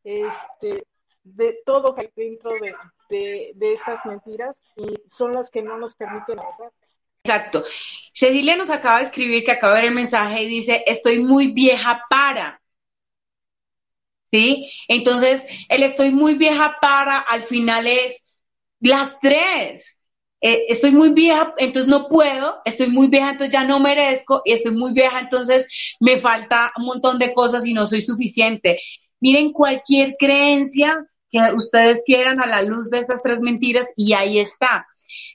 este, 0.03 0.87
de 1.22 1.59
todo 1.64 1.95
hay 1.97 2.11
dentro 2.14 2.51
de, 3.09 3.55
de, 3.55 3.72
estas 3.72 4.05
mentiras 4.05 4.57
y 4.77 4.95
son 5.11 5.33
las 5.33 5.51
que 5.51 5.62
no 5.62 5.79
nos 5.79 5.95
permiten 5.95 6.39
avanzar. 6.39 6.72
Exacto. 7.22 7.64
Cecilia 8.12 8.57
nos 8.57 8.68
acaba 8.68 8.99
de 8.99 9.05
escribir 9.05 9.45
que 9.45 9.53
acaba 9.53 9.75
de 9.75 9.81
ver 9.81 9.89
el 9.89 9.95
mensaje 9.95 10.43
y 10.43 10.49
dice, 10.49 10.85
estoy 10.87 11.20
muy 11.20 11.53
vieja 11.53 12.05
para. 12.11 12.61
¿Sí? 14.31 14.70
Entonces, 14.89 15.47
el 15.68 15.85
estoy 15.85 16.11
muy 16.11 16.35
vieja 16.35 16.77
para 16.83 17.18
al 17.18 17.45
final 17.45 17.87
es 17.87 18.27
las 18.81 19.18
tres. 19.20 20.03
Eh, 20.47 20.66
estoy 20.68 20.90
muy 20.92 21.09
vieja, 21.14 21.55
entonces 21.57 21.90
no 21.90 22.07
puedo, 22.07 22.61
estoy 22.66 22.90
muy 22.90 23.09
vieja, 23.09 23.30
entonces 23.30 23.51
ya 23.51 23.64
no 23.64 23.80
merezco, 23.80 24.42
y 24.45 24.53
estoy 24.53 24.72
muy 24.72 24.92
vieja, 24.92 25.18
entonces 25.18 25.66
me 26.01 26.18
falta 26.18 26.70
un 26.76 26.84
montón 26.84 27.18
de 27.18 27.32
cosas 27.32 27.64
y 27.64 27.72
no 27.72 27.86
soy 27.86 28.03
suficiente. 28.03 28.78
miren 29.20 29.53
cualquier 29.53 30.16
creencia 30.18 31.07
que 31.30 31.38
ustedes 31.57 32.03
quieran 32.05 32.42
a 32.42 32.47
la 32.47 32.61
luz 32.61 32.90
de 32.90 32.99
esas 32.99 33.22
tres 33.22 33.40
mentiras 33.40 33.95
y 33.97 34.12
ahí 34.12 34.38
está. 34.38 34.86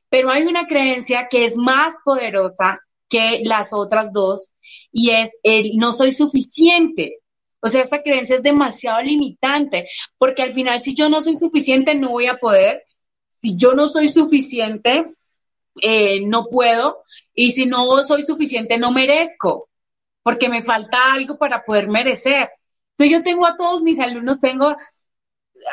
Pero 0.09 0.29
hay 0.29 0.43
una 0.43 0.67
creencia 0.67 1.27
que 1.27 1.45
es 1.45 1.57
más 1.57 1.95
poderosa 2.05 2.79
que 3.09 3.41
las 3.43 3.73
otras 3.73 4.13
dos 4.13 4.51
y 4.91 5.09
es 5.09 5.39
el 5.41 5.77
no 5.77 5.91
soy 5.91 6.11
suficiente. 6.11 7.17
O 7.61 7.67
sea, 7.67 7.81
esta 7.81 8.03
creencia 8.03 8.35
es 8.35 8.43
demasiado 8.43 9.01
limitante, 9.01 9.87
porque 10.19 10.43
al 10.43 10.53
final 10.53 10.83
si 10.83 10.93
yo 10.93 11.09
no 11.09 11.21
soy 11.23 11.35
suficiente 11.35 11.95
no 11.95 12.09
voy 12.09 12.27
a 12.27 12.37
poder, 12.37 12.83
si 13.41 13.55
yo 13.55 13.73
no 13.73 13.87
soy 13.87 14.07
suficiente 14.07 15.13
eh, 15.81 16.25
no 16.25 16.47
puedo, 16.49 17.03
y 17.33 17.51
si 17.51 17.65
no 17.65 18.03
soy 18.03 18.23
suficiente 18.23 18.77
no 18.77 18.91
merezco, 18.91 19.69
porque 20.23 20.49
me 20.49 20.61
falta 20.61 21.13
algo 21.13 21.37
para 21.37 21.63
poder 21.63 21.87
merecer. 21.87 22.49
Entonces 22.97 23.17
yo 23.17 23.23
tengo 23.23 23.47
a 23.47 23.55
todos 23.55 23.81
mis 23.81 23.99
alumnos, 23.99 24.41
tengo 24.41 24.75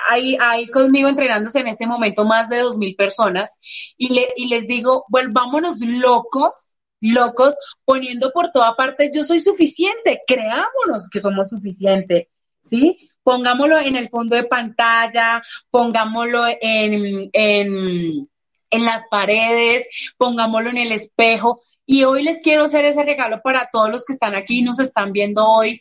ahí, 0.09 0.69
conmigo 0.69 1.09
entrenándose 1.09 1.61
en 1.61 1.69
este 1.69 1.87
momento 1.87 2.25
más 2.25 2.49
de 2.49 2.59
dos 2.59 2.77
mil 2.77 2.95
personas, 2.95 3.59
y, 3.97 4.15
le, 4.15 4.29
y 4.37 4.49
les 4.49 4.67
digo, 4.67 5.05
volvámonos 5.09 5.81
locos 5.81 6.53
locos 7.01 7.55
poniendo 7.85 8.33
por 8.33 8.51
toda 8.53 8.75
parte, 8.75 9.11
yo 9.15 9.23
soy 9.23 9.41
suficiente, 9.41 10.23
creámonos 10.27 11.09
que 11.11 11.21
somos 11.21 11.49
suficientes, 11.49 12.29
¿sí? 12.63 13.06
Pongámoslo 13.27 13.81
en 13.81 13.97
el 13.97 14.09
fondo 14.09 14.37
de 14.37 14.45
pantalla, 14.45 15.43
pongámoslo 15.69 16.47
en, 16.47 17.29
en, 17.33 18.31
en 18.71 18.85
las 18.85 19.03
paredes, 19.11 19.89
pongámoslo 20.17 20.71
en 20.71 20.77
el 20.77 20.93
espejo. 20.93 21.61
Y 21.85 22.05
hoy 22.05 22.23
les 22.23 22.41
quiero 22.41 22.67
hacer 22.67 22.85
ese 22.85 23.03
regalo 23.03 23.43
para 23.43 23.69
todos 23.73 23.91
los 23.91 24.05
que 24.05 24.13
están 24.13 24.37
aquí 24.37 24.61
y 24.61 24.63
nos 24.63 24.79
están 24.79 25.11
viendo 25.11 25.45
hoy. 25.45 25.81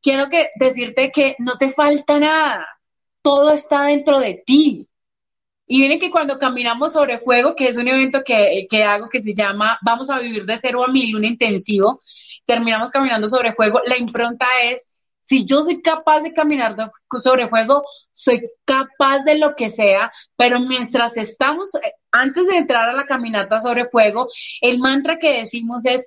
Quiero 0.00 0.28
que 0.28 0.50
decirte 0.60 1.10
que 1.10 1.34
no 1.40 1.58
te 1.58 1.72
falta 1.72 2.20
nada. 2.20 2.64
Todo 3.20 3.52
está 3.52 3.86
dentro 3.86 4.20
de 4.20 4.40
ti. 4.46 4.88
Y 5.66 5.80
miren 5.80 5.98
que 5.98 6.12
cuando 6.12 6.38
caminamos 6.38 6.92
sobre 6.92 7.18
fuego, 7.18 7.56
que 7.56 7.66
es 7.66 7.78
un 7.78 7.88
evento 7.88 8.22
que, 8.24 8.68
que, 8.70 8.84
hago 8.84 9.08
que 9.08 9.20
se 9.20 9.34
llama 9.34 9.76
Vamos 9.82 10.08
a 10.08 10.20
vivir 10.20 10.44
de 10.44 10.56
cero 10.56 10.84
a 10.84 10.88
mil, 10.88 11.16
un 11.16 11.24
intensivo, 11.24 12.00
terminamos 12.46 12.90
caminando 12.90 13.26
sobre 13.26 13.54
fuego, 13.54 13.80
la 13.86 13.98
impronta 13.98 14.46
es, 14.62 14.94
si 15.30 15.44
yo 15.44 15.62
soy 15.62 15.80
capaz 15.80 16.22
de 16.22 16.32
caminar 16.32 16.74
sobre 17.22 17.48
fuego, 17.48 17.84
soy 18.14 18.42
capaz 18.64 19.22
de 19.22 19.38
lo 19.38 19.54
que 19.54 19.70
sea, 19.70 20.12
pero 20.34 20.58
mientras 20.58 21.16
estamos, 21.16 21.72
eh, 21.76 21.92
antes 22.10 22.48
de 22.48 22.56
entrar 22.56 22.88
a 22.88 22.94
la 22.94 23.06
caminata 23.06 23.60
sobre 23.60 23.88
fuego, 23.88 24.26
el 24.60 24.80
mantra 24.80 25.20
que 25.20 25.38
decimos 25.38 25.84
es, 25.84 26.04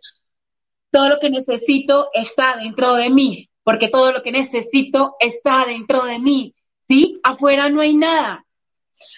todo 0.91 1.07
lo 1.07 1.19
que 1.21 1.29
necesito 1.29 2.09
está 2.13 2.57
dentro 2.57 2.95
de 2.95 3.09
mí, 3.09 3.49
porque 3.63 3.87
todo 3.87 4.11
lo 4.11 4.21
que 4.23 4.33
necesito 4.33 5.15
está 5.21 5.63
dentro 5.67 6.03
de 6.03 6.19
mí, 6.19 6.53
¿sí? 6.85 7.21
Afuera 7.23 7.69
no 7.69 7.79
hay 7.79 7.93
nada, 7.93 8.45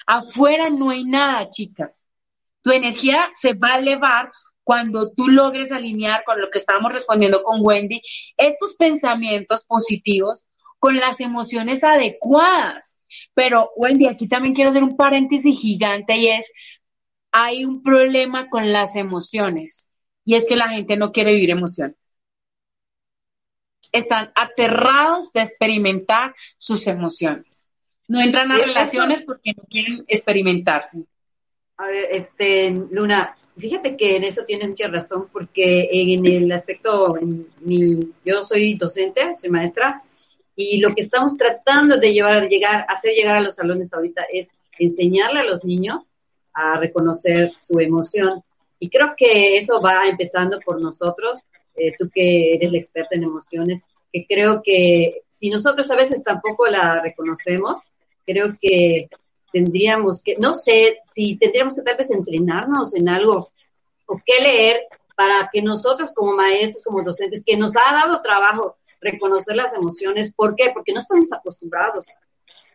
Afuera 0.05 0.69
no 0.69 0.91
hay 0.91 1.03
nada, 1.03 1.49
chicas. 1.49 2.05
Tu 2.61 2.71
energía 2.71 3.31
se 3.33 3.55
va 3.55 3.69
a 3.69 3.79
elevar 3.79 4.31
cuando 4.65 5.11
tú 5.11 5.27
logres 5.27 5.71
alinear 5.71 6.23
con 6.25 6.41
lo 6.41 6.49
que 6.49 6.57
estábamos 6.57 6.91
respondiendo 6.91 7.43
con 7.43 7.59
Wendy, 7.61 8.01
estos 8.35 8.73
pensamientos 8.73 9.63
positivos 9.63 10.43
con 10.79 10.97
las 10.97 11.19
emociones 11.19 11.83
adecuadas. 11.83 12.99
Pero 13.35 13.69
Wendy, 13.75 14.07
aquí 14.07 14.27
también 14.27 14.55
quiero 14.55 14.71
hacer 14.71 14.83
un 14.83 14.97
paréntesis 14.97 15.57
gigante 15.57 16.17
y 16.17 16.29
es, 16.29 16.51
hay 17.31 17.63
un 17.63 17.83
problema 17.83 18.49
con 18.49 18.73
las 18.73 18.95
emociones 18.95 19.87
y 20.25 20.33
es 20.33 20.47
que 20.47 20.55
la 20.55 20.69
gente 20.69 20.97
no 20.97 21.11
quiere 21.11 21.33
vivir 21.33 21.51
emociones. 21.51 21.97
Están 23.91 24.31
aterrados 24.35 25.31
de 25.31 25.41
experimentar 25.41 26.33
sus 26.57 26.87
emociones. 26.87 27.69
No 28.07 28.19
entran 28.19 28.51
a 28.51 28.57
relaciones 28.57 29.21
porque 29.23 29.53
no 29.55 29.63
quieren 29.69 30.05
experimentarse. 30.07 31.05
A 31.77 31.85
ver, 31.85 32.07
este, 32.11 32.71
Luna, 32.89 33.37
fíjate 33.57 33.95
que 33.97 34.15
en 34.15 34.23
eso 34.23 34.43
tienes 34.45 34.69
mucha 34.69 34.87
razón, 34.87 35.27
porque 35.31 35.89
en 35.91 36.25
el 36.25 36.51
aspecto, 36.51 37.17
en 37.17 37.47
mi, 37.61 37.99
yo 38.23 38.45
soy 38.45 38.75
docente, 38.75 39.35
soy 39.39 39.49
maestra, 39.49 40.03
y 40.55 40.79
lo 40.79 40.93
que 40.93 41.01
estamos 41.01 41.35
tratando 41.37 41.97
de 41.97 42.13
llevar, 42.13 42.47
llegar, 42.47 42.85
hacer 42.87 43.13
llegar 43.13 43.37
a 43.37 43.41
los 43.41 43.55
salones 43.55 43.91
ahorita 43.93 44.25
es 44.31 44.49
enseñarle 44.79 45.41
a 45.41 45.45
los 45.45 45.63
niños 45.63 46.01
a 46.53 46.79
reconocer 46.79 47.51
su 47.59 47.79
emoción. 47.79 48.41
Y 48.79 48.89
creo 48.89 49.13
que 49.17 49.57
eso 49.57 49.81
va 49.81 50.07
empezando 50.07 50.59
por 50.59 50.81
nosotros, 50.81 51.41
eh, 51.75 51.93
tú 51.97 52.09
que 52.09 52.55
eres 52.55 52.71
la 52.71 52.77
experta 52.77 53.15
en 53.15 53.23
emociones, 53.23 53.83
que 54.11 54.25
creo 54.25 54.61
que 54.63 55.23
si 55.29 55.49
nosotros 55.49 55.89
a 55.91 55.95
veces 55.95 56.23
tampoco 56.23 56.67
la 56.67 57.01
reconocemos, 57.01 57.83
creo 58.25 58.57
que 58.59 59.09
tendríamos 59.55 60.21
que, 60.21 60.35
no 60.37 60.53
sé, 60.53 60.99
si 61.05 61.37
tendríamos 61.37 61.75
que 61.75 61.81
tal 61.81 61.95
vez 61.95 62.11
entrenarnos 62.11 62.93
en 62.93 63.07
algo 63.07 63.53
o 64.05 64.21
qué 64.25 64.43
leer 64.43 64.81
para 65.15 65.49
que 65.49 65.61
nosotros 65.61 66.11
como 66.13 66.33
maestros, 66.33 66.83
como 66.83 67.01
docentes, 67.01 67.41
que 67.45 67.55
nos 67.55 67.71
ha 67.73 67.93
dado 67.93 68.19
trabajo 68.21 68.75
reconocer 68.99 69.55
las 69.55 69.73
emociones, 69.73 70.33
¿por 70.33 70.57
qué? 70.57 70.71
Porque 70.73 70.91
no 70.91 70.99
estamos 70.99 71.31
acostumbrados. 71.31 72.05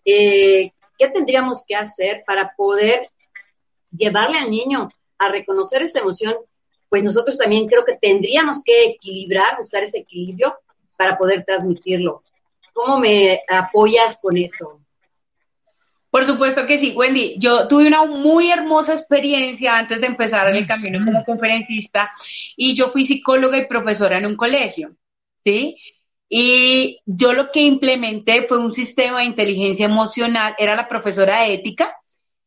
Eh, 0.06 0.72
¿Qué 0.96 1.08
tendríamos 1.08 1.64
que 1.68 1.76
hacer 1.76 2.24
para 2.26 2.54
poder 2.56 3.10
llevarle 3.90 4.38
al 4.38 4.50
niño 4.50 4.88
a 5.18 5.28
reconocer 5.28 5.82
esa 5.82 5.98
emoción? 5.98 6.34
Pues 6.88 7.04
nosotros 7.04 7.36
también 7.36 7.66
creo 7.66 7.84
que 7.84 7.98
tendríamos 7.98 8.64
que 8.64 8.86
equilibrar, 8.86 9.58
buscar 9.58 9.82
ese 9.82 9.98
equilibrio 9.98 10.58
para 10.96 11.18
poder 11.18 11.44
transmitirlo. 11.44 12.22
¿Cómo 12.72 12.98
me 12.98 13.42
apoyas 13.50 14.18
con 14.18 14.38
eso? 14.38 14.80
Por 16.10 16.24
supuesto 16.24 16.66
que 16.66 16.76
sí, 16.76 16.92
Wendy. 16.94 17.36
Yo 17.38 17.68
tuve 17.68 17.86
una 17.86 18.04
muy 18.04 18.50
hermosa 18.50 18.92
experiencia 18.94 19.78
antes 19.78 20.00
de 20.00 20.08
empezar 20.08 20.48
en 20.48 20.56
el 20.56 20.66
camino 20.66 21.04
como 21.04 21.24
conferencista 21.24 22.10
y 22.56 22.74
yo 22.74 22.90
fui 22.90 23.04
psicóloga 23.04 23.58
y 23.58 23.66
profesora 23.66 24.18
en 24.18 24.26
un 24.26 24.36
colegio, 24.36 24.96
¿sí? 25.44 25.76
Y 26.28 27.00
yo 27.06 27.32
lo 27.32 27.50
que 27.50 27.60
implementé 27.62 28.46
fue 28.48 28.58
un 28.58 28.70
sistema 28.70 29.20
de 29.20 29.26
inteligencia 29.26 29.86
emocional, 29.86 30.54
era 30.58 30.74
la 30.76 30.88
profesora 30.88 31.42
de 31.42 31.54
ética 31.54 31.94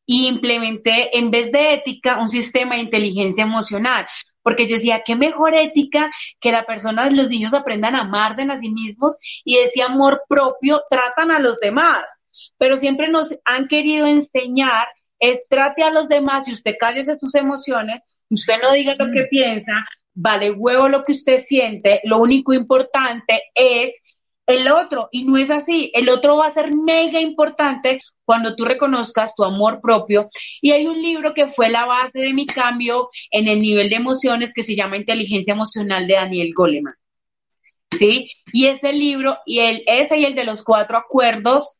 y 0.05 0.28
implementé 0.28 1.18
en 1.18 1.32
vez 1.32 1.51
de 1.51 1.74
ética 1.74 2.20
un 2.20 2.30
sistema 2.30 2.76
de 2.76 2.82
inteligencia 2.82 3.43
emocional, 3.43 4.07
porque 4.41 4.68
yo 4.68 4.76
decía, 4.76 5.03
qué 5.05 5.16
mejor 5.16 5.55
ética 5.55 6.09
que 6.41 6.51
la 6.51 6.66
persona, 6.66 7.09
los 7.09 7.30
niños 7.30 7.53
aprendan 7.53 7.95
a 7.95 8.01
amarse 8.01 8.43
a 8.43 8.57
sí 8.57 8.70
mismos 8.70 9.16
y 9.45 9.57
ese 9.57 9.82
amor 9.82 10.24
propio 10.28 10.82
tratan 10.89 11.32
a 11.32 11.39
los 11.39 11.59
demás 11.59 12.22
pero 12.58 12.78
siempre 12.78 13.08
nos 13.10 13.36
han 13.45 13.68
querido 13.68 14.08
enseñar 14.08 14.88
es 15.20 15.47
trate 15.47 15.84
a 15.84 15.91
los 15.91 16.10
demás 16.10 16.47
y 16.47 16.54
usted 16.54 16.76
cállese 16.78 17.16
sus 17.16 17.34
emociones, 17.36 18.04
usted 18.30 18.56
no 18.62 18.72
diga 18.74 18.95
lo 18.97 19.06
que 19.12 19.24
mm. 19.24 19.30
piensa, 19.30 19.72
vale 20.14 20.51
huevo 20.51 20.89
lo 20.89 21.04
que 21.04 21.14
usted 21.14 21.39
siente, 21.39 22.01
lo 22.04 22.20
único 22.20 22.54
importante 22.54 23.43
es 23.56 24.01
el 24.45 24.70
otro 24.70 25.08
y 25.12 25.24
no 25.24 25.38
es 25.38 25.49
así, 25.49 25.91
el 25.93 26.10
otro 26.10 26.38
va 26.38 26.47
a 26.47 26.51
ser 26.51 26.76
mega 26.76 27.22
importante 27.22 28.01
cuando 28.26 28.56
tú 28.56 28.66
reconozcas 28.66 29.36
tu 29.36 29.43
amor 29.43 29.80
propio. 29.82 30.28
Y 30.62 30.72
hay 30.72 30.88
un 30.88 31.01
libro 31.01 31.34
que 31.34 31.47
fue 31.47 31.70
la 31.70 31.86
base 31.86 32.20
de 32.20 32.34
mi 32.34 32.45
cambio 32.45 33.10
en 33.32 33.47
el 33.47 33.60
nivel 33.60 33.89
de 33.89 33.95
emociones 33.95 34.54
que 34.54 34.64
se 34.64 34.76
llama 34.76 34.97
Inteligencia 34.97 35.54
Emocional 35.54 36.08
de 36.08 36.16
Daniel 36.16 36.51
Goleman. 36.56 36.95
¿Sí? 37.91 38.30
Y 38.51 38.66
ese 38.66 38.91
libro, 38.91 39.38
y 39.45 39.60
el, 39.60 39.84
ese 39.86 40.18
y 40.18 40.26
el 40.26 40.36
de 40.36 40.45
los 40.45 40.64
cuatro 40.64 40.97
acuerdos, 40.97 41.76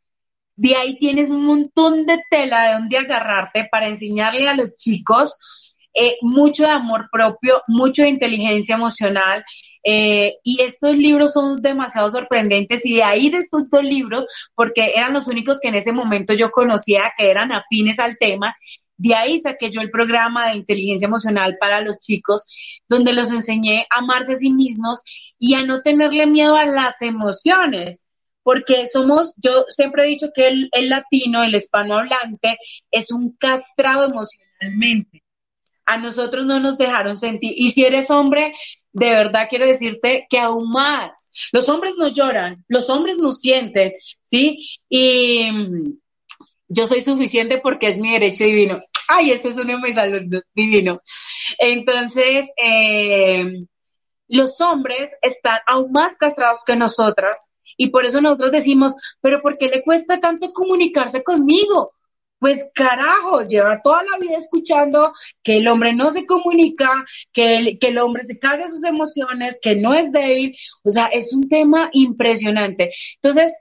de 0.56 0.76
ahí 0.76 0.98
tienes 0.98 1.30
un 1.30 1.46
montón 1.46 2.06
de 2.06 2.20
tela 2.30 2.68
de 2.68 2.74
donde 2.74 2.98
agarrarte 2.98 3.68
para 3.72 3.88
enseñarle 3.88 4.48
a 4.48 4.56
los 4.56 4.76
chicos 4.78 5.36
eh, 5.94 6.18
mucho 6.22 6.64
de 6.64 6.72
amor 6.72 7.08
propio, 7.12 7.62
mucho 7.68 8.02
de 8.02 8.10
inteligencia 8.10 8.76
emocional. 8.76 9.44
Eh, 9.86 10.36
y 10.44 10.62
estos 10.62 10.96
libros 10.96 11.34
son 11.34 11.62
demasiado 11.62 12.10
sorprendentes 12.10 12.86
y 12.86 12.96
de 12.96 13.04
ahí 13.04 13.30
de 13.30 13.40
estos 13.40 13.70
dos 13.70 13.84
libros, 13.84 14.26
porque 14.56 14.92
eran 14.96 15.14
los 15.14 15.28
únicos 15.28 15.60
que 15.60 15.68
en 15.68 15.76
ese 15.76 15.92
momento 15.92 16.34
yo 16.34 16.52
conocía 16.52 17.12
que 17.18 17.30
eran 17.30 17.52
afines 17.52 18.00
al 18.00 18.18
tema, 18.18 18.56
de 18.98 19.16
ahí 19.16 19.40
saqué 19.40 19.70
yo 19.72 19.82
el 19.82 19.92
programa 19.92 20.48
de 20.48 20.58
inteligencia 20.58 21.08
emocional 21.08 21.58
para 21.60 21.82
los 21.82 22.00
chicos, 22.00 22.46
donde 22.88 23.12
los 23.12 23.32
enseñé 23.32 23.86
a 23.90 24.00
amarse 24.00 24.34
a 24.34 24.36
sí 24.38 24.52
mismos 24.52 25.02
y 25.38 25.56
a 25.56 25.64
no 25.64 25.82
tenerle 25.82 26.28
miedo 26.28 26.56
a 26.56 26.66
las 26.66 27.02
emociones 27.02 28.06
porque 28.44 28.86
somos, 28.86 29.34
yo 29.38 29.66
siempre 29.70 30.04
he 30.04 30.08
dicho 30.08 30.32
que 30.34 30.48
el, 30.48 30.90
latino, 30.90 31.44
el 31.44 31.56
hispanohablante, 31.56 32.58
es 32.92 33.12
un 33.12 33.36
castrado 33.38 34.06
emocionalmente. 34.10 35.24
A 35.86 35.98
nosotros 35.98 36.46
no 36.46 36.60
nos 36.60 36.78
dejaron 36.78 37.18
sentir. 37.18 37.54
Y 37.56 37.72
si 37.72 37.84
eres 37.84 38.10
hombre, 38.10 38.54
de 38.92 39.10
verdad 39.10 39.48
quiero 39.50 39.66
decirte 39.66 40.28
que 40.30 40.40
aún 40.40 40.70
más. 40.70 41.32
Los 41.52 41.68
hombres 41.70 41.96
no 41.98 42.08
lloran, 42.10 42.64
los 42.68 42.90
hombres 42.90 43.18
nos 43.18 43.40
sienten, 43.40 43.94
¿sí? 44.24 44.70
Y 44.90 45.50
mm, 45.52 45.98
yo 46.68 46.88
soy 46.88 47.02
suficiente 47.02 47.60
porque 47.60 47.88
es 47.88 47.98
mi 47.98 48.12
derecho 48.12 48.44
divino. 48.44 48.82
Ay, 49.08 49.32
este 49.32 49.50
es 49.50 49.58
uno 49.58 49.74
de 49.74 49.82
mis 49.82 49.98
alumnos, 49.98 50.44
divino. 50.54 51.02
Entonces, 51.58 52.48
eh, 52.58 53.66
los 54.28 54.62
hombres 54.62 55.16
están 55.22 55.60
aún 55.68 55.92
más 55.92 56.18
castrados 56.18 56.64
que 56.66 56.76
nosotras 56.76 57.50
Y 57.78 57.90
por 57.90 58.06
eso 58.06 58.22
nosotros 58.22 58.52
decimos, 58.52 58.96
pero 59.22 59.42
¿por 59.42 59.58
qué 59.58 59.68
le 59.68 59.84
cuesta 59.84 60.20
tanto 60.20 60.54
comunicarse 60.54 61.24
conmigo? 61.24 61.94
Pues 62.40 62.70
carajo, 62.74 63.44
lleva 63.44 63.82
toda 63.82 64.04
la 64.04 64.18
vida 64.20 64.38
escuchando 64.38 65.14
que 65.42 65.58
el 65.58 65.68
hombre 65.68 65.94
no 65.96 66.12
se 66.12 66.26
comunica, 66.26 66.90
que 67.32 67.56
el, 67.56 67.80
que 67.80 67.88
el 67.88 68.00
hombre 68.00 68.26
se 68.26 68.38
calla 68.38 68.68
sus 68.68 68.84
emociones, 68.84 69.60
que 69.62 69.76
no 69.76 69.94
es 69.94 70.12
débil. 70.12 70.56
O 70.84 70.92
sea, 70.92 71.06
es 71.08 71.34
un 71.34 71.48
tema 71.48 71.90
impresionante. 71.94 72.92
Entonces, 73.16 73.56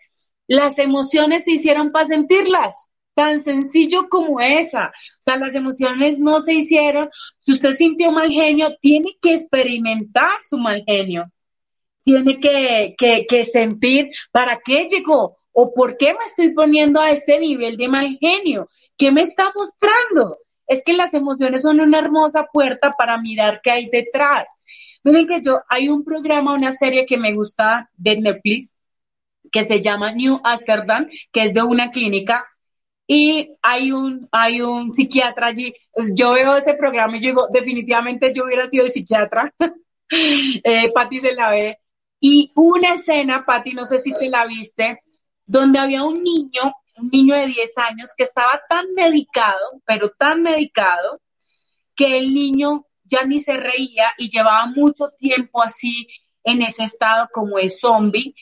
las 0.48 0.78
emociones 0.78 1.44
se 1.44 1.52
hicieron 1.52 1.92
para 1.92 2.06
sentirlas 2.06 2.90
tan 3.14 3.42
sencillo 3.42 4.08
como 4.08 4.40
esa. 4.40 4.88
O 4.88 5.22
sea, 5.22 5.36
las 5.36 5.54
emociones 5.54 6.18
no 6.18 6.40
se 6.40 6.54
hicieron. 6.54 7.08
Si 7.40 7.52
usted 7.52 7.72
sintió 7.74 8.12
mal 8.12 8.30
genio, 8.30 8.76
tiene 8.80 9.16
que 9.20 9.34
experimentar 9.34 10.30
su 10.42 10.58
mal 10.58 10.82
genio. 10.86 11.30
Tiene 12.04 12.40
que, 12.40 12.94
que, 12.96 13.44
sentir 13.44 14.10
para 14.32 14.60
qué 14.64 14.86
llegó 14.88 15.36
o 15.52 15.72
por 15.72 15.96
qué 15.96 16.14
me 16.14 16.24
estoy 16.26 16.52
poniendo 16.52 17.00
a 17.00 17.10
este 17.10 17.38
nivel 17.38 17.76
de 17.76 17.88
mal 17.88 18.18
genio. 18.20 18.68
¿Qué 18.96 19.12
me 19.12 19.22
está 19.22 19.52
mostrando? 19.54 20.38
Es 20.66 20.82
que 20.84 20.94
las 20.94 21.14
emociones 21.14 21.62
son 21.62 21.80
una 21.80 21.98
hermosa 21.98 22.46
puerta 22.52 22.90
para 22.96 23.18
mirar 23.18 23.60
qué 23.62 23.70
hay 23.70 23.88
detrás. 23.88 24.60
Miren 25.04 25.26
que 25.26 25.40
yo, 25.42 25.60
hay 25.68 25.88
un 25.88 26.04
programa, 26.04 26.54
una 26.54 26.72
serie 26.72 27.06
que 27.06 27.18
me 27.18 27.34
gusta 27.34 27.90
de 27.96 28.16
Netflix 28.16 28.72
que 29.50 29.64
se 29.64 29.82
llama 29.82 30.12
New 30.12 30.40
Amsterdam, 30.42 31.08
que 31.30 31.42
es 31.42 31.54
de 31.54 31.62
una 31.62 31.90
clínica 31.90 32.46
y 33.06 33.56
hay 33.60 33.92
un, 33.92 34.28
hay 34.32 34.62
un 34.62 34.90
psiquiatra 34.90 35.48
allí. 35.48 35.74
Pues, 35.92 36.12
yo 36.14 36.32
veo 36.32 36.56
ese 36.56 36.74
programa 36.74 37.16
y 37.16 37.20
digo, 37.20 37.46
definitivamente 37.52 38.32
yo 38.32 38.44
hubiera 38.44 38.66
sido 38.66 38.86
el 38.86 38.92
psiquiatra. 38.92 39.52
eh, 40.10 40.90
Patti 40.92 41.18
se 41.18 41.34
la 41.34 41.50
ve. 41.50 41.78
Y 42.24 42.52
una 42.54 42.94
escena, 42.94 43.44
Patti, 43.44 43.72
no 43.72 43.84
sé 43.84 43.98
si 43.98 44.12
te 44.14 44.28
la 44.28 44.46
viste, 44.46 45.02
donde 45.44 45.80
había 45.80 46.04
un 46.04 46.22
niño, 46.22 46.72
un 46.96 47.08
niño 47.08 47.34
de 47.34 47.48
10 47.48 47.78
años 47.78 48.12
que 48.16 48.22
estaba 48.22 48.62
tan 48.68 48.86
medicado, 48.94 49.82
pero 49.84 50.08
tan 50.10 50.40
medicado, 50.40 51.20
que 51.96 52.18
el 52.18 52.32
niño 52.32 52.86
ya 53.02 53.24
ni 53.24 53.40
se 53.40 53.56
reía 53.56 54.14
y 54.18 54.30
llevaba 54.30 54.66
mucho 54.66 55.10
tiempo 55.18 55.64
así 55.64 56.06
en 56.44 56.62
ese 56.62 56.84
estado 56.84 57.28
como 57.32 57.56
de 57.56 57.70
zombie 57.70 58.34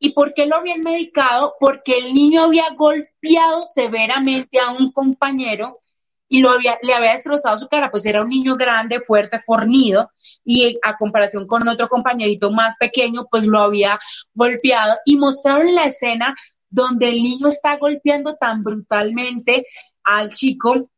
¿Y 0.00 0.10
por 0.10 0.32
qué 0.34 0.46
lo 0.46 0.56
habían 0.56 0.80
medicado? 0.80 1.54
Porque 1.58 1.98
el 1.98 2.14
niño 2.14 2.42
había 2.42 2.70
golpeado 2.76 3.66
severamente 3.66 4.58
a 4.60 4.70
un 4.70 4.92
compañero 4.92 5.80
y 6.28 6.40
lo 6.40 6.50
había, 6.50 6.78
le 6.82 6.94
había 6.94 7.12
destrozado 7.12 7.58
su 7.58 7.68
cara, 7.68 7.90
pues 7.90 8.04
era 8.06 8.22
un 8.22 8.28
niño 8.28 8.56
grande, 8.56 9.00
fuerte, 9.00 9.40
fornido, 9.44 10.10
y 10.44 10.78
a 10.82 10.96
comparación 10.96 11.46
con 11.46 11.66
otro 11.68 11.88
compañerito 11.88 12.50
más 12.50 12.76
pequeño, 12.78 13.26
pues 13.30 13.44
lo 13.44 13.60
había 13.60 13.98
golpeado. 14.34 14.96
Y 15.04 15.16
mostraron 15.16 15.74
la 15.74 15.84
escena 15.84 16.34
donde 16.70 17.08
el 17.08 17.16
niño 17.16 17.48
está 17.48 17.76
golpeando 17.76 18.36
tan 18.36 18.62
brutalmente 18.62 19.66
al 20.04 20.34
chico 20.34 20.90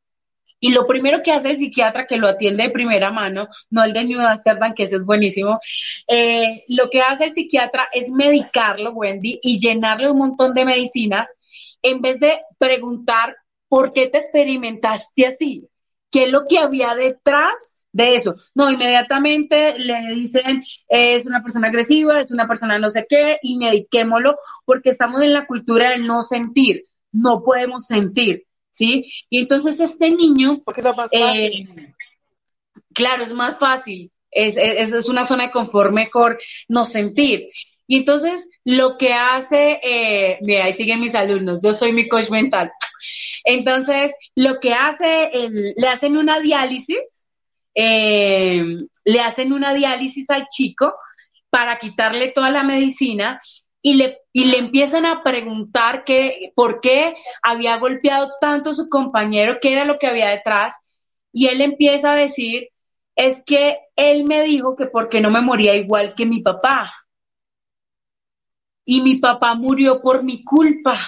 y 0.61 0.71
lo 0.73 0.87
primero 0.87 1.23
que 1.23 1.33
hace 1.33 1.51
el 1.51 1.57
psiquiatra, 1.57 2.07
que 2.07 2.19
lo 2.19 2.29
atiende 2.29 2.65
de 2.65 2.71
primera 2.71 3.11
mano, 3.11 3.49
no 3.71 3.83
el 3.83 3.95
de 3.95 4.05
New 4.05 4.21
Amsterdam, 4.21 4.75
que 4.75 4.83
ese 4.83 4.97
es 4.97 5.05
buenísimo, 5.05 5.59
eh, 6.07 6.65
lo 6.69 6.91
que 6.91 7.01
hace 7.01 7.25
el 7.25 7.33
psiquiatra 7.33 7.89
es 7.93 8.11
medicarlo, 8.11 8.93
Wendy, 8.93 9.41
y 9.43 9.59
llenarle 9.59 10.11
un 10.11 10.19
montón 10.19 10.53
de 10.53 10.67
medicinas, 10.67 11.35
en 11.83 12.03
vez 12.03 12.21
de 12.21 12.41
preguntar 12.59 13.35
por 13.71 13.93
qué 13.93 14.09
te 14.09 14.19
experimentaste 14.19 15.27
así, 15.27 15.69
qué 16.11 16.25
es 16.25 16.31
lo 16.31 16.45
que 16.45 16.59
había 16.59 16.95
detrás 16.97 17.73
de 17.93 18.17
eso. 18.17 18.35
No, 18.53 18.69
inmediatamente 18.71 19.79
le 19.79 20.15
dicen, 20.15 20.65
es 20.89 21.25
una 21.25 21.43
persona 21.43 21.69
agresiva, 21.69 22.19
es 22.19 22.31
una 22.33 22.49
persona 22.49 22.79
no 22.79 22.91
sé 22.91 23.07
qué, 23.09 23.39
y 23.43 23.57
mediquémoslo, 23.57 24.37
porque 24.65 24.91
estamos 24.91 25.23
en 25.23 25.33
la 25.33 25.47
cultura 25.47 25.91
del 25.91 26.05
no 26.05 26.25
sentir, 26.25 26.85
no 27.13 27.43
podemos 27.45 27.87
sentir. 27.87 28.45
¿sí? 28.73 29.13
Y 29.29 29.39
entonces 29.39 29.79
este 29.79 30.11
niño... 30.11 30.63
Porque 30.65 30.81
es 30.81 30.87
más 30.87 30.97
fácil. 30.97 31.21
Eh, 31.23 31.95
claro, 32.93 33.25
es 33.25 33.33
más 33.33 33.59
fácil. 33.59 34.11
Es, 34.33 34.57
es, 34.57 34.93
es, 34.93 35.09
una 35.09 35.25
zona 35.25 35.45
de 35.45 35.51
confort 35.53 35.93
mejor 35.93 36.41
no 36.69 36.85
sentir. 36.85 37.49
Y 37.87 37.99
entonces 37.99 38.49
lo 38.65 38.97
que 38.99 39.13
hace, 39.13 39.81
eh, 39.83 40.39
mira, 40.43 40.65
ahí 40.65 40.73
siguen 40.73 41.01
mis 41.01 41.15
alumnos, 41.15 41.61
yo 41.63 41.73
soy 41.73 41.93
mi 41.93 42.09
coach 42.09 42.31
mental. 42.31 42.71
Entonces, 43.45 44.15
lo 44.35 44.61
que 44.61 44.75
hace, 44.75 45.31
le 45.77 45.89
hacen 45.89 46.17
una 46.17 46.41
diálisis, 46.41 47.27
eh, 47.75 48.65
le 49.05 49.21
hacen 49.21 49.53
una 49.53 49.73
diálisis 49.75 50.29
al 50.31 50.49
chico 50.49 50.95
para 51.51 51.79
quitarle 51.79 52.29
toda 52.29 52.51
la 52.51 52.63
medicina 52.63 53.41
y 53.83 53.95
le, 53.95 54.19
y 54.33 54.47
le 54.47 54.59
empiezan 54.59 55.07
a 55.07 55.23
preguntar 55.23 56.05
que, 56.05 56.53
por 56.55 56.81
qué 56.81 57.15
había 57.43 57.79
golpeado 57.79 58.31
tanto 58.41 58.71
a 58.71 58.75
su 58.75 58.89
compañero, 58.89 59.59
qué 59.61 59.73
era 59.73 59.85
lo 59.85 59.99
que 59.99 60.07
había 60.07 60.29
detrás, 60.29 60.87
y 61.33 61.47
él 61.47 61.61
empieza 61.61 62.13
a 62.13 62.17
decir, 62.17 62.69
es 63.17 63.43
que 63.45 63.79
él 63.97 64.25
me 64.25 64.43
dijo 64.43 64.77
que 64.77 64.87
porque 64.87 65.21
no 65.21 65.31
me 65.31 65.41
moría 65.41 65.75
igual 65.77 66.15
que 66.15 66.27
mi 66.27 66.41
papá. 66.41 66.93
Y 68.85 69.03
mi 69.03 69.17
papá 69.17 69.55
murió 69.55 70.01
por 70.01 70.23
mi 70.23 70.43
culpa. 70.43 70.99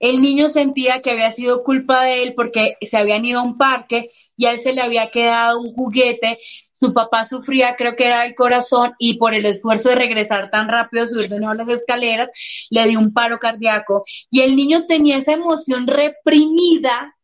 El 0.00 0.20
niño 0.20 0.48
sentía 0.48 1.00
que 1.02 1.12
había 1.12 1.30
sido 1.30 1.62
culpa 1.62 2.02
de 2.02 2.24
él 2.24 2.34
porque 2.34 2.76
se 2.80 2.98
habían 2.98 3.24
ido 3.24 3.40
a 3.40 3.44
un 3.44 3.56
parque 3.56 4.10
y 4.36 4.46
a 4.46 4.52
él 4.52 4.58
se 4.58 4.72
le 4.72 4.80
había 4.80 5.10
quedado 5.10 5.60
un 5.60 5.72
juguete 5.74 6.40
su 6.80 6.94
papá 6.94 7.26
sufría, 7.26 7.76
creo 7.76 7.94
que 7.94 8.06
era 8.06 8.24
el 8.24 8.34
corazón, 8.34 8.94
y 8.98 9.18
por 9.18 9.34
el 9.34 9.44
esfuerzo 9.44 9.90
de 9.90 9.96
regresar 9.96 10.50
tan 10.50 10.66
rápido, 10.66 11.06
subir 11.06 11.28
de 11.28 11.38
nuevo 11.38 11.52
las 11.52 11.68
escaleras, 11.68 12.30
le 12.70 12.88
dio 12.88 12.98
un 12.98 13.12
paro 13.12 13.38
cardíaco. 13.38 14.04
Y 14.30 14.40
el 14.40 14.56
niño 14.56 14.86
tenía 14.86 15.18
esa 15.18 15.32
emoción 15.32 15.86
reprimida 15.86 17.16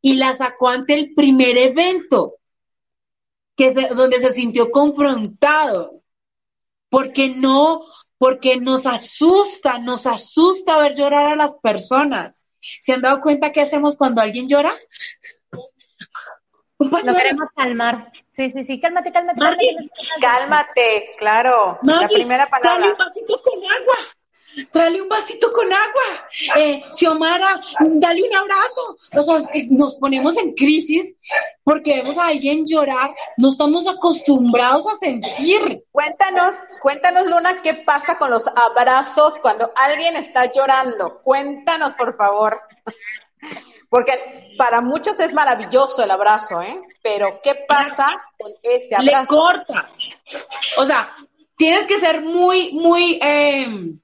y 0.00 0.14
la 0.14 0.32
sacó 0.32 0.68
ante 0.68 0.94
el 0.94 1.12
primer 1.14 1.58
evento, 1.58 2.36
que 3.54 3.70
donde 3.94 4.20
se 4.20 4.32
sintió 4.32 4.70
confrontado, 4.70 6.00
porque 6.88 7.28
no, 7.28 7.82
porque 8.18 8.56
nos 8.56 8.86
asusta, 8.86 9.78
nos 9.78 10.06
asusta 10.06 10.78
ver 10.78 10.94
llorar 10.94 11.26
a 11.26 11.36
las 11.36 11.60
personas. 11.60 12.44
¿Se 12.80 12.92
han 12.92 13.02
dado 13.02 13.20
cuenta 13.20 13.52
qué 13.52 13.60
hacemos 13.60 13.96
cuando 13.96 14.20
alguien 14.20 14.48
llora? 14.48 14.74
Lo 16.78 17.14
queremos 17.14 17.48
calmar. 17.54 18.12
Sí, 18.32 18.50
sí, 18.50 18.64
sí, 18.64 18.80
cálmate, 18.80 19.12
cálmate, 19.12 19.38
cálmate. 19.38 19.90
Cálmate, 20.20 21.14
claro. 21.18 21.78
la 21.82 22.08
primera 22.08 22.46
palabra. 22.46 22.78
Tráele 22.78 22.92
un 22.92 22.98
vasito 22.98 23.42
con 23.42 23.58
agua. 23.58 23.96
Tráele 24.70 25.02
un 25.02 25.08
vasito 25.08 25.52
con 25.52 25.72
agua. 25.72 26.28
Eh, 26.56 26.82
Xiomara, 26.90 27.60
dale 27.80 28.22
un 28.22 28.34
abrazo. 28.34 28.96
O 29.16 29.22
sea, 29.22 29.38
nos 29.70 29.96
ponemos 29.96 30.36
en 30.36 30.54
crisis 30.54 31.16
porque 31.62 32.02
vemos 32.02 32.18
a 32.18 32.28
alguien 32.28 32.66
llorar. 32.66 33.14
No 33.36 33.48
estamos 33.48 33.86
acostumbrados 33.86 34.86
a 34.86 34.96
sentir. 34.96 35.84
Cuéntanos, 35.90 36.54
cuéntanos, 36.82 37.24
Luna, 37.26 37.62
qué 37.62 37.74
pasa 37.74 38.16
con 38.18 38.30
los 38.30 38.46
abrazos 38.46 39.38
cuando 39.40 39.72
alguien 39.76 40.16
está 40.16 40.50
llorando. 40.52 41.20
Cuéntanos, 41.22 41.94
por 41.94 42.16
favor. 42.16 42.60
Porque 43.88 44.54
para 44.58 44.80
muchos 44.80 45.18
es 45.20 45.32
maravilloso 45.32 46.02
el 46.02 46.10
abrazo, 46.10 46.60
¿eh? 46.62 46.80
Pero 47.02 47.40
¿qué 47.42 47.54
pasa 47.68 48.06
con 48.38 48.52
ese 48.62 48.94
abrazo? 48.94 49.20
Le 49.20 49.26
corta. 49.26 49.90
O 50.78 50.86
sea, 50.86 51.14
tienes 51.56 51.86
que 51.86 51.98
ser 51.98 52.22
muy, 52.22 52.72
muy 52.72 53.18
em, 53.22 54.00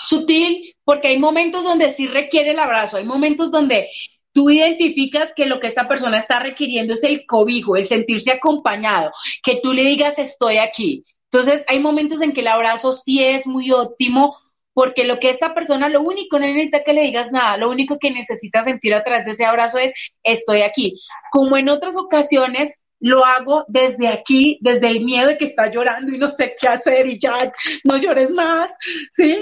sutil 0.00 0.74
porque 0.84 1.08
hay 1.08 1.18
momentos 1.18 1.64
donde 1.64 1.90
sí 1.90 2.06
requiere 2.06 2.50
el 2.50 2.58
abrazo, 2.58 2.96
hay 2.96 3.04
momentos 3.04 3.50
donde 3.50 3.88
tú 4.32 4.50
identificas 4.50 5.32
que 5.34 5.46
lo 5.46 5.60
que 5.60 5.68
esta 5.68 5.88
persona 5.88 6.18
está 6.18 6.40
requiriendo 6.40 6.92
es 6.92 7.04
el 7.04 7.24
cobijo, 7.24 7.76
el 7.76 7.86
sentirse 7.86 8.32
acompañado, 8.32 9.12
que 9.42 9.60
tú 9.62 9.72
le 9.72 9.84
digas 9.84 10.18
estoy 10.18 10.58
aquí. 10.58 11.04
Entonces, 11.30 11.64
hay 11.68 11.80
momentos 11.80 12.20
en 12.20 12.32
que 12.32 12.40
el 12.40 12.48
abrazo 12.48 12.92
sí 12.92 13.22
es 13.22 13.46
muy 13.46 13.70
óptimo 13.70 14.36
porque 14.72 15.04
lo 15.04 15.20
que 15.20 15.30
esta 15.30 15.54
persona, 15.54 15.88
lo 15.88 16.02
único, 16.02 16.38
no 16.38 16.46
necesita 16.46 16.82
que 16.82 16.92
le 16.92 17.02
digas 17.02 17.30
nada, 17.30 17.56
lo 17.56 17.70
único 17.70 17.98
que 17.98 18.10
necesita 18.10 18.64
sentir 18.64 18.92
a 18.94 19.04
través 19.04 19.24
de 19.24 19.30
ese 19.30 19.44
abrazo 19.44 19.78
es, 19.78 19.92
estoy 20.24 20.62
aquí. 20.62 21.00
Como 21.30 21.56
en 21.56 21.68
otras 21.68 21.96
ocasiones, 21.96 22.84
lo 22.98 23.24
hago 23.24 23.64
desde 23.68 24.08
aquí, 24.08 24.58
desde 24.60 24.88
el 24.88 25.04
miedo 25.04 25.28
de 25.28 25.38
que 25.38 25.44
está 25.44 25.70
llorando 25.70 26.12
y 26.12 26.18
no 26.18 26.30
sé 26.30 26.54
qué 26.60 26.68
hacer 26.68 27.06
y 27.06 27.18
ya, 27.18 27.52
no 27.84 27.96
llores 27.98 28.30
más, 28.30 28.76
¿sí? 29.10 29.36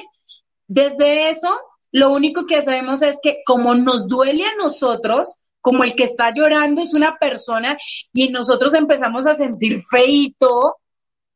Desde 0.75 1.29
eso, 1.29 1.55
lo 1.91 2.11
único 2.15 2.47
que 2.47 2.63
sabemos 2.63 3.03
es 3.03 3.19
que 3.23 3.43
como 3.45 3.75
nos 3.75 4.09
duele 4.09 4.43
a 4.47 4.57
nosotros, 4.57 5.35
como 5.61 5.85
el 5.85 5.95
que 5.95 6.05
está 6.05 6.33
llorando 6.33 6.81
es 6.81 6.95
una 6.95 7.19
persona 7.21 7.77
y 8.15 8.31
nosotros 8.31 8.73
empezamos 8.73 9.27
a 9.27 9.35
sentir 9.35 9.83
feito, 9.83 10.77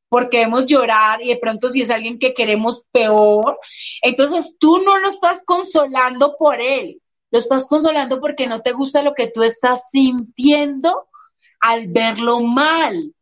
porque 0.09 0.39
vemos 0.39 0.65
llorar 0.65 1.23
y 1.23 1.29
de 1.29 1.37
pronto 1.37 1.69
si 1.69 1.83
es 1.83 1.91
alguien 1.91 2.19
que 2.19 2.33
queremos 2.33 2.85
peor, 2.91 3.59
entonces 4.01 4.57
tú 4.59 4.79
no 4.79 4.97
lo 4.97 5.11
estás 5.11 5.45
consolando 5.45 6.37
por 6.39 6.59
él, 6.59 7.03
lo 7.31 7.39
estás 7.39 7.67
consolando 7.67 8.21
porque 8.21 8.47
no 8.47 8.63
te 8.63 8.73
gusta 8.73 9.03
lo 9.03 9.13
que 9.13 9.27
tú 9.27 9.43
estás 9.43 9.91
sintiendo 9.91 11.09
al 11.61 11.89
verlo 11.89 12.41
mal. 12.41 13.13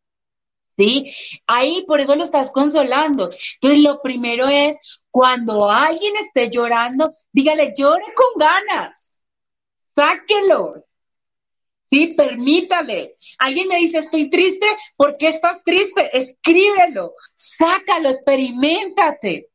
¿Sí? 0.76 1.12
Ahí 1.46 1.84
por 1.86 2.00
eso 2.00 2.14
lo 2.14 2.22
estás 2.22 2.50
consolando. 2.50 3.30
Entonces 3.54 3.80
lo 3.80 4.00
primero 4.00 4.46
es 4.46 4.78
Cuando 5.14 5.70
alguien 5.70 6.12
esté 6.16 6.50
llorando, 6.50 7.14
dígale, 7.32 7.72
llore 7.78 8.02
con 8.16 8.36
ganas, 8.36 9.16
sáquelo. 9.94 10.84
Sí, 11.88 12.14
permítale. 12.16 13.14
Alguien 13.38 13.68
me 13.68 13.76
dice, 13.76 13.98
estoy 13.98 14.28
triste, 14.28 14.66
¿por 14.96 15.16
qué 15.16 15.28
estás 15.28 15.62
triste? 15.62 16.10
Escríbelo, 16.18 17.14
sácalo, 17.36 18.08
experimentate 18.08 19.50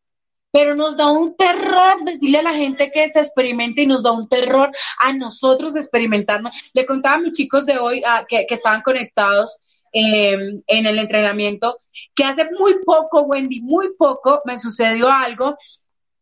pero 0.52 0.76
nos 0.76 0.98
da 0.98 1.12
un 1.12 1.36
terror 1.36 2.04
decirle 2.06 2.40
a 2.40 2.44
la 2.44 2.56
gente 2.56 2.90
que 2.92 3.10
se 3.10 3.20
experimente 3.20 3.84
y 3.84 3.86
nos 3.86 4.02
da 4.02 4.12
un 4.12 4.28
terror 4.28 4.72
a 4.98 5.14
nosotros 5.14 5.76
experimentarnos. 5.76 6.56
Le 6.74 6.86
contaba 6.86 7.16
a 7.16 7.20
mis 7.20 7.34
chicos 7.34 7.66
de 7.68 7.78
hoy 7.78 8.02
ah, 8.04 8.26
que, 8.28 8.48
estaban 8.50 8.82
conectados 8.82 9.60
em, 9.92 10.62
en 10.68 10.86
el 10.86 11.00
entrenamiento 11.00 11.82
que 12.16 12.24
hace 12.24 12.50
muy 12.58 12.76
poco, 12.84 13.22
Wendy, 13.22 13.62
muy 13.62 13.94
poco 13.98 14.42
me 14.46 14.60
sucedió 14.60 15.10
algo 15.10 15.58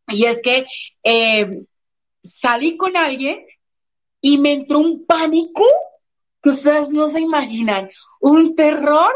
y 0.08 0.26
es 0.26 0.42
que 0.42 0.66
em, 1.04 1.66
salí 2.24 2.78
con 2.78 2.96
alguien 2.96 3.46
y 4.22 4.38
me 4.38 4.54
entró 4.54 4.80
un 4.80 5.06
pánico 5.06 5.66
que 6.42 6.50
ustedes 6.50 6.90
no 6.90 7.08
se 7.08 7.22
imaginan, 7.22 7.90
un 8.20 8.56
terror 8.56 9.12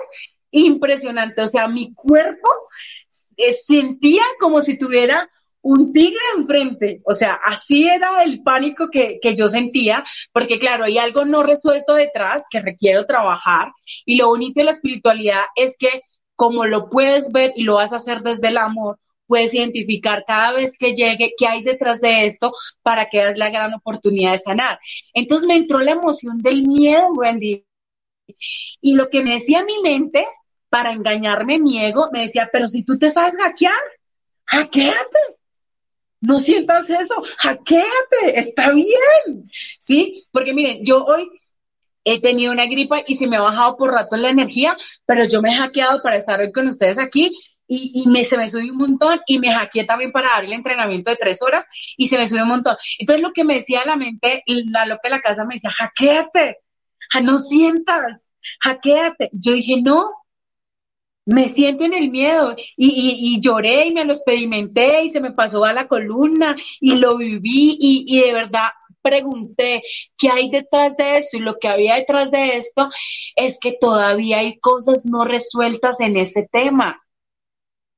impresionante, 0.52 1.42
o 1.42 1.48
sea, 1.48 1.68
mi 1.68 1.94
cuerpo 1.94 2.50
eh, 3.38 3.54
sentía 3.54 4.24
como 4.40 4.62
si 4.62 4.78
tuviera 4.78 5.30
un 5.64 5.94
tigre 5.94 6.20
enfrente, 6.38 7.02
o 7.06 7.14
sea, 7.14 7.34
así 7.46 7.88
era 7.88 8.24
el 8.24 8.42
pánico 8.42 8.90
que, 8.90 9.20
que, 9.22 9.36
yo 9.36 9.48
sentía, 9.48 10.04
porque 10.32 10.58
claro, 10.58 10.86
hay 10.86 10.98
algo 10.98 11.24
no 11.26 11.44
resuelto 11.44 11.94
detrás 11.94 12.46
que 12.50 12.62
requiero 12.62 13.06
trabajar 13.06 13.72
y 14.06 14.16
lo 14.16 14.28
bonito 14.28 14.60
de 14.60 14.66
la 14.66 14.72
espiritualidad 14.72 15.44
es 15.56 15.78
que 15.78 16.02
como 16.36 16.66
lo 16.66 16.90
puedes 16.90 17.32
ver 17.32 17.54
y 17.56 17.64
lo 17.64 17.76
vas 17.76 17.94
a 17.94 17.98
hacer 17.98 18.22
desde 18.22 18.48
el 18.48 18.58
amor, 18.58 18.98
puedes 19.28 19.54
identificar 19.54 20.26
cada 20.26 20.54
vez 20.54 20.76
que 20.78 20.94
llegue 20.94 21.36
qué 21.38 21.48
hay 21.48 21.64
detrás 21.64 22.02
de 22.02 22.26
esto 22.26 22.52
para 22.82 23.10
que 23.10 23.20
das 23.20 23.38
la 23.38 23.50
gran 23.50 23.74
oportunidad 23.74 24.32
de 24.32 24.40
sanar. 24.40 24.80
Entonces 25.14 25.48
me 25.48 25.56
entró 25.56 25.78
la 25.78 25.92
emoción 25.92 26.40
del 26.40 26.64
miedo, 26.64 27.14
Wendy. 27.14 27.64
Y 28.82 28.96
lo 28.96 29.10
que 29.10 29.24
me 29.24 29.36
decía 29.36 29.64
mi 29.64 29.82
mente 29.82 30.26
para 30.68 30.92
engañarme 30.92 31.60
mi 31.60 31.80
ego, 31.82 32.10
me 32.12 32.22
decía, 32.22 32.50
pero 32.52 32.68
si 32.68 32.84
tú 32.84 32.98
te 32.98 33.10
sabes 33.10 33.38
hackear, 33.38 33.74
hackeate. 34.46 35.18
No 36.22 36.40
sientas 36.40 36.90
eso, 36.90 37.22
hackeate, 37.38 38.40
está 38.40 38.72
bien. 38.72 39.50
¿Sí? 39.80 40.24
Porque 40.32 40.54
miren, 40.54 40.86
yo 40.86 41.04
hoy 41.04 41.28
he 42.04 42.22
tenido 42.22 42.52
una 42.52 42.66
gripa 42.66 43.02
y 43.06 43.16
se 43.16 43.28
me 43.28 43.38
ha 43.38 43.42
bajado 43.42 43.76
por 43.78 43.92
rato 43.92 44.16
la 44.18 44.30
energía, 44.30 44.78
pero 45.06 45.28
yo 45.28 45.42
me 45.42 45.52
he 45.52 45.58
hackeado 45.58 46.02
para 46.02 46.18
estar 46.18 46.40
hoy 46.40 46.52
con 46.52 46.68
ustedes 46.68 46.98
aquí 46.98 47.32
y, 47.68 48.04
me, 48.08 48.26
se 48.26 48.38
me 48.38 48.50
subió 48.50 48.72
un 48.72 48.78
montón 48.78 49.22
y 49.26 49.40
me 49.40 49.54
hackeé 49.54 49.86
también 49.86 50.12
para 50.12 50.30
dar 50.30 50.44
el 50.44 50.52
entrenamiento 50.52 51.10
de 51.10 51.16
tres 51.16 51.42
horas 51.42 51.66
y 51.96 52.08
se 52.08 52.18
me 52.18 52.28
subió 52.28 52.44
un 52.44 52.50
montón. 52.50 52.76
Entonces 53.00 53.22
lo 53.22 53.32
que 53.32 53.46
me 53.46 53.56
decía 53.56 53.86
la 53.86 53.96
mente, 53.96 54.44
la 54.46 54.86
loca 54.86 55.02
de 55.06 55.10
la 55.12 55.22
casa 55.22 55.46
me 55.46 55.56
decía, 55.56 55.72
hackeate, 55.72 56.58
no 57.24 57.38
sientas, 57.38 58.30
hackeate. 58.60 59.30
Yo 59.32 59.54
dije, 59.54 59.82
no, 59.82 60.12
me 61.32 61.50
siento 61.50 61.86
en 61.86 61.94
el 61.94 62.10
miedo 62.10 62.56
y, 62.76 63.40
lloré 63.42 63.88
y 63.88 63.94
me 63.94 64.06
lo 64.06 64.14
experimenté 64.14 65.04
y 65.04 65.10
se 65.10 65.22
me 65.22 65.32
pasó 65.32 65.64
a 65.66 65.74
la 65.74 65.88
columna 65.88 66.56
y 66.80 66.98
lo 66.98 67.18
viví 67.18 67.78
y, 67.80 68.06
y 68.08 68.22
de 68.22 68.34
verdad 68.34 68.70
pregunté 69.02 69.82
qué 70.18 70.30
hay 70.30 70.50
detrás 70.50 70.96
de 70.98 71.18
esto 71.18 71.38
y 71.38 71.42
lo 71.42 71.58
que 71.58 71.68
había 71.68 71.96
detrás 71.96 72.32
de 72.32 72.58
esto 72.58 72.90
es 73.36 73.58
que 73.60 73.78
todavía 73.80 74.40
hay 74.40 74.60
cosas 74.60 75.06
no 75.06 75.26
resueltas 75.26 76.00
en 76.00 76.18
ese 76.18 76.48
tema 76.52 77.02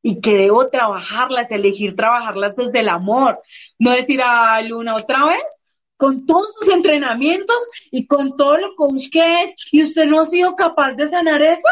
y 0.02 0.22
que 0.22 0.36
debo 0.36 0.70
trabajarlas, 0.70 1.52
elegir 1.52 1.96
trabajarlas 1.96 2.56
desde 2.56 2.80
el 2.80 2.90
amor, 2.90 3.42
no 3.80 3.92
decir 3.92 4.22
a 4.22 4.62
Luna 4.62 4.96
otra 4.96 5.26
vez 5.26 5.64
con 5.98 6.26
todos 6.26 6.54
sus 6.60 6.74
entrenamientos 6.74 7.58
y 7.90 8.06
con 8.08 8.36
todo 8.36 8.58
lo 8.58 8.76
que 9.10 9.44
es 9.44 9.56
y 9.72 9.84
usted 9.84 10.06
no 10.06 10.22
ha 10.22 10.26
sido 10.26 10.56
capaz 10.56 10.96
de 10.96 11.08
sanar 11.08 11.42
eso. 11.42 11.68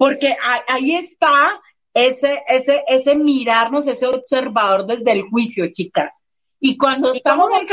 Porque 0.00 0.34
ahí 0.66 0.96
está 0.96 1.60
ese, 1.92 2.42
ese, 2.48 2.82
ese 2.88 3.14
mirarnos, 3.16 3.86
ese 3.86 4.06
observador 4.06 4.86
desde 4.86 5.12
el 5.12 5.28
juicio, 5.28 5.66
chicas. 5.70 6.22
Y 6.58 6.78
cuando 6.78 7.12
estamos 7.12 7.50
en 7.60 7.68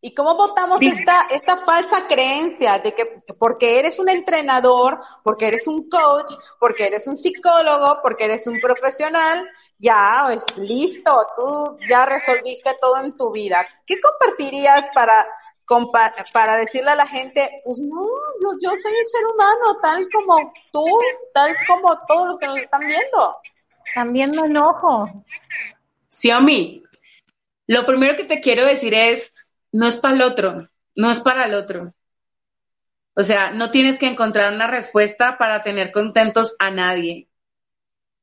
¿Y 0.00 0.14
cómo 0.14 0.36
votamos 0.36 0.80
esta, 0.80 1.26
esta 1.32 1.64
falsa 1.64 2.06
creencia 2.06 2.78
de 2.78 2.94
que 2.94 3.04
porque 3.36 3.80
eres 3.80 3.98
un 3.98 4.08
entrenador, 4.08 5.00
porque 5.24 5.48
eres 5.48 5.66
un 5.66 5.90
coach, 5.90 6.32
porque 6.60 6.86
eres 6.86 7.08
un 7.08 7.16
psicólogo, 7.16 7.98
porque 8.00 8.26
eres 8.26 8.46
un 8.46 8.60
profesional, 8.60 9.44
ya 9.76 10.28
es 10.32 10.44
pues, 10.54 10.68
listo, 10.68 11.26
tú 11.34 11.78
ya 11.88 12.06
resolviste 12.06 12.70
todo 12.80 12.96
en 13.02 13.16
tu 13.16 13.32
vida? 13.32 13.66
¿Qué 13.84 14.00
compartirías 14.00 14.88
para 14.94 15.26
para 16.32 16.56
decirle 16.56 16.90
a 16.90 16.96
la 16.96 17.06
gente, 17.06 17.62
pues 17.64 17.78
no, 17.78 18.02
yo, 18.42 18.50
yo 18.60 18.70
soy 18.76 18.92
un 18.92 19.04
ser 19.04 19.24
humano, 19.26 19.80
tal 19.80 20.08
como 20.12 20.52
tú, 20.72 20.84
tal 21.32 21.54
como 21.68 21.96
todos 22.08 22.26
los 22.28 22.38
que 22.38 22.46
nos 22.46 22.58
están 22.58 22.80
viendo. 22.80 23.36
También 23.94 24.30
me 24.32 24.42
enojo. 24.46 25.24
Sí, 26.08 26.30
a 26.30 26.40
mí. 26.40 26.82
Lo 27.66 27.86
primero 27.86 28.16
que 28.16 28.24
te 28.24 28.40
quiero 28.40 28.66
decir 28.66 28.94
es, 28.94 29.48
no 29.70 29.86
es 29.86 29.96
para 29.96 30.14
el 30.16 30.22
otro, 30.22 30.68
no 30.96 31.10
es 31.10 31.20
para 31.20 31.44
el 31.44 31.54
otro. 31.54 31.94
O 33.14 33.22
sea, 33.22 33.52
no 33.52 33.70
tienes 33.70 33.98
que 33.98 34.06
encontrar 34.06 34.52
una 34.52 34.66
respuesta 34.66 35.38
para 35.38 35.62
tener 35.62 35.92
contentos 35.92 36.56
a 36.58 36.70
nadie. 36.70 37.28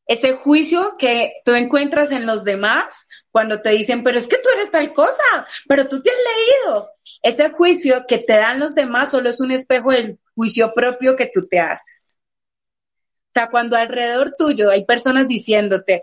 Ese 0.05 0.33
juicio 0.33 0.95
que 0.97 1.41
tú 1.45 1.53
encuentras 1.53 2.11
en 2.11 2.25
los 2.25 2.43
demás 2.43 3.07
cuando 3.31 3.61
te 3.61 3.69
dicen, 3.71 4.03
pero 4.03 4.17
es 4.17 4.27
que 4.27 4.37
tú 4.37 4.49
eres 4.53 4.71
tal 4.71 4.91
cosa, 4.93 5.47
pero 5.67 5.87
tú 5.87 6.01
te 6.01 6.09
has 6.09 6.15
leído, 6.15 6.89
ese 7.22 7.49
juicio 7.49 8.05
que 8.07 8.20
te 8.20 8.34
dan 8.34 8.59
los 8.59 8.76
demás 8.76 9.11
solo 9.11 9.30
es 9.30 9.39
un 9.39 9.51
espejo 9.51 9.91
del 9.91 10.20
juicio 10.36 10.74
propio 10.74 11.15
que 11.15 11.30
tú 11.34 11.47
te 11.47 11.59
haces. 11.59 12.18
O 13.30 13.39
sea, 13.39 13.49
cuando 13.49 13.76
alrededor 13.76 14.36
tuyo 14.38 14.72
hay 14.72 14.86
personas 14.86 15.28
diciéndote, 15.28 16.01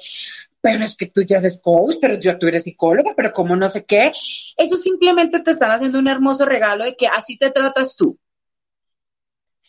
pero 0.61 0.85
es 0.85 0.97
que 0.97 1.07
tú 1.07 1.23
ya 1.23 1.39
eres 1.39 1.59
coach, 1.61 1.97
pero 2.01 2.15
yo 2.15 2.39
tú 2.39 2.47
eres 2.47 2.63
psicóloga, 2.63 3.13
pero 3.17 3.33
como 3.33 3.55
no 3.55 3.69
sé 3.69 3.85
qué, 3.85 4.13
ellos 4.57 4.81
simplemente 4.81 5.41
te 5.41 5.51
están 5.51 5.71
haciendo 5.71 5.99
un 5.99 6.09
hermoso 6.09 6.47
regalo 6.47 6.85
de 6.85 6.97
que 6.97 7.07
así 7.07 7.37
te 7.37 7.51
tratas 7.51 7.97
tú. 7.97 8.19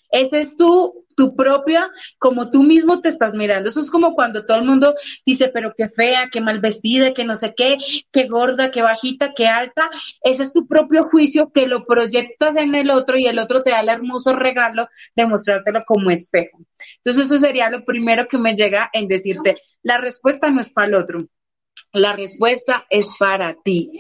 Ese 0.09 0.39
es 0.39 0.55
tu 0.55 1.04
tu 1.15 1.35
propia, 1.35 1.89
como 2.19 2.49
tú 2.49 2.63
mismo 2.63 3.01
te 3.01 3.09
estás 3.09 3.33
mirando. 3.33 3.69
Eso 3.69 3.79
es 3.79 3.89
como 3.89 4.13
cuando 4.13 4.45
todo 4.45 4.57
el 4.57 4.67
mundo 4.67 4.95
dice, 5.25 5.49
pero 5.49 5.73
qué 5.75 5.89
fea, 5.89 6.29
qué 6.31 6.41
mal 6.41 6.59
vestida, 6.59 7.13
que 7.13 7.23
no 7.23 7.35
sé 7.35 7.53
qué, 7.55 7.77
qué 8.11 8.27
gorda, 8.27 8.71
qué 8.71 8.81
bajita, 8.81 9.33
qué 9.33 9.47
alta. 9.47 9.89
Ese 10.21 10.43
es 10.43 10.53
tu 10.53 10.67
propio 10.67 11.03
juicio 11.03 11.51
que 11.51 11.67
lo 11.67 11.85
proyectas 11.85 12.55
en 12.57 12.75
el 12.75 12.89
otro 12.89 13.17
y 13.17 13.25
el 13.25 13.39
otro 13.39 13.61
te 13.61 13.71
da 13.71 13.79
el 13.79 13.89
hermoso 13.89 14.33
regalo 14.33 14.87
de 15.15 15.25
mostrártelo 15.25 15.83
como 15.85 16.11
espejo. 16.11 16.59
Entonces 16.97 17.25
eso 17.25 17.37
sería 17.37 17.69
lo 17.69 17.83
primero 17.85 18.27
que 18.27 18.37
me 18.37 18.55
llega 18.55 18.89
en 18.93 19.07
decirte, 19.07 19.57
la 19.81 19.97
respuesta 19.97 20.49
no 20.51 20.61
es 20.61 20.69
para 20.69 20.87
el 20.87 20.95
otro, 20.95 21.19
la 21.93 22.15
respuesta 22.15 22.85
es 22.89 23.09
para 23.17 23.55
ti. 23.63 23.91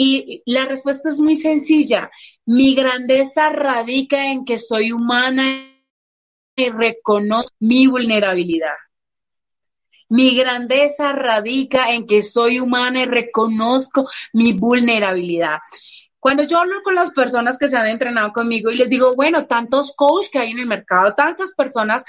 Y 0.00 0.42
la 0.46 0.64
respuesta 0.66 1.08
es 1.08 1.18
muy 1.18 1.34
sencilla. 1.34 2.08
Mi 2.46 2.76
grandeza 2.76 3.48
radica 3.50 4.30
en 4.30 4.44
que 4.44 4.56
soy 4.56 4.92
humana 4.92 5.77
y 6.58 6.70
reconozco 6.70 7.54
mi 7.60 7.86
vulnerabilidad. 7.86 8.74
Mi 10.08 10.36
grandeza 10.36 11.12
radica 11.12 11.92
en 11.92 12.06
que 12.06 12.22
soy 12.22 12.58
humana 12.58 13.02
y 13.02 13.06
reconozco 13.06 14.08
mi 14.32 14.52
vulnerabilidad. 14.52 15.58
Cuando 16.18 16.42
yo 16.42 16.58
hablo 16.58 16.82
con 16.82 16.96
las 16.96 17.12
personas 17.12 17.58
que 17.58 17.68
se 17.68 17.76
han 17.76 17.86
entrenado 17.86 18.32
conmigo 18.32 18.70
y 18.70 18.76
les 18.76 18.90
digo, 18.90 19.14
bueno, 19.14 19.46
tantos 19.46 19.94
coaches 19.94 20.30
que 20.30 20.38
hay 20.40 20.50
en 20.50 20.58
el 20.58 20.66
mercado, 20.66 21.14
tantas 21.14 21.54
personas, 21.54 22.04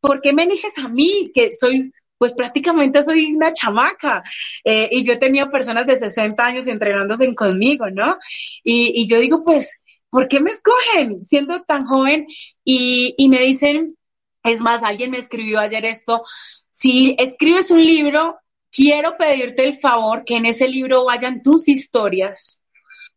¿por 0.00 0.20
qué 0.20 0.34
me 0.34 0.42
eliges 0.42 0.76
a 0.76 0.88
mí? 0.88 1.30
Que 1.34 1.52
soy, 1.58 1.90
pues 2.18 2.34
prácticamente 2.34 3.02
soy 3.02 3.34
una 3.34 3.54
chamaca. 3.54 4.22
Eh, 4.64 4.88
y 4.90 5.02
yo 5.02 5.14
he 5.14 5.16
tenido 5.16 5.50
personas 5.50 5.86
de 5.86 5.96
60 5.96 6.44
años 6.44 6.66
entrenándose 6.66 7.34
conmigo, 7.34 7.88
¿no? 7.88 8.18
Y, 8.62 9.00
y 9.00 9.06
yo 9.06 9.18
digo, 9.18 9.42
pues, 9.44 9.80
¿por 10.14 10.28
qué 10.28 10.38
me 10.38 10.52
escogen 10.52 11.26
siendo 11.26 11.62
tan 11.62 11.86
joven? 11.86 12.28
Y, 12.62 13.16
y 13.18 13.28
me 13.28 13.40
dicen, 13.40 13.96
es 14.44 14.60
más, 14.60 14.84
alguien 14.84 15.10
me 15.10 15.18
escribió 15.18 15.58
ayer 15.58 15.84
esto, 15.84 16.22
si 16.70 17.16
escribes 17.18 17.72
un 17.72 17.84
libro, 17.84 18.36
quiero 18.70 19.16
pedirte 19.16 19.64
el 19.64 19.76
favor 19.76 20.22
que 20.24 20.36
en 20.36 20.46
ese 20.46 20.68
libro 20.68 21.04
vayan 21.04 21.42
tus 21.42 21.66
historias, 21.66 22.62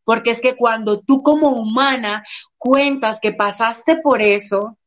porque 0.06 0.32
es 0.32 0.42
que 0.42 0.56
cuando 0.56 1.00
tú 1.00 1.22
como 1.22 1.52
humana 1.52 2.24
cuentas 2.58 3.20
que 3.20 3.32
pasaste 3.32 3.98
por 3.98 4.24
eso, 4.24 4.80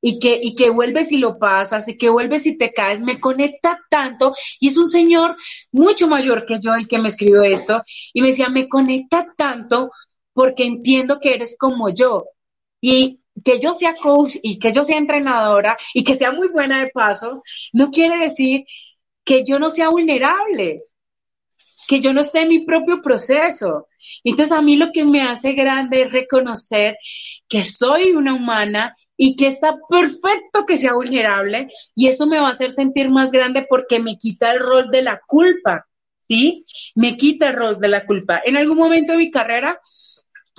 y 0.00 0.18
que, 0.18 0.40
y 0.42 0.56
que 0.56 0.68
vuelves 0.68 1.12
y 1.12 1.18
lo 1.18 1.38
pasas, 1.38 1.86
y 1.86 1.96
que 1.96 2.10
vuelves 2.10 2.44
y 2.46 2.58
te 2.58 2.72
caes, 2.72 2.98
me 2.98 3.20
conecta 3.20 3.78
tanto, 3.88 4.34
y 4.58 4.66
es 4.66 4.76
un 4.76 4.88
señor 4.88 5.36
mucho 5.70 6.08
mayor 6.08 6.44
que 6.44 6.58
yo 6.58 6.74
el 6.74 6.88
que 6.88 6.98
me 6.98 7.08
escribió 7.08 7.44
esto, 7.44 7.84
y 8.12 8.20
me 8.20 8.28
decía, 8.28 8.48
me 8.48 8.68
conecta 8.68 9.32
tanto 9.36 9.92
porque 10.32 10.64
entiendo 10.64 11.18
que 11.20 11.34
eres 11.34 11.56
como 11.58 11.88
yo. 11.90 12.26
Y 12.80 13.20
que 13.44 13.60
yo 13.60 13.72
sea 13.74 13.94
coach 13.94 14.36
y 14.42 14.58
que 14.58 14.72
yo 14.72 14.84
sea 14.84 14.98
entrenadora 14.98 15.76
y 15.94 16.04
que 16.04 16.16
sea 16.16 16.32
muy 16.32 16.48
buena 16.48 16.80
de 16.80 16.90
paso, 16.90 17.42
no 17.72 17.90
quiere 17.90 18.18
decir 18.18 18.64
que 19.24 19.44
yo 19.44 19.58
no 19.58 19.70
sea 19.70 19.88
vulnerable, 19.88 20.84
que 21.88 22.00
yo 22.00 22.12
no 22.12 22.20
esté 22.20 22.42
en 22.42 22.48
mi 22.48 22.64
propio 22.64 23.00
proceso. 23.02 23.88
Entonces 24.24 24.52
a 24.52 24.62
mí 24.62 24.76
lo 24.76 24.92
que 24.92 25.04
me 25.04 25.22
hace 25.22 25.52
grande 25.52 26.02
es 26.02 26.12
reconocer 26.12 26.96
que 27.48 27.64
soy 27.64 28.12
una 28.12 28.34
humana 28.34 28.96
y 29.16 29.36
que 29.36 29.46
está 29.46 29.76
perfecto 29.88 30.64
que 30.66 30.76
sea 30.76 30.94
vulnerable 30.94 31.68
y 31.94 32.08
eso 32.08 32.26
me 32.26 32.40
va 32.40 32.48
a 32.48 32.52
hacer 32.52 32.72
sentir 32.72 33.10
más 33.10 33.30
grande 33.30 33.66
porque 33.68 34.00
me 34.00 34.18
quita 34.18 34.52
el 34.52 34.60
rol 34.60 34.90
de 34.90 35.02
la 35.02 35.20
culpa, 35.26 35.86
¿sí? 36.26 36.64
Me 36.94 37.16
quita 37.16 37.48
el 37.48 37.56
rol 37.56 37.78
de 37.78 37.88
la 37.88 38.06
culpa. 38.06 38.42
En 38.44 38.56
algún 38.56 38.78
momento 38.78 39.12
de 39.12 39.18
mi 39.18 39.30
carrera, 39.30 39.78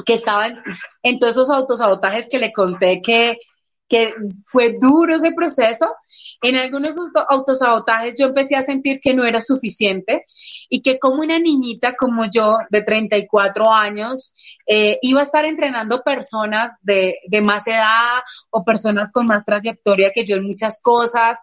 que 0.06 0.14
estaba 0.14 0.48
en, 1.04 1.20
todos 1.20 1.36
esos 1.36 1.50
autosabotajes 1.50 2.28
que 2.30 2.40
le 2.40 2.52
conté 2.52 3.02
que, 3.02 3.38
que 3.88 4.14
fue 4.46 4.76
duro 4.80 5.16
ese 5.16 5.32
proceso, 5.32 5.94
en 6.42 6.58
algunos 6.58 6.96
autosabotajes 7.30 8.18
yo 8.20 8.28
empecé 8.28 8.56
a 8.56 8.64
sentir 8.64 9.00
que 9.02 9.14
no 9.14 9.24
era 9.24 9.40
suficiente 9.40 10.26
y 10.70 10.82
que 10.82 11.00
como 11.00 11.22
una 11.22 11.40
niñita 11.40 11.96
como 11.96 12.26
yo 12.30 12.52
de 12.70 12.82
34 12.82 13.72
años 13.72 14.34
eh, 14.68 14.98
iba 15.02 15.22
a 15.22 15.24
estar 15.24 15.46
entrenando 15.46 16.04
personas 16.04 16.76
de, 16.82 17.16
de 17.28 17.42
más 17.42 17.68
edad 17.68 18.20
o 18.50 18.64
personas 18.64 19.10
con 19.12 19.26
más 19.26 19.46
trayectoria 19.46 20.12
que 20.14 20.26
yo 20.26 20.36
en 20.36 20.48
muchas 20.48 20.82
cosas, 20.82 21.40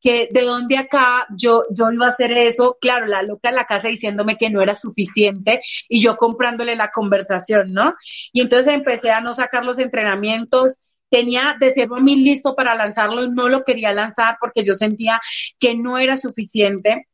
que 0.00 0.28
de 0.30 0.42
dónde 0.42 0.78
acá 0.78 1.26
yo, 1.36 1.64
yo 1.70 1.90
iba 1.90 2.06
a 2.06 2.08
hacer 2.08 2.32
eso, 2.32 2.78
claro, 2.80 3.06
la 3.06 3.22
loca 3.22 3.50
en 3.50 3.56
la 3.56 3.66
casa 3.66 3.88
diciéndome 3.88 4.36
que 4.36 4.50
no 4.50 4.62
era 4.62 4.74
suficiente 4.74 5.62
y 5.88 6.00
yo 6.00 6.16
comprándole 6.16 6.76
la 6.76 6.90
conversación, 6.90 7.72
¿no? 7.72 7.94
Y 8.32 8.40
entonces 8.40 8.72
empecé 8.74 9.10
a 9.10 9.20
no 9.20 9.34
sacar 9.34 9.64
los 9.64 9.78
entrenamientos, 9.78 10.78
tenía 11.10 11.56
de 11.58 11.70
cero 11.70 11.96
a 11.96 12.00
mil 12.00 12.24
listo 12.24 12.54
para 12.54 12.74
lanzarlo 12.74 13.26
no 13.28 13.48
lo 13.48 13.64
quería 13.64 13.92
lanzar 13.92 14.38
porque 14.40 14.64
yo 14.64 14.74
sentía 14.74 15.20
que 15.58 15.74
no 15.74 15.98
era 15.98 16.16
suficiente. 16.16 17.08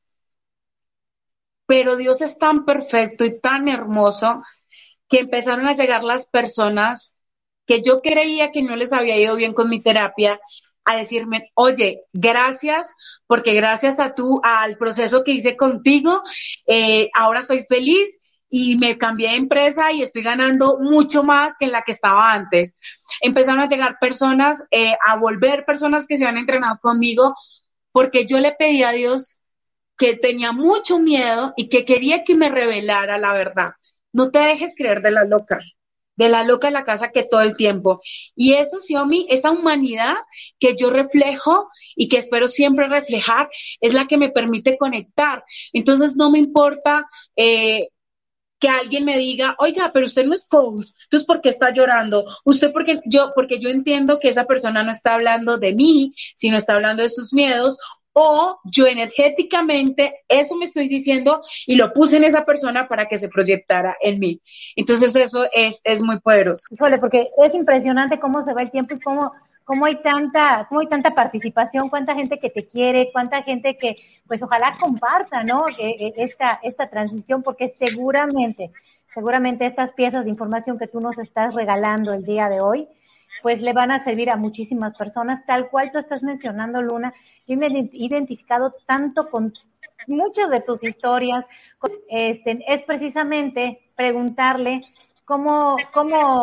Pero 1.66 1.97
Dios 1.97 2.20
es 2.20 2.39
tan 2.39 2.64
perfecto 2.64 3.24
y 3.24 3.41
tan 3.41 3.68
hermoso 3.68 4.43
que 5.09 5.20
empezaron 5.20 5.66
a 5.66 5.74
llegar 5.74 6.05
las 6.05 6.26
personas 6.26 7.14
que 7.66 7.82
yo 7.82 8.01
creía 8.01 8.53
que 8.53 8.62
no 8.62 8.76
les 8.76 8.93
había 8.93 9.18
ido 9.18 9.34
bien 9.37 9.53
con 9.53 9.68
mi 9.68 9.82
terapia 9.82 10.41
a 10.87 10.97
decirme, 10.97 11.51
oye, 11.55 12.05
gracias, 12.12 12.95
porque 13.26 13.55
gracias 13.55 13.99
a 13.99 14.14
tú, 14.14 14.41
al 14.43 14.78
proceso 14.78 15.24
que 15.24 15.32
hice 15.32 15.57
contigo, 15.57 16.22
eh, 16.66 17.11
ahora 17.14 17.43
soy 17.43 17.64
feliz 17.64 18.20
y 18.49 18.76
me 18.76 18.97
cambié 18.97 19.30
de 19.30 19.37
empresa 19.37 19.93
y 19.93 20.03
estoy 20.03 20.22
ganando 20.22 20.78
mucho 20.80 21.24
más 21.24 21.55
que 21.59 21.66
en 21.66 21.72
la 21.72 21.82
que 21.82 21.93
estaba 21.93 22.32
antes. 22.32 22.76
Empezaron 23.20 23.61
a 23.61 23.68
llegar 23.68 23.99
personas, 24.01 24.62
eh, 24.70 24.97
a 25.07 25.16
volver 25.16 25.64
personas 25.64 26.07
que 26.07 26.16
se 26.16 26.24
han 26.24 26.39
entrenado 26.39 26.78
conmigo, 26.80 27.34
porque 27.93 28.26
yo 28.26 28.39
le 28.39 28.53
pedí 28.53 28.82
a 28.84 28.93
Dios 28.93 29.41
que 29.99 30.14
tenía 30.14 30.53
mucho 30.53 30.99
miedo 30.99 31.53
y 31.57 31.68
que 31.68 31.84
quería 31.84 32.22
que 32.24 32.34
me 32.34 32.49
revelara 32.49 33.18
la 33.18 33.32
verdad. 33.32 33.72
No 34.12 34.30
te 34.30 34.39
dejes 34.39 34.74
creer 34.76 35.03
de 35.03 35.11
la 35.11 35.24
loca, 35.24 35.59
de 36.16 36.28
la 36.28 36.44
loca 36.44 36.68
en 36.68 36.74
la 36.74 36.84
casa 36.84 37.10
que 37.12 37.22
todo 37.24 37.42
el 37.42 37.56
tiempo. 37.56 38.00
Y 38.34 38.54
eso, 38.54 38.80
Xiaomi, 38.80 39.26
esa 39.30 39.50
humanidad 39.50 40.16
que 40.58 40.74
yo 40.76 40.90
reflejo 40.90 41.68
y 41.94 42.08
que 42.08 42.18
espero 42.18 42.48
siempre 42.48 42.88
reflejar, 42.88 43.48
es 43.80 43.94
la 43.94 44.06
que 44.06 44.18
me 44.18 44.30
permite 44.30 44.76
conectar. 44.76 45.44
Entonces, 45.72 46.16
no 46.16 46.30
me 46.30 46.38
importa 46.38 47.06
eh, 47.36 47.88
que 48.58 48.68
alguien 48.68 49.04
me 49.04 49.18
diga, 49.18 49.54
oiga, 49.58 49.90
pero 49.92 50.06
usted 50.06 50.24
no 50.24 50.34
es 50.34 50.44
coach, 50.44 50.86
entonces 51.04 51.26
¿por 51.26 51.40
qué 51.42 51.50
está 51.50 51.72
llorando? 51.72 52.24
Usted 52.44 52.72
porque 52.72 53.00
yo, 53.04 53.32
porque 53.34 53.60
yo 53.60 53.68
entiendo 53.68 54.18
que 54.18 54.28
esa 54.28 54.46
persona 54.46 54.82
no 54.82 54.90
está 54.90 55.14
hablando 55.14 55.58
de 55.58 55.74
mí, 55.74 56.14
sino 56.34 56.56
está 56.56 56.74
hablando 56.74 57.02
de 57.02 57.10
sus 57.10 57.32
miedos, 57.34 57.78
o 58.18 58.60
yo 58.64 58.86
energéticamente 58.86 60.24
eso 60.26 60.56
me 60.56 60.64
estoy 60.64 60.88
diciendo 60.88 61.42
y 61.66 61.76
lo 61.76 61.92
puse 61.92 62.16
en 62.16 62.24
esa 62.24 62.46
persona 62.46 62.88
para 62.88 63.08
que 63.08 63.18
se 63.18 63.28
proyectara 63.28 63.94
en 64.00 64.18
mí. 64.18 64.40
Entonces 64.74 65.14
eso 65.14 65.46
es, 65.52 65.82
es 65.84 66.00
muy 66.00 66.18
poderoso. 66.20 66.68
Híjole, 66.70 66.96
porque 66.96 67.28
es 67.44 67.54
impresionante 67.54 68.18
cómo 68.18 68.40
se 68.40 68.54
va 68.54 68.62
el 68.62 68.70
tiempo 68.70 68.94
y 68.94 69.00
cómo 69.00 69.32
cómo 69.64 69.84
hay 69.84 69.96
tanta, 69.96 70.64
cómo 70.68 70.80
hay 70.80 70.86
tanta 70.86 71.10
participación, 71.10 71.88
cuánta 71.90 72.14
gente 72.14 72.38
que 72.38 72.50
te 72.50 72.68
quiere, 72.68 73.10
cuánta 73.12 73.42
gente 73.42 73.76
que, 73.76 73.96
pues 74.28 74.40
ojalá 74.40 74.76
comparta, 74.80 75.42
¿no? 75.42 75.64
Esta, 75.76 76.60
esta 76.62 76.88
transmisión, 76.88 77.42
porque 77.42 77.66
seguramente, 77.66 78.70
seguramente 79.12 79.66
estas 79.66 79.90
piezas 79.90 80.24
de 80.24 80.30
información 80.30 80.78
que 80.78 80.86
tú 80.86 81.00
nos 81.00 81.18
estás 81.18 81.52
regalando 81.52 82.14
el 82.14 82.22
día 82.22 82.48
de 82.48 82.60
hoy, 82.60 82.88
pues 83.43 83.62
le 83.62 83.72
van 83.72 83.91
a 83.91 83.99
servir 83.99 84.30
a 84.30 84.37
muchísimas 84.37 84.95
personas, 84.95 85.45
tal 85.47 85.68
cual 85.68 85.91
tú 85.91 85.99
estás 85.99 86.22
mencionando, 86.22 86.82
Luna. 86.82 87.12
Yo 87.47 87.57
me 87.57 87.66
he 87.66 87.91
identificado 87.93 88.74
tanto 88.87 89.30
con 89.30 89.53
muchas 90.07 90.51
de 90.51 90.61
tus 90.61 90.82
historias, 90.84 91.47
este, 92.09 92.59
es 92.66 92.82
precisamente 92.82 93.91
preguntarle 93.97 94.82
cómo, 95.24 95.76
cómo 95.93 96.43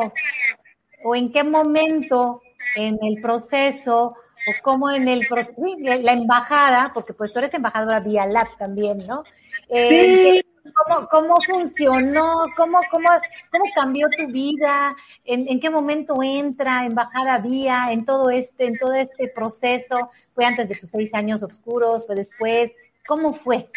o 1.03 1.15
en 1.15 1.31
qué 1.31 1.43
momento 1.43 2.41
en 2.75 2.97
el 3.01 3.21
proceso 3.21 4.15
o 4.45 4.51
cómo 4.61 4.91
en 4.91 5.07
el 5.07 5.27
proceso, 5.27 5.55
la 5.79 6.13
embajada, 6.13 6.91
porque 6.93 7.13
pues 7.13 7.31
tú 7.31 7.39
eres 7.39 7.53
embajadora 7.53 7.99
vía 7.99 8.27
también, 8.57 9.05
¿no? 9.07 9.23
Eh, 9.69 10.43
¿cómo, 10.71 11.07
¿Cómo 11.09 11.35
funcionó? 11.45 12.43
¿Cómo, 12.55 12.79
cómo, 12.91 13.07
cómo 13.51 13.65
cambió 13.75 14.07
tu 14.17 14.27
vida? 14.27 14.95
¿En, 15.25 15.47
¿En, 15.47 15.59
qué 15.59 15.69
momento 15.69 16.15
entra 16.21 16.85
embajada 16.85 17.39
vía 17.39 17.87
en 17.91 18.05
todo 18.05 18.29
este, 18.29 18.65
en 18.65 18.77
todo 18.77 18.93
este 18.93 19.27
proceso? 19.29 20.11
¿Fue 20.33 20.45
antes 20.45 20.69
de 20.69 20.75
tus 20.75 20.89
seis 20.89 21.13
años 21.13 21.43
oscuros? 21.43 22.05
¿Fue 22.05 22.15
después? 22.15 22.75
¿Cómo 23.07 23.33
fue? 23.33 23.69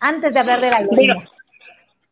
Antes 0.00 0.32
de 0.32 0.40
hablar 0.40 0.60
de 0.60 0.70
la 0.70 0.82
vida. 0.82 1.28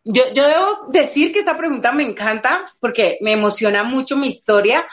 Yo, 0.05 0.23
yo 0.35 0.47
debo 0.47 0.87
decir 0.89 1.33
que 1.33 1.41
esta 1.41 1.57
pregunta 1.57 1.91
me 1.93 2.05
encanta 2.05 2.65
porque 2.81 3.19
me 3.21 3.33
emociona 3.33 3.83
mucho 3.83 4.17
mi 4.17 4.29
historia 4.29 4.87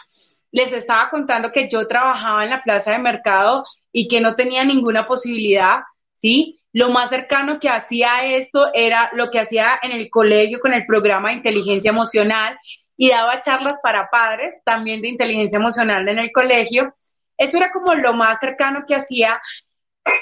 les 0.53 0.71
estaba 0.71 1.09
contando 1.09 1.51
que 1.51 1.67
yo 1.67 1.87
trabajaba 1.87 2.43
en 2.43 2.51
la 2.51 2.61
plaza 2.61 2.91
de 2.91 2.99
mercado 2.99 3.63
y 3.91 4.07
que 4.07 4.21
no 4.21 4.35
tenía 4.35 4.63
ninguna 4.63 5.05
posibilidad, 5.07 5.79
¿sí? 6.13 6.61
Lo 6.73 6.89
más 6.89 7.09
cercano 7.09 7.59
que 7.59 7.69
hacía 7.69 8.25
esto 8.25 8.71
era 8.73 9.11
lo 9.13 9.29
que 9.29 9.39
hacía 9.39 9.79
en 9.83 9.91
el 9.91 10.09
colegio 10.09 10.59
con 10.59 10.73
el 10.73 10.85
programa 10.87 11.29
de 11.29 11.35
inteligencia 11.35 11.91
emocional 11.91 12.57
y 12.97 13.09
daba 13.09 13.41
charlas 13.41 13.79
para 13.81 14.09
padres 14.09 14.55
también 14.65 15.01
de 15.01 15.09
inteligencia 15.09 15.57
emocional 15.57 16.07
en 16.09 16.17
el 16.17 16.31
colegio. 16.31 16.95
Eso 17.37 17.57
era 17.57 17.71
como 17.71 17.93
lo 17.93 18.13
más 18.13 18.39
cercano 18.39 18.85
que 18.87 18.95
hacía, 18.95 19.39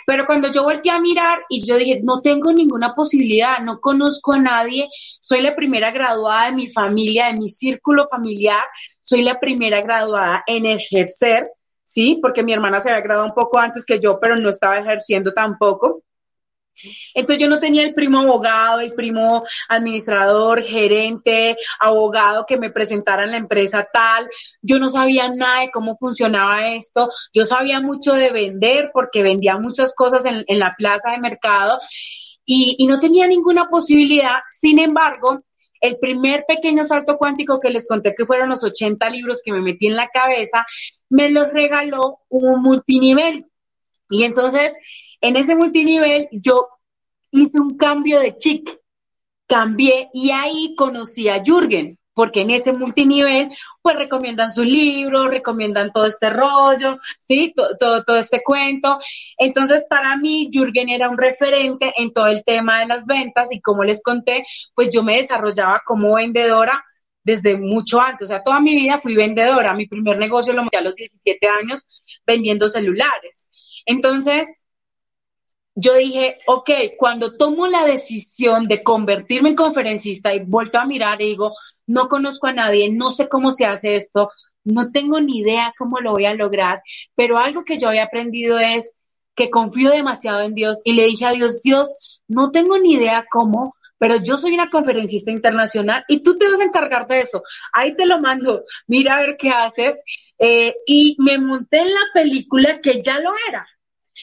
pero 0.06 0.26
cuando 0.26 0.52
yo 0.52 0.64
volví 0.64 0.90
a 0.90 1.00
mirar 1.00 1.40
y 1.50 1.66
yo 1.66 1.78
dije, 1.78 2.02
no 2.04 2.22
tengo 2.22 2.52
ninguna 2.52 2.94
posibilidad, 2.96 3.60
no 3.60 3.80
conozco 3.80 4.34
a 4.34 4.40
nadie, 4.40 4.90
soy 5.22 5.42
la 5.42 5.56
primera 5.56 5.92
graduada 5.92 6.48
de 6.48 6.56
mi 6.56 6.68
familia, 6.68 7.28
de 7.28 7.34
mi 7.34 7.50
círculo 7.50 8.08
familiar, 8.10 8.64
soy 9.02 9.24
la 9.24 9.40
primera 9.40 9.82
graduada 9.82 10.44
en 10.48 10.66
ejercer, 10.66 11.50
¿sí? 11.84 12.20
Porque 12.22 12.44
mi 12.44 12.54
hermana 12.54 12.82
se 12.82 12.90
había 12.90 13.04
graduado 13.04 13.30
un 13.30 13.36
poco 13.36 13.60
antes 13.60 13.86
que 13.86 14.00
yo, 14.00 14.20
pero 14.20 14.36
no 14.36 14.50
estaba 14.50 14.78
ejerciendo 14.78 15.34
tampoco. 15.34 16.04
Entonces 17.14 17.42
yo 17.42 17.50
no 17.50 17.60
tenía 17.60 17.84
el 17.84 17.94
primo 17.94 18.20
abogado, 18.20 18.80
el 18.80 18.94
primo 18.94 19.44
administrador, 19.70 20.64
gerente, 20.64 21.58
abogado 21.80 22.46
que 22.46 22.58
me 22.58 22.72
presentara 22.72 23.24
en 23.24 23.32
la 23.32 23.38
empresa 23.38 23.88
tal. 23.92 24.28
Yo 24.62 24.80
no 24.80 24.90
sabía 24.90 25.30
nada 25.30 25.62
de 25.62 25.72
cómo 25.72 25.98
funcionaba 25.98 26.66
esto. 26.66 27.10
Yo 27.34 27.46
sabía 27.46 27.80
mucho 27.80 28.14
de 28.14 28.32
vender 28.32 28.92
porque 28.94 29.24
vendía 29.24 29.58
muchas 29.58 29.94
cosas 29.94 30.26
en, 30.26 30.46
la 30.60 30.76
plaza 30.78 31.12
de 31.12 31.20
mercado 31.20 31.80
y, 32.46 32.76
y 32.78 32.88
no 32.88 33.00
tenía 33.00 33.28
ninguna 33.28 33.70
posibilidad. 33.70 34.40
Sin 34.48 34.80
embargo, 34.80 35.44
el 35.82 35.98
primer 35.98 36.46
pequeño 36.48 36.84
salto 36.84 37.18
cuántico 37.18 37.60
que 37.60 37.72
les 37.72 37.88
conté 37.88 38.14
que 38.16 38.26
fueron 38.26 38.50
los 38.50 38.64
80 38.64 39.10
libros 39.10 39.42
que 39.44 39.52
me 39.52 39.62
metí 39.62 39.88
en 39.88 39.96
la 39.96 40.08
cabeza, 40.08 40.66
me 41.10 41.30
los 41.30 41.48
regaló 41.48 42.20
un 42.30 42.62
multinivel. 42.62 43.48
Y 44.10 44.24
entonces, 44.24 44.74
en 45.22 45.36
ese 45.36 45.56
multinivel, 45.56 46.28
yo 46.32 46.68
hice 47.32 47.60
un 47.60 47.78
cambio 47.78 48.20
de 48.20 48.38
chic, 48.38 48.70
cambié 49.48 50.10
y 50.14 50.32
ahí 50.32 50.76
conocí 50.76 51.30
a 51.30 51.44
Jürgen 51.44 51.98
porque 52.14 52.42
en 52.42 52.50
ese 52.52 52.74
multinivel, 52.74 53.50
pues 53.82 53.96
recomiendan 53.96 54.52
su 54.52 54.64
libro, 54.64 55.30
recomiendan 55.30 55.92
todo 55.92 56.06
este 56.06 56.30
rollo, 56.30 56.98
¿sí? 57.20 57.54
Todo, 57.56 58.04
todo, 58.04 58.18
este 58.18 58.42
cuento. 58.44 59.00
Entonces, 59.38 59.86
para 59.90 60.18
mí, 60.18 60.50
Jürgen 60.52 60.90
era 60.90 61.10
un 61.10 61.18
referente 61.18 61.94
en 61.98 62.12
todo 62.12 62.28
el 62.28 62.44
tema 62.44 62.80
de 62.80 62.88
las 62.88 63.06
ventas 63.06 63.52
y 63.52 63.62
como 63.62 63.84
les 63.84 64.04
conté, 64.04 64.46
pues 64.76 64.90
yo 64.94 65.04
me 65.04 65.18
desarrollaba 65.18 65.82
como 65.86 66.16
vendedora 66.16 66.84
desde 67.24 67.56
mucho 67.56 68.02
antes, 68.02 68.26
o 68.26 68.28
sea, 68.28 68.44
toda 68.44 68.60
mi 68.60 68.76
vida 68.76 69.00
fui 69.00 69.16
vendedora. 69.16 69.74
Mi 69.74 69.88
primer 69.88 70.18
negocio 70.18 70.54
lo 70.54 70.64
monté 70.64 70.78
a 70.78 70.82
los 70.82 70.96
17 70.96 71.48
años 71.48 71.88
vendiendo 72.26 72.68
celulares. 72.68 73.50
Entonces, 73.86 74.61
yo 75.76 75.96
dije, 75.96 76.40
ok, 76.48 76.70
cuando 76.98 77.38
tomo 77.38 77.68
la 77.68 77.86
decisión 77.86 78.66
de 78.66 78.84
convertirme 78.84 79.50
en 79.50 79.56
conferencista 79.56 80.34
y 80.34 80.40
vuelto 80.40 80.80
a 80.80 80.86
mirar 80.86 81.22
y 81.22 81.28
digo, 81.28 81.54
no 81.88 82.10
conozco 82.10 82.48
a 82.48 82.54
nadie, 82.54 82.92
no 82.92 83.12
sé 83.12 83.30
cómo 83.30 83.52
se 83.52 83.66
hace 83.66 83.96
esto, 83.96 84.32
no 84.64 84.92
tengo 84.92 85.20
ni 85.20 85.40
idea 85.40 85.74
cómo 85.78 86.00
lo 86.00 86.12
voy 86.12 86.26
a 86.26 86.34
lograr, 86.34 86.82
pero 87.16 87.38
algo 87.38 87.64
que 87.64 87.80
yo 87.80 87.88
había 87.88 88.04
aprendido 88.04 88.60
es 88.60 88.98
que 89.36 89.50
confío 89.50 89.92
demasiado 89.92 90.42
en 90.42 90.54
Dios 90.54 90.82
y 90.84 90.94
le 90.94 91.06
dije 91.06 91.26
a 91.26 91.32
Dios, 91.32 91.62
Dios, 91.62 91.96
no 92.28 92.52
tengo 92.52 92.78
ni 92.78 92.94
idea 92.94 93.26
cómo, 93.30 93.76
pero 93.98 94.18
yo 94.22 94.38
soy 94.38 94.54
una 94.54 94.70
conferencista 94.70 95.32
internacional 95.32 96.04
y 96.08 96.22
tú 96.22 96.36
te 96.36 96.50
vas 96.50 96.60
a 96.60 96.66
encargar 96.66 97.08
de 97.08 97.20
eso. 97.20 97.44
Ahí 97.72 97.96
te 97.96 98.06
lo 98.06 98.20
mando, 98.20 98.64
mira 98.88 99.16
a 99.16 99.20
ver 99.22 99.38
qué 99.38 99.52
haces. 99.52 100.04
Eh, 100.40 100.76
y 100.88 101.16
me 101.20 101.38
monté 101.38 101.80
en 101.80 101.94
la 101.94 102.02
película 102.14 102.82
que 102.82 103.00
ya 103.02 103.20
lo 103.20 103.32
era 103.48 103.68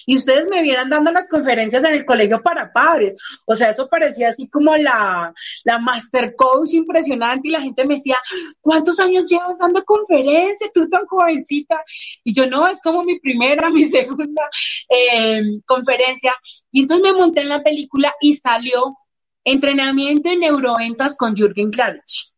y 0.07 0.17
ustedes 0.17 0.47
me 0.51 0.63
vieran 0.63 0.91
dando 0.91 1.11
las 1.11 1.29
conferencias 1.29 1.85
en 1.85 1.95
el 1.95 2.05
colegio 2.05 2.43
para 2.43 2.73
padres. 2.73 3.17
O 3.45 3.55
sea, 3.55 3.71
eso 3.71 3.89
parecía 3.89 4.29
así 4.29 4.49
como 4.49 4.77
la, 4.77 5.33
la 5.65 5.79
master 5.79 6.35
coach 6.37 6.75
impresionante 6.75 7.49
y 7.49 7.53
la 7.53 7.61
gente 7.61 7.85
me 7.87 7.95
decía, 7.95 8.19
¿cuántos 8.61 9.01
años 9.01 9.27
llevas 9.27 9.59
dando 9.59 9.85
conferencias? 9.85 10.71
Tú 10.73 10.89
tan 10.89 11.07
jovencita. 11.07 11.83
Y 12.25 12.35
yo 12.35 12.47
no, 12.47 12.67
es 12.67 12.81
como 12.83 13.03
mi 13.03 13.19
primera, 13.21 13.71
mi 13.71 13.85
segunda 13.85 14.43
eh, 14.89 15.43
conferencia. 15.67 16.35
Y 16.71 16.83
entonces 16.83 17.13
me 17.13 17.19
monté 17.19 17.41
en 17.41 17.49
la 17.49 17.61
película 17.61 18.15
y 18.21 18.35
salió 18.35 18.97
entrenamiento 19.45 20.31
en 20.31 20.41
neuroventas 20.41 21.17
con 21.17 21.35
Jürgen 21.35 21.71
Klarich. 21.71 22.33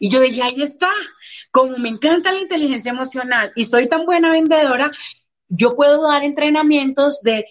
Y 0.00 0.10
yo 0.10 0.20
dije, 0.20 0.42
ahí 0.42 0.62
está, 0.62 0.90
como 1.50 1.76
me 1.76 1.88
encanta 1.88 2.32
la 2.32 2.40
inteligencia 2.40 2.92
emocional 2.92 3.52
y 3.56 3.64
soy 3.64 3.88
tan 3.88 4.04
buena 4.04 4.30
vendedora, 4.30 4.90
yo 5.48 5.74
puedo 5.76 6.02
dar 6.08 6.24
entrenamientos 6.24 7.22
de 7.22 7.46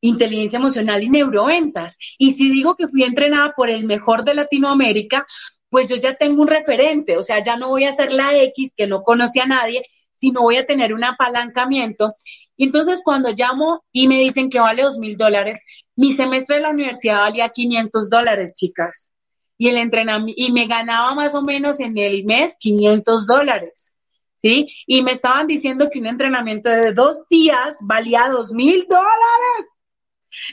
inteligencia 0.00 0.58
emocional 0.58 1.02
y 1.02 1.08
neuroventas. 1.08 1.98
Y 2.18 2.32
si 2.32 2.50
digo 2.50 2.76
que 2.76 2.88
fui 2.88 3.02
entrenada 3.04 3.54
por 3.56 3.70
el 3.70 3.84
mejor 3.84 4.24
de 4.24 4.34
Latinoamérica, 4.34 5.26
pues 5.68 5.88
yo 5.88 5.96
ya 5.96 6.14
tengo 6.14 6.42
un 6.42 6.48
referente, 6.48 7.16
o 7.16 7.22
sea, 7.22 7.42
ya 7.42 7.56
no 7.56 7.68
voy 7.68 7.84
a 7.84 7.92
ser 7.92 8.12
la 8.12 8.36
X 8.36 8.72
que 8.76 8.86
no 8.86 9.02
conoce 9.02 9.40
a 9.40 9.46
nadie, 9.46 9.82
sino 10.12 10.42
voy 10.42 10.56
a 10.56 10.66
tener 10.66 10.94
un 10.94 11.04
apalancamiento. 11.04 12.14
Y 12.56 12.64
entonces 12.64 13.02
cuando 13.04 13.30
llamo 13.30 13.84
y 13.92 14.08
me 14.08 14.18
dicen 14.18 14.48
que 14.48 14.60
vale 14.60 14.82
dos 14.82 14.98
mil 14.98 15.16
dólares, 15.16 15.60
mi 15.94 16.12
semestre 16.12 16.56
de 16.56 16.62
la 16.62 16.70
universidad 16.70 17.20
valía 17.20 17.48
500 17.50 18.08
dólares, 18.08 18.52
chicas. 18.54 19.12
Y 19.58 19.68
el 19.68 19.78
entrenamiento, 19.78 20.34
y 20.40 20.52
me 20.52 20.66
ganaba 20.66 21.14
más 21.14 21.34
o 21.34 21.42
menos 21.42 21.80
en 21.80 21.96
el 21.98 22.24
mes 22.24 22.56
500 22.58 23.26
dólares. 23.26 23.95
¿Sí? 24.36 24.66
Y 24.86 25.02
me 25.02 25.12
estaban 25.12 25.46
diciendo 25.46 25.88
que 25.90 25.98
un 25.98 26.06
entrenamiento 26.06 26.68
de 26.70 26.92
dos 26.92 27.26
días 27.28 27.76
valía 27.80 28.28
dos 28.28 28.52
mil 28.52 28.86
dólares. 28.88 29.72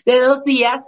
De 0.06 0.20
dos 0.20 0.44
días, 0.44 0.86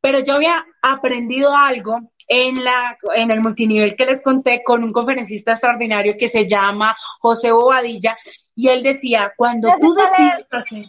pero 0.00 0.20
yo 0.20 0.34
había 0.34 0.64
aprendido 0.82 1.52
algo 1.54 1.98
en, 2.28 2.64
la, 2.64 2.96
en 3.14 3.30
el 3.32 3.40
multinivel 3.40 3.96
que 3.96 4.06
les 4.06 4.22
conté 4.22 4.62
con 4.64 4.84
un 4.84 4.92
conferencista 4.92 5.52
extraordinario 5.52 6.14
que 6.18 6.28
se 6.28 6.46
llama 6.46 6.96
José 7.20 7.52
Bobadilla, 7.52 8.16
y 8.54 8.68
él 8.68 8.82
decía, 8.82 9.32
cuando 9.36 9.68
tú 9.80 9.94
decidas 9.94 10.48
hacer, 10.50 10.88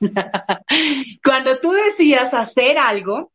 cuando 1.24 1.58
tú 1.60 1.72
decidas 1.72 2.34
hacer 2.34 2.78
algo, 2.78 3.32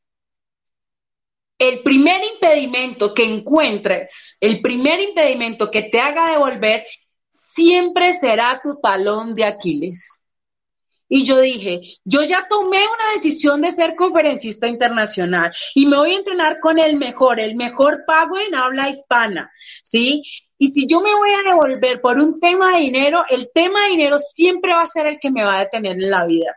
el 1.58 1.82
primer 1.84 2.22
impedimento 2.34 3.14
que 3.14 3.24
encuentres, 3.24 4.38
el 4.42 4.62
primer 4.62 5.00
impedimento 5.00 5.70
que 5.70 5.84
te 5.84 6.02
haga 6.02 6.32
devolver 6.32 6.86
siempre 7.32 8.14
será 8.14 8.62
tu 8.62 8.80
talón 8.80 9.34
de 9.36 9.46
Aquiles. 9.46 10.18
Y 11.14 11.26
yo 11.26 11.42
dije, 11.42 11.82
yo 12.06 12.24
ya 12.24 12.48
tomé 12.50 12.78
una 12.78 13.14
decisión 13.14 13.62
de 13.62 13.72
ser 13.72 13.96
conferencista 13.96 14.68
internacional 14.68 15.52
y 15.76 15.86
me 15.86 15.98
voy 15.98 16.14
a 16.14 16.20
entrenar 16.20 16.60
con 16.60 16.80
el 16.80 16.96
mejor, 16.98 17.40
el 17.42 17.56
mejor 17.56 18.06
pago 18.08 18.40
en 18.40 18.56
habla 18.56 18.90
hispana, 18.90 19.52
¿sí? 19.84 20.24
Y 20.58 20.70
si 20.70 20.88
yo 20.88 21.02
me 21.02 21.14
voy 21.14 21.32
a 21.34 21.50
devolver 21.50 22.00
por 22.00 22.18
un 22.18 22.40
tema 22.40 22.74
de 22.74 22.82
dinero, 22.82 23.24
el 23.30 23.50
tema 23.54 23.82
de 23.82 23.90
dinero 23.90 24.20
siempre 24.20 24.74
va 24.74 24.84
a 24.84 24.88
ser 24.88 25.08
el 25.08 25.20
que 25.20 25.32
me 25.32 25.44
va 25.44 25.58
a 25.58 25.60
detener 25.62 25.94
en 25.94 26.10
la 26.10 26.26
vida. 26.26 26.56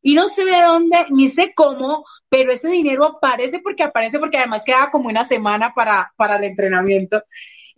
Y 0.00 0.14
no 0.14 0.28
sé 0.28 0.44
de 0.44 0.62
dónde, 0.62 1.04
ni 1.10 1.28
sé 1.28 1.52
cómo, 1.54 2.06
pero 2.28 2.52
ese 2.52 2.68
dinero 2.68 3.06
aparece 3.06 3.58
porque 3.58 3.82
aparece 3.82 4.18
porque 4.18 4.38
además 4.38 4.62
queda 4.64 4.88
como 4.90 5.08
una 5.08 5.24
semana 5.24 5.74
para, 5.74 6.10
para 6.16 6.36
el 6.36 6.44
entrenamiento. 6.44 7.22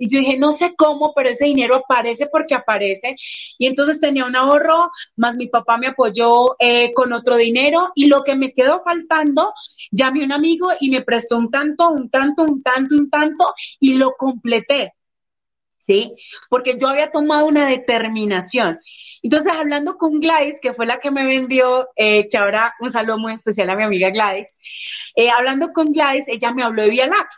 Y 0.00 0.08
yo 0.08 0.18
dije, 0.18 0.38
no 0.38 0.54
sé 0.54 0.74
cómo, 0.76 1.12
pero 1.14 1.28
ese 1.28 1.44
dinero 1.44 1.76
aparece 1.76 2.26
porque 2.26 2.54
aparece. 2.54 3.16
Y 3.58 3.66
entonces 3.66 4.00
tenía 4.00 4.24
un 4.24 4.34
ahorro, 4.34 4.90
más 5.16 5.36
mi 5.36 5.46
papá 5.46 5.76
me 5.76 5.88
apoyó 5.88 6.56
eh, 6.58 6.90
con 6.94 7.12
otro 7.12 7.36
dinero 7.36 7.92
y 7.94 8.06
lo 8.06 8.24
que 8.24 8.34
me 8.34 8.54
quedó 8.54 8.80
faltando, 8.80 9.52
llamé 9.90 10.22
a 10.22 10.24
un 10.24 10.32
amigo 10.32 10.70
y 10.80 10.90
me 10.90 11.02
prestó 11.02 11.36
un 11.36 11.50
tanto, 11.50 11.90
un 11.90 12.08
tanto, 12.08 12.44
un 12.44 12.62
tanto, 12.62 12.94
un 12.94 13.10
tanto 13.10 13.54
y 13.78 13.96
lo 13.96 14.12
completé. 14.12 14.94
¿Sí? 15.76 16.16
Porque 16.48 16.78
yo 16.80 16.88
había 16.88 17.10
tomado 17.10 17.46
una 17.46 17.66
determinación. 17.68 18.78
Entonces, 19.22 19.52
hablando 19.52 19.98
con 19.98 20.18
Gladys, 20.18 20.60
que 20.62 20.72
fue 20.72 20.86
la 20.86 20.98
que 20.98 21.10
me 21.10 21.26
vendió, 21.26 21.88
eh, 21.94 22.26
que 22.30 22.38
ahora 22.38 22.74
un 22.80 22.90
saludo 22.90 23.18
muy 23.18 23.34
especial 23.34 23.68
a 23.68 23.76
mi 23.76 23.82
amiga 23.82 24.08
Gladys, 24.08 24.58
eh, 25.14 25.28
hablando 25.28 25.72
con 25.74 25.92
Gladys, 25.92 26.28
ella 26.28 26.52
me 26.52 26.62
habló 26.62 26.84
de 26.84 26.90
Vialac 26.90 27.28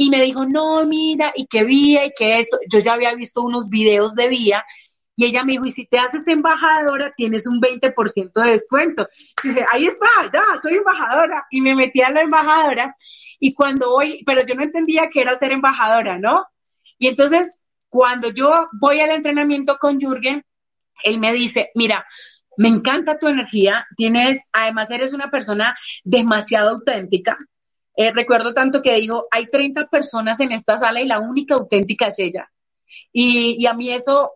y 0.00 0.08
me 0.08 0.22
dijo, 0.22 0.46
no, 0.46 0.82
mira, 0.86 1.30
y 1.36 1.46
que 1.46 1.62
Vía, 1.62 2.06
y 2.06 2.12
que 2.16 2.40
esto, 2.40 2.58
yo 2.72 2.78
ya 2.78 2.94
había 2.94 3.14
visto 3.14 3.42
unos 3.42 3.68
videos 3.68 4.14
de 4.14 4.28
Vía, 4.28 4.64
y 5.14 5.26
ella 5.26 5.44
me 5.44 5.52
dijo, 5.52 5.66
y 5.66 5.72
si 5.72 5.84
te 5.84 5.98
haces 5.98 6.26
embajadora, 6.26 7.12
tienes 7.14 7.46
un 7.46 7.60
20% 7.60 8.32
de 8.32 8.50
descuento. 8.50 9.06
Y 9.44 9.48
dije, 9.48 9.66
ahí 9.70 9.84
está, 9.84 10.08
ya, 10.32 10.42
soy 10.62 10.76
embajadora. 10.76 11.44
Y 11.50 11.60
me 11.60 11.74
metí 11.74 12.00
a 12.00 12.08
la 12.08 12.22
embajadora, 12.22 12.96
y 13.38 13.52
cuando 13.52 13.90
voy, 13.90 14.22
pero 14.24 14.42
yo 14.46 14.54
no 14.54 14.62
entendía 14.62 15.10
que 15.10 15.20
era 15.20 15.36
ser 15.36 15.52
embajadora, 15.52 16.18
¿no? 16.18 16.46
Y 16.98 17.08
entonces, 17.08 17.62
cuando 17.90 18.30
yo 18.30 18.70
voy 18.80 19.02
al 19.02 19.10
entrenamiento 19.10 19.76
con 19.76 20.00
Jürgen, 20.00 20.42
él 21.04 21.20
me 21.20 21.34
dice, 21.34 21.72
mira, 21.74 22.06
me 22.56 22.68
encanta 22.68 23.18
tu 23.18 23.28
energía, 23.28 23.86
tienes, 23.98 24.48
además 24.54 24.90
eres 24.90 25.12
una 25.12 25.30
persona 25.30 25.76
demasiado 26.04 26.70
auténtica, 26.70 27.36
eh, 28.00 28.12
recuerdo 28.12 28.54
tanto 28.54 28.80
que 28.80 28.94
dijo, 28.94 29.26
hay 29.30 29.48
30 29.48 29.88
personas 29.88 30.40
en 30.40 30.52
esta 30.52 30.78
sala 30.78 31.02
y 31.02 31.06
la 31.06 31.20
única 31.20 31.54
auténtica 31.54 32.06
es 32.06 32.18
ella. 32.18 32.50
Y, 33.12 33.66
a 33.66 33.74
mí 33.74 33.90
eso 33.92 34.32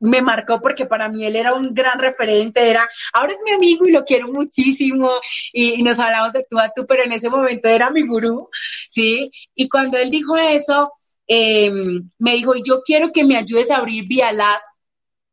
me 0.00 0.20
marcó 0.20 0.60
porque 0.60 0.86
para 0.86 1.08
mí 1.08 1.24
él 1.24 1.36
era 1.36 1.54
un 1.54 1.72
gran 1.72 2.00
referente, 2.00 2.68
era, 2.68 2.88
ahora 3.12 3.32
es 3.32 3.40
mi 3.44 3.52
amigo 3.52 3.86
y 3.86 3.92
lo 3.92 4.04
quiero 4.04 4.26
muchísimo 4.26 5.12
y, 5.52 5.80
nos 5.84 6.00
hablamos 6.00 6.32
de 6.32 6.44
tú 6.50 6.58
a 6.58 6.72
tú, 6.74 6.86
pero 6.88 7.04
en 7.04 7.12
ese 7.12 7.30
momento 7.30 7.68
era 7.68 7.88
mi 7.90 8.02
gurú, 8.04 8.48
¿sí? 8.88 9.30
Y 9.54 9.68
cuando 9.68 9.96
él 9.96 10.10
dijo 10.10 10.36
eso, 10.36 10.92
em, 11.28 12.10
me 12.18 12.34
dijo, 12.34 12.54
yo 12.56 12.82
quiero 12.84 13.12
que 13.12 13.24
me 13.24 13.36
ayudes 13.36 13.70
a 13.70 13.76
abrir 13.76 14.08
Vialat 14.08 14.60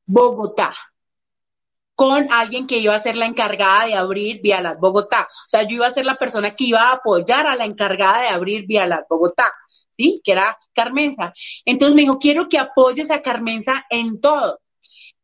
Bogotá 0.05 0.71
con 2.01 2.33
alguien 2.33 2.65
que 2.65 2.79
iba 2.79 2.95
a 2.95 2.99
ser 2.99 3.15
la 3.15 3.27
encargada 3.27 3.85
de 3.85 3.93
abrir 3.93 4.41
Vialat 4.41 4.79
Bogotá. 4.79 5.27
O 5.29 5.47
sea, 5.47 5.61
yo 5.61 5.75
iba 5.75 5.85
a 5.85 5.91
ser 5.91 6.03
la 6.03 6.15
persona 6.15 6.55
que 6.55 6.63
iba 6.63 6.81
a 6.81 6.93
apoyar 6.93 7.45
a 7.45 7.55
la 7.55 7.65
encargada 7.65 8.23
de 8.23 8.29
abrir 8.29 8.65
Vialat 8.65 9.05
Bogotá, 9.07 9.51
¿sí? 9.91 10.19
Que 10.23 10.31
era 10.31 10.57
Carmenza. 10.73 11.31
Entonces 11.63 11.93
me 11.93 12.01
dijo, 12.01 12.17
quiero 12.17 12.49
que 12.49 12.57
apoyes 12.57 13.11
a 13.11 13.21
Carmenza 13.21 13.85
en 13.91 14.19
todo. 14.19 14.61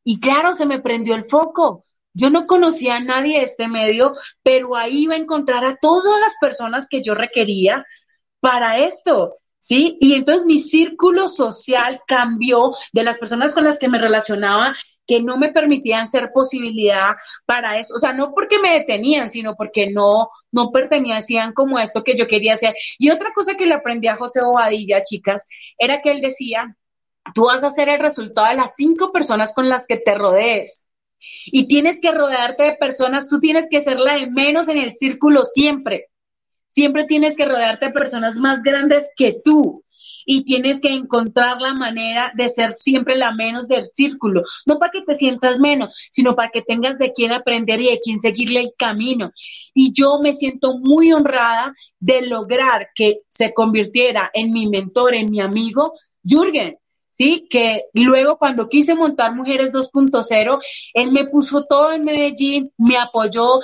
Y 0.04 0.20
claro, 0.20 0.54
se 0.54 0.68
me 0.68 0.80
prendió 0.80 1.16
el 1.16 1.24
foco. 1.24 1.84
Yo 2.14 2.30
no 2.30 2.46
conocía 2.46 2.98
a 2.98 3.04
nadie 3.04 3.40
de 3.40 3.46
este 3.46 3.68
medio, 3.68 4.14
pero 4.44 4.76
ahí 4.76 5.06
iba 5.06 5.16
a 5.16 5.18
encontrar 5.18 5.66
a 5.66 5.78
todas 5.82 6.22
las 6.22 6.36
personas 6.40 6.86
que 6.88 7.02
yo 7.02 7.16
requería 7.16 7.88
para 8.40 8.78
esto. 8.78 9.38
¿Sí? 9.60 9.98
Y 10.00 10.14
entonces 10.14 10.46
mi 10.46 10.60
círculo 10.60 11.28
social 11.28 12.02
cambió 12.06 12.76
de 12.94 13.04
las 13.04 13.18
personas 13.18 13.56
con 13.56 13.64
las 13.64 13.80
que 13.80 13.90
me 13.90 13.98
relacionaba 13.98 14.76
que 15.08 15.22
no 15.22 15.38
me 15.38 15.52
permitían 15.52 16.08
ser 16.08 16.32
posibilidad 16.34 17.16
para 17.46 17.78
eso, 17.78 17.96
o 17.96 18.00
sea, 18.00 18.14
no 18.14 18.34
porque 18.34 18.60
me 18.60 18.74
detenían, 18.74 19.30
sino 19.30 19.56
porque 19.56 19.90
no, 19.90 20.30
no 20.52 20.72
pertenecían 20.72 21.54
como 21.54 21.80
esto 21.80 22.04
que 22.04 22.16
yo 22.16 22.28
quería 22.28 22.56
hacer. 22.56 22.76
Y 23.00 23.10
otra 23.10 23.32
cosa 23.34 23.56
que 23.56 23.66
le 23.66 23.74
aprendí 23.74 24.08
a 24.08 24.18
José 24.18 24.42
Bobadilla, 24.44 25.04
chicas, 25.04 25.48
era 25.78 26.02
que 26.02 26.12
él 26.12 26.20
decía, 26.20 26.76
tú 27.34 27.46
vas 27.46 27.64
a 27.64 27.70
ser 27.70 27.90
el 27.90 28.00
resultado 28.00 28.50
de 28.50 28.56
las 28.56 28.76
cinco 28.76 29.12
personas 29.12 29.54
con 29.54 29.70
las 29.70 29.86
que 29.88 29.98
te 29.98 30.14
rodees. 30.14 30.88
Y 31.46 31.68
tienes 31.68 32.00
que 32.00 32.12
rodearte 32.12 32.64
de 32.64 32.76
personas, 32.76 33.28
tú 33.28 33.40
tienes 33.40 33.68
que 33.70 33.82
ser 33.82 34.00
la 34.00 34.16
de 34.16 34.28
menos 34.28 34.68
en 34.68 34.78
el 34.78 34.96
círculo 34.96 35.44
siempre. 35.44 36.10
Siempre 36.68 37.06
tienes 37.06 37.36
que 37.36 37.46
rodearte 37.46 37.88
de 37.88 37.92
personas 37.92 38.36
más 38.36 38.62
grandes 38.62 39.10
que 39.16 39.42
tú 39.44 39.84
y 40.30 40.44
tienes 40.44 40.82
que 40.82 40.90
encontrar 40.90 41.62
la 41.62 41.74
manera 41.74 42.34
de 42.36 42.50
ser 42.50 42.76
siempre 42.76 43.16
la 43.16 43.32
menos 43.34 43.70
del 43.70 43.90
círculo, 43.94 44.44
no 44.66 44.78
para 44.78 44.92
que 44.92 45.02
te 45.02 45.16
sientas 45.16 45.58
menos, 45.58 45.96
sino 46.12 46.34
para 46.34 46.52
que 46.52 46.62
tengas 46.62 47.00
de 47.00 47.14
quién 47.14 47.32
aprender 47.32 47.82
y 47.82 47.92
de 47.92 48.00
quién 48.04 48.20
seguirle 48.20 48.60
el 48.60 48.74
camino. 48.78 49.32
Y 49.74 49.94
yo 49.94 50.20
me 50.22 50.34
siento 50.34 50.78
muy 50.80 51.14
honrada 51.14 51.74
de 52.00 52.24
lograr 52.24 52.90
que 52.94 53.22
se 53.30 53.54
convirtiera 53.54 54.30
en 54.34 54.52
mi 54.52 54.68
mentor, 54.68 55.16
en 55.16 55.32
mi 55.32 55.40
amigo, 55.40 55.94
Jürgen. 56.24 56.78
¿sí? 57.12 57.48
Que 57.50 57.86
luego 57.94 58.38
cuando 58.38 58.68
quise 58.68 58.96
montar 58.96 59.34
Mujeres 59.34 59.72
2.0, 59.72 60.60
él 60.94 61.12
me 61.12 61.26
puso 61.26 61.64
todo 61.64 61.94
en 61.94 62.02
Medellín, 62.02 62.72
me 62.78 62.98
apoyó, 62.98 63.62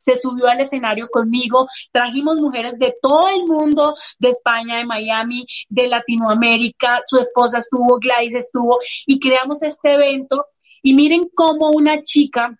se 0.00 0.16
subió 0.16 0.48
al 0.48 0.60
escenario 0.60 1.08
conmigo, 1.08 1.68
trajimos 1.92 2.38
mujeres 2.38 2.78
de 2.78 2.94
todo 3.00 3.28
el 3.28 3.44
mundo, 3.44 3.94
de 4.18 4.30
España, 4.30 4.78
de 4.78 4.86
Miami, 4.86 5.46
de 5.68 5.86
Latinoamérica, 5.86 7.00
su 7.08 7.18
esposa 7.18 7.58
estuvo, 7.58 7.98
Gladys 7.98 8.34
estuvo, 8.34 8.78
y 9.06 9.20
creamos 9.20 9.62
este 9.62 9.94
evento. 9.94 10.46
Y 10.82 10.94
miren 10.94 11.28
cómo 11.34 11.70
una 11.70 12.02
chica 12.02 12.56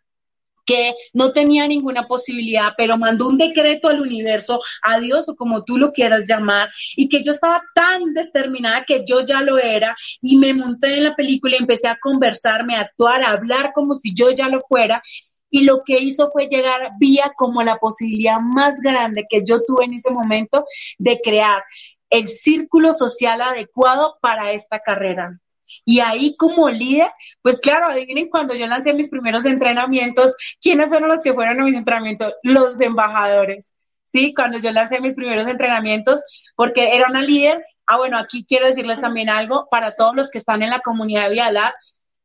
que 0.67 0.95
no 1.15 1.33
tenía 1.33 1.67
ninguna 1.67 2.07
posibilidad, 2.07 2.75
pero 2.77 2.97
mandó 2.97 3.27
un 3.27 3.39
decreto 3.39 3.89
al 3.89 4.01
universo, 4.01 4.61
a 4.83 5.01
Dios 5.01 5.29
o 5.29 5.35
como 5.35 5.65
tú 5.65 5.79
lo 5.79 5.91
quieras 5.91 6.27
llamar, 6.29 6.69
y 6.95 7.09
que 7.09 7.25
yo 7.25 7.33
estaba 7.33 7.61
tan 7.75 8.13
determinada 8.15 8.85
que 8.85 9.03
yo 9.05 9.25
ya 9.25 9.41
lo 9.41 9.59
era, 9.59 9.97
y 10.21 10.37
me 10.37 10.55
monté 10.55 10.95
en 10.95 11.05
la 11.05 11.17
película 11.17 11.57
y 11.57 11.63
empecé 11.63 11.89
a 11.89 11.99
conversarme, 12.01 12.77
a 12.77 12.83
actuar, 12.83 13.25
a 13.25 13.31
hablar 13.31 13.73
como 13.75 13.97
si 13.97 14.15
yo 14.15 14.31
ya 14.31 14.49
lo 14.49 14.61
fuera, 14.61 15.03
y 15.51 15.65
lo 15.65 15.83
que 15.85 15.99
hizo 15.99 16.31
fue 16.31 16.47
llegar 16.47 16.93
vía 16.99 17.33
como 17.37 17.63
la 17.63 17.77
posibilidad 17.77 18.41
más 18.41 18.81
grande 18.81 19.27
que 19.29 19.45
yo 19.45 19.63
tuve 19.63 19.85
en 19.85 19.95
ese 19.95 20.11
momento 20.11 20.65
de 20.99 21.21
crear 21.21 21.63
el 22.09 22.29
círculo 22.29 22.93
social 22.93 23.41
adecuado 23.41 24.19
para 24.21 24.53
esta 24.53 24.81
carrera. 24.81 25.41
Y 25.85 26.01
ahí 26.01 26.37
como 26.37 26.69
líder, 26.69 27.11
pues 27.43 27.61
claro, 27.61 27.87
adivinen 27.89 28.29
cuando 28.29 28.55
yo 28.55 28.67
lancé 28.67 28.93
mis 28.93 29.09
primeros 29.09 29.45
entrenamientos, 29.47 30.35
¿quiénes 30.61 30.89
fueron 30.89 31.09
los 31.09 31.23
que 31.23 31.33
fueron 31.33 31.61
a 31.61 31.65
mis 31.65 31.77
entrenamientos? 31.77 32.35
Los 32.43 32.81
embajadores. 32.81 33.73
Sí, 34.07 34.35
cuando 34.35 34.59
yo 34.59 34.73
lancé 34.73 35.01
mis 35.01 35.15
primeros 35.15 35.47
entrenamientos, 35.47 36.21
porque 36.57 36.95
era 36.95 37.09
una 37.09 37.23
líder. 37.23 37.65
Ah, 37.87 37.97
bueno, 37.99 38.19
aquí 38.19 38.45
quiero 38.45 38.67
decirles 38.67 39.01
también 39.01 39.29
algo 39.29 39.69
para 39.71 39.95
todos 39.95 40.17
los 40.17 40.31
que 40.31 40.39
están 40.39 40.63
en 40.63 40.71
la 40.71 40.81
comunidad 40.81 41.29
de 41.29 41.35
Vialab. 41.35 41.73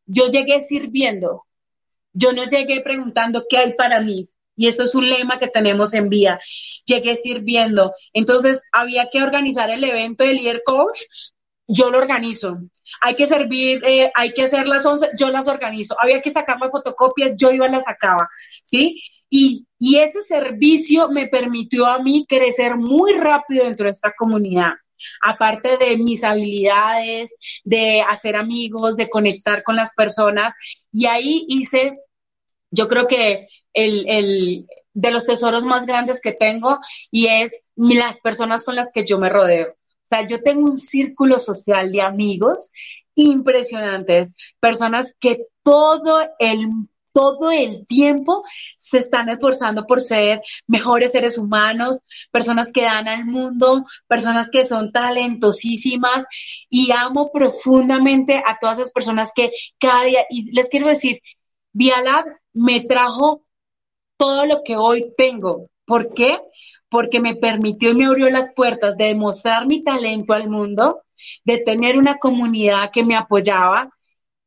Yo 0.07 0.25
llegué 0.27 0.61
sirviendo. 0.61 1.45
Yo 2.15 2.31
no 2.31 2.45
llegué 2.45 2.81
preguntando 2.81 3.45
qué 3.47 3.57
hay 3.59 3.73
para 3.73 4.01
mí. 4.01 4.27
Y 4.55 4.67
eso 4.67 4.83
es 4.83 4.95
un 4.95 5.07
lema 5.07 5.37
que 5.37 5.47
tenemos 5.47 5.93
en 5.93 6.09
Vía. 6.09 6.39
Llegué 6.85 7.15
sirviendo. 7.15 7.93
Entonces, 8.13 8.61
había 8.71 9.09
que 9.11 9.21
organizar 9.21 9.69
el 9.69 9.83
evento 9.83 10.23
de 10.23 10.33
Líder 10.33 10.63
Coach 10.65 11.01
yo 11.67 11.89
lo 11.89 11.97
organizo. 11.97 12.59
Hay 13.01 13.15
que 13.15 13.25
servir, 13.25 13.83
eh, 13.85 14.11
hay 14.13 14.33
que 14.33 14.43
hacer 14.43 14.67
las 14.67 14.85
once, 14.85 15.09
yo 15.17 15.29
las 15.29 15.47
organizo. 15.47 15.95
Había 15.99 16.21
que 16.21 16.29
sacar 16.29 16.59
las 16.59 16.71
fotocopias, 16.71 17.33
yo 17.37 17.51
iba 17.51 17.67
y 17.67 17.71
las 17.71 17.85
sacaba, 17.85 18.29
¿sí? 18.63 19.01
Y, 19.29 19.67
y 19.79 19.97
ese 19.97 20.21
servicio 20.21 21.09
me 21.09 21.27
permitió 21.27 21.85
a 21.87 21.99
mí 21.99 22.25
crecer 22.27 22.77
muy 22.77 23.13
rápido 23.13 23.65
dentro 23.65 23.85
de 23.85 23.93
esta 23.93 24.13
comunidad. 24.15 24.73
Aparte 25.21 25.77
de 25.77 25.97
mis 25.97 26.23
habilidades, 26.23 27.35
de 27.63 28.01
hacer 28.01 28.35
amigos, 28.35 28.95
de 28.95 29.09
conectar 29.09 29.63
con 29.63 29.75
las 29.75 29.93
personas. 29.93 30.55
Y 30.91 31.05
ahí 31.05 31.45
hice, 31.47 31.99
yo 32.71 32.87
creo 32.87 33.07
que 33.07 33.47
el, 33.73 34.07
el, 34.07 34.67
de 34.93 35.11
los 35.11 35.25
tesoros 35.25 35.65
más 35.65 35.85
grandes 35.85 36.21
que 36.21 36.31
tengo 36.31 36.79
y 37.11 37.27
es 37.27 37.61
las 37.75 38.19
personas 38.21 38.63
con 38.63 38.75
las 38.75 38.91
que 38.93 39.05
yo 39.05 39.19
me 39.19 39.29
rodeo. 39.29 39.69
O 39.71 40.07
sea, 40.07 40.27
yo 40.27 40.41
tengo 40.41 40.69
un 40.69 40.77
círculo 40.77 41.39
social 41.39 41.91
de 41.91 42.01
amigos 42.01 42.71
impresionantes, 43.15 44.33
personas 44.59 45.15
que 45.19 45.47
todo 45.63 46.21
el 46.39 46.67
todo 47.15 47.49
el 47.49 47.87
tiempo 47.87 48.43
se 48.77 48.97
están 48.97 49.29
esforzando 49.29 49.87
por 49.87 50.01
ser 50.01 50.41
mejores 50.67 51.13
seres 51.13 51.37
humanos, 51.37 52.01
personas 52.29 52.73
que 52.73 52.81
dan 52.81 53.07
al 53.07 53.23
mundo, 53.23 53.85
personas 54.07 54.49
que 54.49 54.65
son 54.65 54.91
talentosísimas 54.91 56.27
y 56.69 56.91
amo 56.91 57.31
profundamente 57.31 58.43
a 58.45 58.57
todas 58.59 58.79
esas 58.79 58.91
personas 58.91 59.31
que 59.33 59.51
cada 59.79 60.03
día, 60.03 60.25
y 60.29 60.51
les 60.51 60.67
quiero 60.67 60.89
decir, 60.89 61.21
Vialab 61.71 62.25
me 62.51 62.81
trajo 62.81 63.45
todo 64.17 64.45
lo 64.45 64.63
que 64.63 64.75
hoy 64.75 65.13
tengo. 65.17 65.69
¿Por 65.85 66.13
qué? 66.13 66.41
porque 66.95 67.19
me 67.19 67.35
permitió 67.35 67.91
y 67.91 67.95
me 67.95 68.05
abrió 68.05 68.29
las 68.29 68.53
puertas 68.53 68.95
de 68.97 69.05
demostrar 69.05 69.67
mi 69.67 69.83
talento 69.83 70.33
al 70.33 70.49
mundo, 70.49 71.01
de 71.43 71.57
tener 71.57 71.97
una 71.97 72.19
comunidad 72.19 72.91
que 72.91 73.03
me 73.03 73.17
apoyaba. 73.17 73.89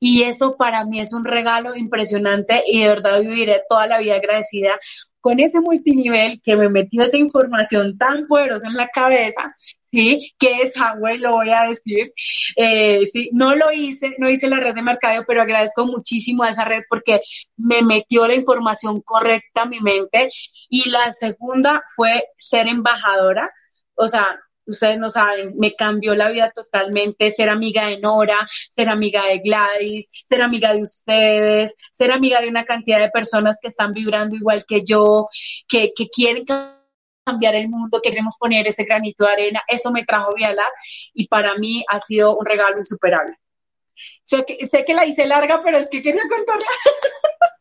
Y 0.00 0.22
eso 0.22 0.56
para 0.56 0.84
mí 0.84 1.00
es 1.00 1.12
un 1.12 1.24
regalo 1.24 1.76
impresionante 1.76 2.62
y 2.66 2.82
de 2.82 2.88
verdad 2.88 3.20
viviré 3.20 3.62
toda 3.68 3.86
la 3.86 3.98
vida 3.98 4.16
agradecida 4.16 4.78
con 5.20 5.40
ese 5.40 5.60
multinivel 5.60 6.40
que 6.42 6.56
me 6.56 6.68
metió 6.70 7.02
esa 7.02 7.16
información 7.16 7.98
tan 7.98 8.26
poderosa 8.28 8.68
en 8.68 8.76
la 8.76 8.88
cabeza 8.88 9.54
¿sí? 9.90 10.34
Que 10.38 10.62
es 10.62 10.74
Huawei, 10.76 11.18
lo 11.18 11.30
voy 11.30 11.50
a 11.50 11.68
decir. 11.68 12.12
Eh, 12.56 13.04
sí, 13.06 13.30
no 13.32 13.54
lo 13.54 13.72
hice, 13.72 14.14
no 14.18 14.28
hice 14.28 14.48
la 14.48 14.60
red 14.60 14.74
de 14.74 14.82
mercadeo, 14.82 15.24
pero 15.26 15.42
agradezco 15.42 15.86
muchísimo 15.86 16.42
a 16.44 16.50
esa 16.50 16.64
red 16.64 16.82
porque 16.88 17.20
me 17.56 17.82
metió 17.82 18.26
la 18.26 18.34
información 18.34 19.00
correcta 19.02 19.62
a 19.62 19.66
mi 19.66 19.80
mente. 19.80 20.30
Y 20.68 20.88
la 20.90 21.12
segunda 21.12 21.82
fue 21.96 22.24
ser 22.36 22.68
embajadora, 22.68 23.50
o 23.94 24.08
sea, 24.08 24.38
ustedes 24.68 24.98
no 24.98 25.10
saben, 25.10 25.54
me 25.58 25.74
cambió 25.74 26.14
la 26.14 26.28
vida 26.28 26.52
totalmente 26.54 27.30
ser 27.30 27.48
amiga 27.48 27.86
de 27.86 27.98
Nora, 27.98 28.48
ser 28.68 28.88
amiga 28.88 29.26
de 29.26 29.38
Gladys, 29.38 30.10
ser 30.24 30.42
amiga 30.42 30.72
de 30.72 30.82
ustedes, 30.82 31.74
ser 31.92 32.12
amiga 32.12 32.40
de 32.40 32.48
una 32.48 32.64
cantidad 32.64 33.00
de 33.00 33.10
personas 33.10 33.58
que 33.60 33.68
están 33.68 33.92
vibrando 33.92 34.36
igual 34.36 34.64
que 34.66 34.82
yo, 34.84 35.28
que, 35.66 35.92
que 35.96 36.08
quieren 36.08 36.44
cambiar 37.24 37.54
el 37.54 37.68
mundo, 37.68 38.00
queremos 38.02 38.36
poner 38.38 38.66
ese 38.66 38.84
granito 38.84 39.24
de 39.24 39.32
arena, 39.32 39.62
eso 39.68 39.90
me 39.90 40.04
trajo 40.04 40.30
Viala 40.34 40.66
y 41.12 41.28
para 41.28 41.54
mí 41.56 41.84
ha 41.88 42.00
sido 42.00 42.36
un 42.36 42.46
regalo 42.46 42.78
insuperable. 42.78 43.36
Sé 44.24 44.44
que, 44.44 44.66
sé 44.68 44.84
que 44.84 44.94
la 44.94 45.06
hice 45.06 45.26
larga, 45.26 45.62
pero 45.62 45.78
es 45.78 45.88
que 45.88 46.02
quería 46.02 46.22
contarla. 46.28 46.66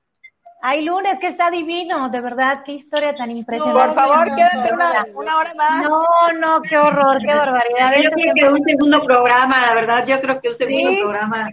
Ay, 0.62 0.84
lunes, 0.84 1.20
que 1.20 1.28
está 1.28 1.52
divino, 1.52 2.10
de 2.10 2.20
verdad, 2.20 2.64
qué 2.66 2.74
historia 2.74 3.16
tan 3.16 3.30
impresionante. 3.30 3.80
por 3.80 3.94
favor, 3.94 4.36
quédate 4.36 4.74
una, 4.74 5.06
una, 5.14 5.38
hora 5.38 5.52
más. 5.56 5.84
No, 5.84 6.00
no, 6.40 6.62
qué 6.62 6.78
horror, 6.78 7.20
qué 7.20 7.34
barbaridad. 7.34 7.94
Yo 8.04 8.12
creo 8.12 8.34
que 8.34 8.52
un 8.52 8.64
segundo 8.64 9.00
programa, 9.02 9.60
la 9.62 9.74
verdad, 9.76 10.08
yo 10.08 10.20
creo 10.20 10.42
que 10.42 10.50
un 10.50 10.56
segundo 10.56 10.92
programa 11.02 11.50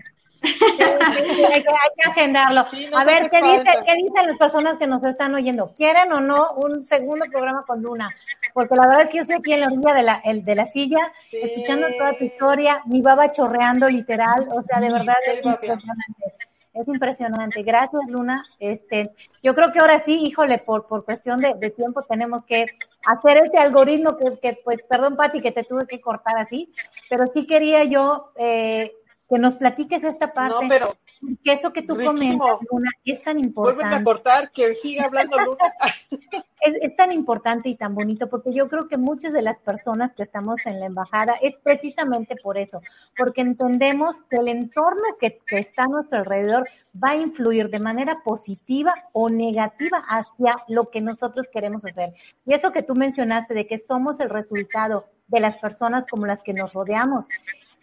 hay, 1.53 1.63
que, 1.63 2.11
agendarlo. 2.11 2.67
a 2.95 3.05
ver, 3.05 3.31
¿qué, 3.31 3.43
dice, 3.43 3.71
¿qué 3.87 3.95
dicen 3.95 4.27
las 4.27 4.37
personas 4.37 4.77
que 4.79 4.87
nos 4.87 5.05
están 5.05 5.35
oyendo? 5.35 5.73
¿Quieren 5.75 6.13
o 6.13 6.21
no 6.21 6.51
un 6.57 6.87
segundo 6.87 7.27
programa 7.31 7.65
con 7.67 7.83
Luna? 7.83 8.11
Porque 8.53 8.75
la 8.77 8.87
verdad 8.87 9.03
es 9.03 9.09
que 9.09 9.17
yo 9.17 9.23
estoy 9.23 9.37
aquí 9.37 9.53
en 9.53 9.61
la 9.61 9.67
orilla 9.67 9.95
de 9.95 10.03
la, 10.03 10.21
el, 10.25 10.45
de 10.45 10.55
la 10.55 10.65
silla, 10.65 11.13
escuchando 11.33 11.89
toda 11.99 12.17
tu 12.17 12.25
historia, 12.25 12.83
mi 12.87 13.01
baba 13.01 13.33
chorreando 13.33 13.87
literal, 13.89 14.47
o 14.51 14.63
sea, 14.63 14.81
de 14.81 14.93
verdad 14.93 15.17
es 15.27 15.45
impresionante. 15.45 16.34
Es 16.75 16.89
impresionante. 16.89 17.63
Gracias, 17.63 18.03
Luna. 18.09 18.45
Este, 18.59 19.13
yo 19.43 19.55
creo 19.55 19.73
que 19.73 19.79
ahora 19.79 20.01
sí, 20.01 20.21
híjole, 20.25 20.59
por, 20.59 20.87
por 20.87 21.05
cuestión 21.05 21.39
de, 21.39 21.55
de 21.55 21.71
tiempo 21.71 22.03
tenemos 22.03 22.45
que 22.45 22.67
hacer 23.07 23.39
este 23.39 23.59
algoritmo 23.59 24.17
que, 24.17 24.39
que, 24.41 24.61
pues, 24.65 24.83
perdón, 24.83 25.17
Pati, 25.17 25.41
que 25.41 25.53
te 25.53 25.63
tuve 25.65 25.87
que 25.87 26.01
cortar 26.01 26.37
así, 26.37 26.73
pero 27.09 27.27
sí 27.29 27.47
quería 27.47 27.85
yo 27.85 28.33
eh, 28.37 28.93
que 29.29 29.39
nos 29.39 29.57
platiques 29.57 30.05
esta 30.05 30.33
parte. 30.33 30.65
No, 30.65 30.69
pero 30.69 30.97
que 31.43 31.53
eso 31.53 31.73
que 31.73 31.83
tú 31.83 31.97
comentas, 31.97 32.59
Luna, 32.71 32.91
es 33.05 33.23
tan 33.23 33.39
importante. 33.39 33.85
Vuelve 33.85 33.97
a 33.97 34.05
cortar, 34.05 34.51
que 34.51 34.75
siga 34.75 35.05
hablando 35.05 35.39
Luna. 35.39 35.75
es, 36.61 36.75
es, 36.83 36.97
tan 36.97 37.13
importante 37.13 37.69
y 37.69 37.77
tan 37.77 37.95
bonito, 37.95 38.29
porque 38.29 38.53
yo 38.53 38.69
creo 38.69 38.89
que 38.89 38.99
muchas 38.99 39.33
de 39.33 39.43
las 39.43 39.59
personas 39.59 40.15
que 40.15 40.23
estamos 40.23 40.67
en 40.67 40.81
la 40.81 40.87
embajada 40.87 41.35
es 41.41 41.57
precisamente 41.57 42.37
por 42.37 42.59
eso, 42.59 42.83
porque 43.17 43.41
entendemos 43.41 44.23
que 44.29 44.37
el 44.37 44.49
entorno 44.49 45.17
que, 45.19 45.41
que 45.47 45.59
está 45.59 45.85
a 45.85 45.89
nuestro 45.89 46.19
alrededor 46.19 46.69
va 47.03 47.11
a 47.11 47.17
influir 47.17 47.71
de 47.71 47.79
manera 47.79 48.23
positiva 48.23 48.95
o 49.13 49.29
negativa 49.29 50.05
hacia 50.07 50.57
lo 50.69 50.91
que 50.91 51.01
nosotros 51.01 51.47
queremos 51.51 51.85
hacer. 51.85 52.13
Y 52.45 52.55
eso 52.55 52.73
que 52.73 52.83
tú 52.83 52.95
mencionaste 52.95 53.55
de 53.55 53.67
que 53.67 53.79
somos 53.79 54.21
el 54.21 54.31
resultado 54.31 55.07
de 55.29 55.41
las 55.41 55.57
personas 55.57 56.07
como 56.07 56.27
las 56.27 56.43
que 56.43 56.53
nos 56.53 56.75
rodeamos 56.75 57.27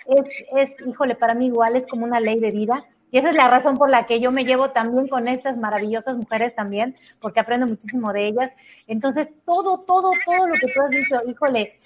es, 0.05 0.71
es, 0.71 0.87
híjole, 0.87 1.15
para 1.15 1.33
mí 1.33 1.47
igual 1.47 1.75
es 1.75 1.87
como 1.87 2.05
una 2.05 2.19
ley 2.19 2.39
de 2.39 2.51
vida. 2.51 2.85
Y 3.11 3.17
esa 3.17 3.29
es 3.29 3.35
la 3.35 3.49
razón 3.49 3.75
por 3.75 3.89
la 3.89 4.05
que 4.05 4.21
yo 4.21 4.31
me 4.31 4.45
llevo 4.45 4.71
también 4.71 5.07
con 5.07 5.27
estas 5.27 5.57
maravillosas 5.57 6.15
mujeres 6.15 6.55
también, 6.55 6.95
porque 7.19 7.41
aprendo 7.41 7.67
muchísimo 7.67 8.13
de 8.13 8.27
ellas. 8.27 8.53
Entonces, 8.87 9.29
todo, 9.45 9.81
todo, 9.81 10.11
todo 10.25 10.47
lo 10.47 10.53
que 10.53 10.71
tú 10.73 10.81
has 10.81 10.89
dicho, 10.89 11.21
híjole, 11.29 11.77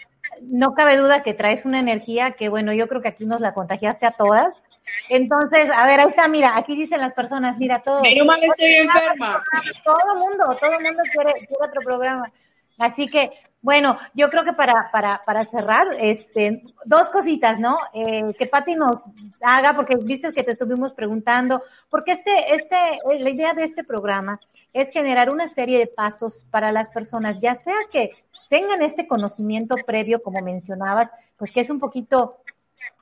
no 0.41 0.73
cabe 0.73 0.97
duda 0.97 1.23
que 1.23 1.33
traes 1.33 1.65
una 1.65 1.79
energía 1.79 2.31
que, 2.31 2.49
bueno, 2.49 2.73
yo 2.73 2.87
creo 2.87 3.01
que 3.01 3.07
aquí 3.07 3.25
nos 3.25 3.41
la 3.41 3.53
contagiaste 3.53 4.05
a 4.05 4.11
todas. 4.11 4.53
Entonces, 5.09 5.69
a 5.75 5.85
ver, 5.87 5.99
ahí 5.99 6.07
está, 6.07 6.27
mira, 6.27 6.55
aquí 6.57 6.75
dicen 6.75 7.01
las 7.01 7.13
personas, 7.13 7.57
mira, 7.57 7.81
todo. 7.83 8.01
mal 8.01 8.39
estoy 8.43 8.73
enferma. 8.75 9.43
Todo 9.83 10.15
mundo, 10.15 10.57
todo 10.59 10.77
el 10.77 10.83
mundo 10.83 11.03
quiere, 11.11 11.31
quiere 11.47 11.65
otro 11.67 11.81
programa. 11.81 12.31
Así 12.77 13.07
que, 13.07 13.31
bueno, 13.61 13.97
yo 14.13 14.29
creo 14.29 14.43
que 14.43 14.53
para, 14.53 14.91
para, 14.91 15.23
para 15.25 15.45
cerrar, 15.45 15.87
este, 15.99 16.63
dos 16.85 17.09
cositas, 17.09 17.59
¿no? 17.59 17.77
Eh, 17.93 18.33
que 18.37 18.47
Patti 18.47 18.75
nos 18.75 19.05
haga, 19.41 19.75
porque 19.75 19.95
viste 19.95 20.33
que 20.33 20.43
te 20.43 20.51
estuvimos 20.51 20.93
preguntando, 20.93 21.63
porque 21.89 22.11
este, 22.11 22.53
este, 22.53 22.75
eh, 22.75 23.19
la 23.19 23.29
idea 23.29 23.53
de 23.53 23.63
este 23.63 23.83
programa 23.83 24.39
es 24.73 24.91
generar 24.91 25.33
una 25.33 25.47
serie 25.47 25.79
de 25.79 25.87
pasos 25.87 26.45
para 26.51 26.71
las 26.71 26.89
personas, 26.89 27.39
ya 27.39 27.55
sea 27.55 27.75
que 27.91 28.11
tengan 28.49 28.81
este 28.81 29.07
conocimiento 29.07 29.75
previo, 29.85 30.21
como 30.21 30.41
mencionabas, 30.41 31.11
pues 31.37 31.51
que 31.51 31.61
es 31.61 31.69
un 31.69 31.79
poquito 31.79 32.37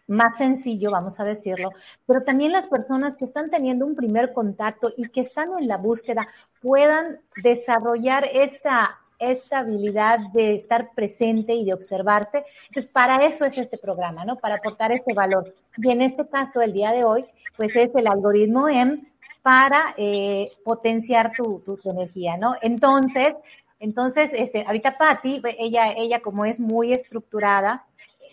más 0.08 0.38
sencillo, 0.38 0.91
vamos 0.91 1.20
a 1.20 1.24
decirlo, 1.24 1.72
pero 2.06 2.24
también 2.24 2.52
las 2.52 2.68
personas 2.68 3.16
que 3.16 3.26
están 3.26 3.50
teniendo 3.50 3.86
un 3.86 3.95
primer 3.95 4.34
contacto 4.34 4.91
y 4.98 5.10
que 5.10 5.22
están 5.22 5.50
en 5.58 5.68
la 5.68 5.78
búsqueda 5.78 6.28
puedan 6.62 7.20
desarrollar 7.41 8.26
esta 8.32 9.00
esta 9.32 9.60
habilidad 9.60 10.20
de 10.34 10.54
estar 10.54 10.91
presente 10.94 11.54
y 11.54 11.66
de 11.66 11.74
observarse. 11.74 12.44
Entonces, 12.68 12.91
para 12.91 13.26
eso 13.26 13.45
es 13.45 13.58
este 13.58 13.78
programa, 13.78 14.26
¿no? 14.26 14.38
Para 14.38 14.56
aportar 14.56 14.91
este 14.91 15.14
valor. 15.14 15.54
Y 15.78 15.91
en 15.91 16.02
este 16.02 16.28
caso, 16.28 16.62
el 16.62 16.74
día 16.74 16.91
de 16.91 17.04
hoy, 17.04 17.26
pues 17.58 17.76
es 17.76 17.90
el 17.95 18.08
algoritmo 18.08 18.68
M 18.70 19.02
para 19.41 19.94
eh, 19.98 20.52
potenciar 20.64 21.34
tu, 21.36 21.60
tu, 21.60 21.78
energía, 21.90 22.38
¿no? 22.38 22.56
Entonces, 22.62 23.36
entonces, 23.80 24.32
este, 24.34 24.64
ahorita 24.66 24.98
Patti, 24.98 25.41
ella, 25.60 25.91
ella 25.91 26.22
como 26.22 26.45
es 26.45 26.60
muy 26.60 26.94
estructurada, 26.94 27.86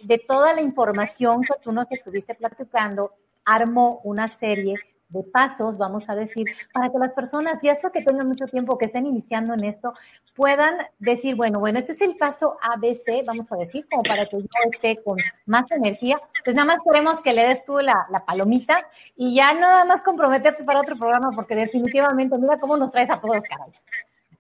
de 0.03 0.19
toda 0.19 0.55
la 0.55 0.63
información 0.63 1.43
que 1.43 1.55
tú 1.63 1.73
nos 1.73 1.87
estuviste 1.91 2.35
platicando, 2.35 3.13
armó 3.45 4.01
una 4.05 4.29
serie 4.29 4.77
de 5.11 5.23
pasos, 5.25 5.77
vamos 5.77 6.09
a 6.09 6.15
decir, 6.15 6.47
para 6.73 6.91
que 6.91 6.99
las 6.99 7.13
personas, 7.13 7.59
ya 7.63 7.75
sea 7.75 7.91
que 7.91 8.03
tengan 8.03 8.29
mucho 8.29 8.47
tiempo, 8.47 8.79
que 8.79 8.87
estén 8.87 9.07
iniciando 9.07 9.55
en 9.55 9.65
esto, 9.65 9.93
puedan 10.35 10.77
decir, 10.99 11.35
bueno, 11.35 11.61
bueno, 11.61 11.79
este 11.79 11.93
es 11.93 12.01
el 12.01 12.17
paso 12.17 12.57
ABC, 12.63 13.25
vamos 13.25 13.51
a 13.53 13.57
decir, 13.57 13.87
como 13.91 14.03
para 14.03 14.27
que 14.27 14.41
yo 14.41 14.47
esté 14.73 15.03
con 15.03 15.19
más 15.47 15.65
energía. 15.71 16.21
Pues 16.45 16.57
nada 16.57 16.67
más 16.67 16.79
queremos 16.85 17.21
que 17.21 17.33
le 17.33 17.47
des 17.47 17.65
tú 17.65 17.79
la, 17.79 18.07
la 18.11 18.25
palomita 18.25 18.87
y 19.17 19.35
ya 19.35 19.53
nada 19.53 19.85
más 19.85 20.03
comprometerte 20.03 20.65
para 20.65 20.81
otro 20.81 20.97
programa, 20.97 21.31
porque 21.35 21.55
definitivamente, 21.55 22.39
mira 22.39 22.59
cómo 22.59 22.77
nos 22.77 22.93
traes 22.93 23.11
a 23.11 23.21
todos, 23.21 23.43
caray. 23.45 23.73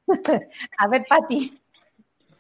a 0.79 0.89
ver, 0.89 1.05
Pati. 1.09 1.61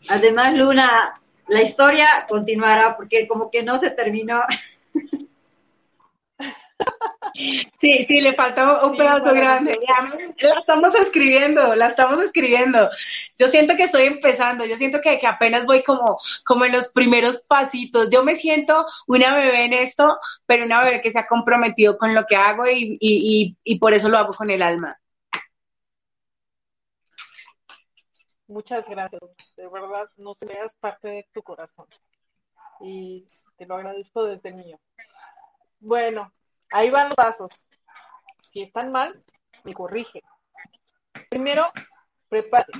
Además, 0.08 0.54
Luna, 0.54 1.14
la 1.48 1.62
historia 1.62 2.26
continuará 2.28 2.96
porque 2.96 3.26
como 3.28 3.50
que 3.50 3.62
no 3.62 3.76
se 3.76 3.90
terminó. 3.90 4.40
Sí, 7.34 8.02
sí, 8.02 8.20
le 8.20 8.32
falta 8.32 8.84
un 8.84 8.96
pedazo 8.96 9.32
grande. 9.32 9.78
La 10.40 10.58
estamos 10.58 10.94
escribiendo, 10.94 11.74
la 11.74 11.88
estamos 11.88 12.18
escribiendo. 12.18 12.90
Yo 13.38 13.48
siento 13.48 13.76
que 13.76 13.84
estoy 13.84 14.02
empezando, 14.04 14.64
yo 14.64 14.76
siento 14.76 15.00
que, 15.00 15.18
que, 15.18 15.26
apenas 15.26 15.64
voy 15.66 15.82
como, 15.82 16.18
como 16.44 16.64
en 16.64 16.72
los 16.72 16.88
primeros 16.88 17.38
pasitos. 17.48 18.08
Yo 18.10 18.22
me 18.24 18.34
siento 18.34 18.86
una 19.06 19.34
bebé 19.34 19.64
en 19.64 19.72
esto, 19.72 20.18
pero 20.46 20.64
una 20.64 20.82
bebé 20.82 21.00
que 21.00 21.10
se 21.10 21.18
ha 21.18 21.26
comprometido 21.26 21.96
con 21.98 22.14
lo 22.14 22.26
que 22.26 22.36
hago 22.36 22.66
y, 22.66 22.98
y, 23.00 23.56
y, 23.64 23.78
por 23.78 23.94
eso 23.94 24.08
lo 24.08 24.18
hago 24.18 24.32
con 24.32 24.50
el 24.50 24.62
alma. 24.62 24.98
Muchas 28.46 28.88
gracias. 28.88 29.20
De 29.56 29.68
verdad, 29.68 30.10
no 30.16 30.34
se 30.34 30.46
veas 30.46 30.76
parte 30.76 31.08
de 31.08 31.28
tu 31.32 31.42
corazón. 31.42 31.86
Y 32.80 33.26
te 33.56 33.66
lo 33.66 33.76
agradezco 33.76 34.24
desde 34.24 34.48
el 34.48 34.56
mío. 34.56 34.80
Bueno, 35.78 36.32
Ahí 36.70 36.90
van 36.90 37.08
los 37.08 37.16
pasos. 37.16 37.66
Si 38.50 38.62
están 38.62 38.92
mal, 38.92 39.22
me 39.64 39.74
corrige. 39.74 40.22
Primero, 41.28 41.66
prepárate. 42.28 42.78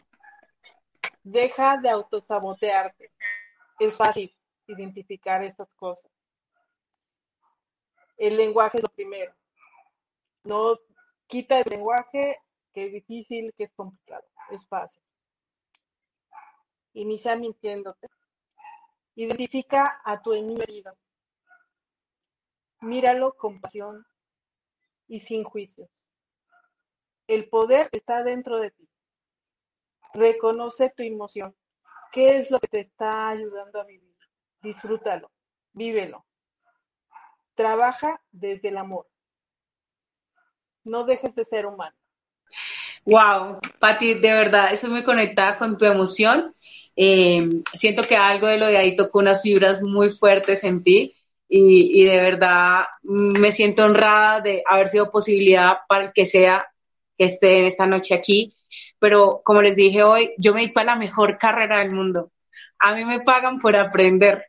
Deja 1.22 1.76
de 1.78 1.90
autosabotearte. 1.90 3.10
Es 3.78 3.96
fácil 3.96 4.34
identificar 4.66 5.42
estas 5.42 5.74
cosas. 5.74 6.10
El 8.16 8.36
lenguaje 8.36 8.78
es 8.78 8.82
lo 8.82 8.90
primero. 8.90 9.34
No 10.44 10.78
quita 11.26 11.58
el 11.60 11.70
lenguaje 11.70 12.38
que 12.72 12.86
es 12.86 12.92
difícil, 12.92 13.52
que 13.56 13.64
es 13.64 13.72
complicado. 13.72 14.26
Es 14.50 14.66
fácil. 14.66 15.02
Inicia 16.92 17.36
mintiéndote. 17.36 18.08
Identifica 19.14 20.00
a 20.04 20.22
tu 20.22 20.32
enemigo 20.32 20.92
Míralo 22.81 23.35
con 23.35 23.61
pasión 23.61 24.07
y 25.07 25.20
sin 25.20 25.44
juicio. 25.44 25.89
El 27.27 27.48
poder 27.48 27.89
está 27.93 28.23
dentro 28.23 28.59
de 28.59 28.70
ti. 28.70 28.89
Reconoce 30.15 30.93
tu 30.97 31.02
emoción. 31.02 31.55
¿Qué 32.11 32.39
es 32.39 32.51
lo 32.51 32.59
que 32.59 32.69
te 32.69 32.81
está 32.81 33.28
ayudando 33.28 33.81
a 33.81 33.85
vivir? 33.85 34.16
Disfrútalo, 34.62 35.31
vívelo. 35.73 36.27
Trabaja 37.55 38.20
desde 38.32 38.69
el 38.69 38.78
amor. 38.78 39.07
No 40.82 41.05
dejes 41.05 41.35
de 41.35 41.44
ser 41.44 41.66
humano. 41.66 41.94
Wow, 43.05 43.61
Pati, 43.78 44.15
de 44.15 44.32
verdad, 44.32 44.73
estoy 44.73 44.90
muy 44.90 45.05
conectada 45.05 45.59
con 45.59 45.78
tu 45.78 45.85
emoción. 45.85 46.55
Eh, 46.97 47.62
siento 47.74 48.02
que 48.07 48.16
algo 48.16 48.47
de 48.47 48.59
lo 48.59 48.66
de 48.66 48.77
ahí 48.77 48.97
tocó 48.97 49.20
unas 49.20 49.43
fibras 49.43 49.82
muy 49.82 50.11
fuertes 50.11 50.65
en 50.65 50.82
ti 50.82 51.16
y, 51.52 52.05
de 52.05 52.16
verdad 52.16 52.85
me 53.02 53.51
siento 53.51 53.85
honrada 53.85 54.40
de 54.40 54.62
haber 54.66 54.89
sido 54.89 55.10
posibilidad 55.10 55.78
para 55.89 56.05
el 56.05 56.12
que 56.12 56.24
sea 56.24 56.64
que 57.18 57.24
esté 57.24 57.66
esta 57.66 57.86
noche 57.86 58.14
aquí. 58.14 58.55
Pero 59.01 59.43
como 59.44 59.60
les 59.60 59.74
dije 59.74 60.05
hoy, 60.05 60.32
yo 60.39 60.55
me 60.55 60.60
di 60.60 60.68
para 60.68 60.93
la 60.93 60.97
mejor 60.97 61.39
carrera 61.39 61.81
del 61.81 61.90
mundo. 61.90 62.31
A 62.78 62.94
mí 62.94 63.05
me 63.05 63.20
pagan 63.20 63.59
por 63.59 63.77
aprender. 63.77 64.47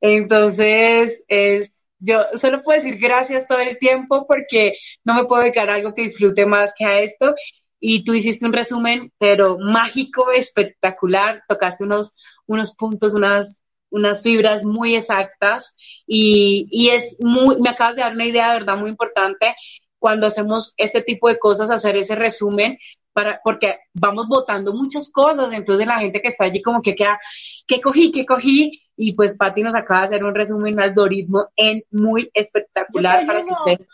Entonces, 0.00 1.22
es, 1.28 1.72
yo 2.00 2.22
solo 2.34 2.60
puedo 2.60 2.76
decir 2.76 2.98
gracias 2.98 3.46
todo 3.46 3.60
el 3.60 3.78
tiempo 3.78 4.26
porque 4.26 4.74
no 5.04 5.14
me 5.14 5.24
puedo 5.24 5.42
dedicar 5.42 5.70
a 5.70 5.74
algo 5.74 5.94
que 5.94 6.02
disfrute 6.02 6.44
más 6.44 6.74
que 6.76 6.84
a 6.84 6.98
esto. 7.00 7.34
Y 7.78 8.04
tú 8.04 8.14
hiciste 8.14 8.46
un 8.46 8.52
resumen, 8.52 9.12
pero 9.18 9.58
mágico, 9.58 10.32
espectacular. 10.32 11.44
Tocaste 11.48 11.84
unos, 11.84 12.16
unos 12.46 12.74
puntos, 12.74 13.14
unas 13.14 13.61
unas 13.92 14.22
fibras 14.22 14.64
muy 14.64 14.96
exactas 14.96 15.76
y, 16.06 16.66
y, 16.70 16.88
es 16.88 17.18
muy, 17.20 17.56
me 17.60 17.70
acabas 17.70 17.94
de 17.94 18.02
dar 18.02 18.14
una 18.14 18.26
idea 18.26 18.48
de 18.48 18.58
verdad 18.58 18.76
muy 18.76 18.90
importante 18.90 19.54
cuando 19.98 20.26
hacemos 20.26 20.74
este 20.76 21.02
tipo 21.02 21.28
de 21.28 21.38
cosas, 21.38 21.70
hacer 21.70 21.94
ese 21.96 22.16
resumen, 22.16 22.76
para, 23.12 23.40
porque 23.44 23.78
vamos 23.92 24.26
votando 24.26 24.72
muchas 24.72 25.10
cosas, 25.10 25.52
entonces 25.52 25.86
la 25.86 26.00
gente 26.00 26.20
que 26.20 26.28
está 26.28 26.46
allí 26.46 26.60
como 26.60 26.82
que 26.82 26.94
queda, 26.94 27.20
¿qué 27.66 27.80
cogí? 27.80 28.10
¿Qué 28.10 28.26
cogí? 28.26 28.82
Y 28.96 29.12
pues 29.12 29.36
Patti 29.36 29.62
nos 29.62 29.76
acaba 29.76 30.00
de 30.00 30.06
hacer 30.06 30.24
un 30.24 30.34
resumen, 30.34 30.74
un 30.74 30.80
algoritmo 30.80 31.48
en 31.54 31.82
muy 31.90 32.28
espectacular 32.34 33.24
para 33.26 33.44
que 33.44 33.52
ustedes 33.52 33.88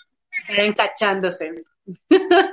estén 0.49 0.73
cachándose. 0.73 1.65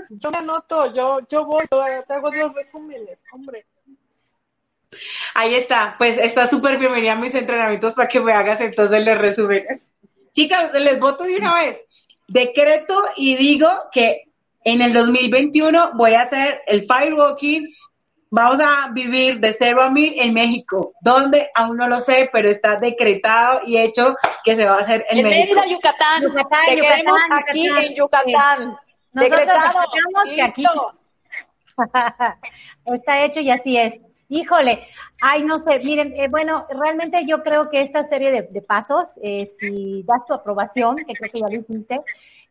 Yo 0.09 0.31
me 0.31 0.37
anoto, 0.37 0.93
yo, 0.93 1.19
yo 1.29 1.45
voy, 1.45 1.65
yo 1.71 1.81
hago 1.81 2.29
dos 2.31 2.53
resúmenes, 2.53 3.19
hombre. 3.31 3.65
Ahí 5.33 5.55
está, 5.55 5.95
pues 5.97 6.17
está 6.17 6.47
súper 6.47 6.77
bienvenida 6.77 7.13
a 7.13 7.15
mis 7.15 7.35
entrenamientos 7.35 7.93
para 7.93 8.07
que 8.07 8.19
me 8.19 8.33
hagas 8.33 8.61
entonces 8.61 9.03
les 9.03 9.17
resúmenes. 9.17 9.89
Chicas, 10.33 10.73
les 10.73 10.99
voto 10.99 11.23
de 11.23 11.37
una 11.37 11.53
vez. 11.55 11.85
Decreto 12.27 13.05
y 13.15 13.35
digo 13.35 13.69
que 13.91 14.23
en 14.63 14.81
el 14.81 14.93
2021 14.93 15.91
voy 15.93 16.13
a 16.15 16.21
hacer 16.21 16.61
el 16.67 16.87
firewalking. 16.87 17.73
Vamos 18.31 18.59
a 18.59 18.89
vivir 18.91 19.39
de 19.39 19.53
cero 19.53 19.81
a 19.83 19.89
mil 19.89 20.13
en 20.19 20.33
México, 20.33 20.93
donde 20.99 21.49
aún 21.53 21.77
no 21.77 21.87
lo 21.87 22.01
sé, 22.01 22.29
pero 22.33 22.49
está 22.49 22.75
decretado 22.75 23.61
y 23.65 23.79
hecho 23.79 24.15
que 24.43 24.55
se 24.55 24.65
va 24.65 24.77
a 24.77 24.79
hacer 24.79 25.05
en, 25.09 25.19
en 25.19 25.27
México. 25.27 25.55
Mérida, 25.55 25.73
Yucatán. 25.73 26.23
Yucatán 26.23 26.65
Te 26.65 26.75
Yucatán, 26.75 26.95
queremos 26.95 27.19
aquí 27.31 27.67
en 27.67 27.95
Yucatán. 27.95 28.77
Decretado. 29.13 29.79
Que 30.33 30.41
aquí. 30.41 30.65
está 32.85 33.23
hecho 33.23 33.39
y 33.39 33.51
así 33.51 33.77
es. 33.77 33.99
Híjole, 34.27 34.87
ay, 35.21 35.43
no 35.43 35.59
sé, 35.59 35.79
miren, 35.83 36.13
eh, 36.15 36.27
bueno, 36.29 36.65
realmente 36.69 37.25
yo 37.27 37.43
creo 37.43 37.69
que 37.69 37.81
esta 37.81 38.01
serie 38.03 38.31
de, 38.31 38.61
pasos, 38.61 39.19
eh, 39.21 39.45
si 39.45 40.03
das 40.03 40.25
tu 40.25 40.33
aprobación, 40.33 40.95
que 40.95 41.13
creo 41.13 41.31
que 41.31 41.39
ya 41.41 41.47
lo 41.47 41.61
hiciste, 41.61 42.01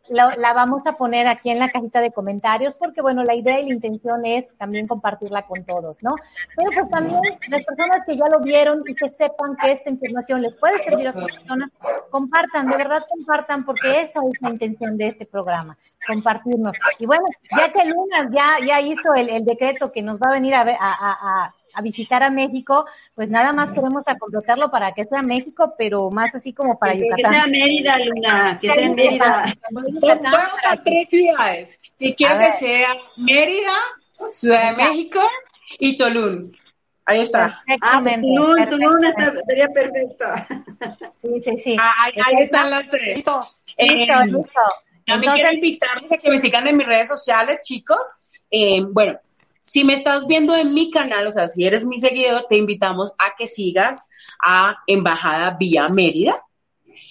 la, 0.09 0.53
vamos 0.53 0.83
a 0.87 0.93
poner 0.93 1.27
aquí 1.27 1.51
en 1.51 1.59
la 1.59 1.69
cajita 1.69 2.01
de 2.01 2.13
comentarios, 2.13 2.75
porque 2.75 3.01
bueno, 3.01 3.25
la 3.25 3.35
idea 3.35 3.61
y 3.61 3.69
la 3.69 3.75
intención 3.75 4.25
es 4.25 4.53
también 4.59 4.87
compartirla 4.87 5.47
con 5.47 5.65
todos, 5.65 6.03
¿no? 6.03 6.11
Pero 6.57 6.71
pues 6.75 6.91
también 6.91 7.21
las 7.49 7.65
personas 7.65 8.03
que 8.07 8.17
ya 8.17 8.27
lo 8.31 8.41
vieron 8.41 8.83
y 8.87 8.95
que 8.95 9.09
sepan 9.09 9.57
que 9.57 9.73
esta 9.73 9.91
información 9.91 10.43
les 10.43 10.55
puede 10.55 10.83
servir 10.85 11.09
a 11.09 11.11
otras 11.11 11.27
personas, 11.39 11.71
compartan, 12.11 12.67
de 12.67 12.77
verdad 12.77 13.05
compartan, 13.09 13.65
porque 13.65 14.03
esa 14.03 14.21
es 14.31 14.43
la 14.43 14.51
intención 14.51 14.99
de 14.99 15.09
este 15.09 15.27
programa, 15.27 15.77
compartirnos. 16.07 16.77
Y 16.99 17.07
bueno, 17.07 17.25
ya 17.57 17.73
que 17.73 17.85
Luna 17.87 18.31
ya, 18.65 18.81
hizo 18.81 19.15
el, 19.15 19.45
decreto 19.45 19.91
que 19.91 20.03
nos 20.03 20.17
va 20.17 20.31
a 20.31 20.35
venir 20.35 20.55
a, 20.55 20.61
a, 20.61 20.67
a 20.81 21.55
a 21.75 21.83
visitar 21.83 22.23
a 22.23 22.31
México, 22.31 22.87
pues 23.15 23.29
nada 23.29 23.53
más 23.53 23.73
queremos 23.73 24.05
completarlo 24.19 24.71
para 24.71 24.93
que 24.93 25.05
sea 25.05 25.23
México, 25.23 25.75
pero 25.77 26.11
más 26.11 26.35
así 26.35 26.53
como 26.53 26.79
para 26.79 26.95
Yucatán. 26.95 27.33
Que 27.33 27.39
sea 27.39 27.47
Mérida, 27.47 27.99
Luna, 27.99 28.59
que 28.61 28.71
sea 28.71 28.91
Mérida. 28.91 29.45
a 30.71 30.83
tres 30.83 31.11
ciudades, 31.11 31.81
que 31.99 32.15
quiero 32.15 32.39
que 32.39 32.51
sea 32.53 32.89
Mérida, 33.17 33.75
Ciudad 34.33 34.71
de 34.71 34.85
México 34.85 35.21
y 35.79 35.97
Tolún. 35.97 36.57
Ahí 37.07 37.21
está. 37.21 37.63
Ah, 37.83 38.03
Tulum, 38.03 38.69
Tulum 38.71 38.93
sería 39.47 39.69
perfecto. 39.69 40.25
Sí, 41.23 41.43
sí, 41.45 41.59
sí. 41.63 41.77
Ah, 41.79 41.93
ahí, 42.05 42.43
están 42.43 42.71
las 42.71 42.89
tres. 42.89 43.17
Listo, 43.17 43.41
listo, 43.79 44.15
eh, 44.15 44.27
listo. 44.27 44.61
También 45.07 45.33
quiero 45.35 45.53
invitarles 45.53 46.13
a 46.13 46.17
que 46.17 46.31
me 46.31 46.39
sigan 46.39 46.67
en 46.67 46.79
mis 46.79 46.87
redes 46.87 47.09
sociales, 47.09 47.59
chicos. 47.63 48.23
Eh, 48.51 48.83
bueno, 48.91 49.19
si 49.65 49.83
me 49.83 49.95
estás 49.95 50.27
viendo 50.27 50.55
en 50.55 50.75
mi 50.75 50.91
canal, 50.91 51.27
o 51.27 51.31
sea, 51.31 51.49
si 51.49 51.65
eres 51.65 51.87
mi 51.87 51.97
seguidor, 51.97 52.47
te 52.51 52.59
invitamos 52.59 53.15
a 53.19 53.35
que 53.37 53.49
sigas 53.49 54.11
a 54.45 54.77
Embajada 54.87 55.57
Vía 55.59 55.89
Mérida. 55.89 56.45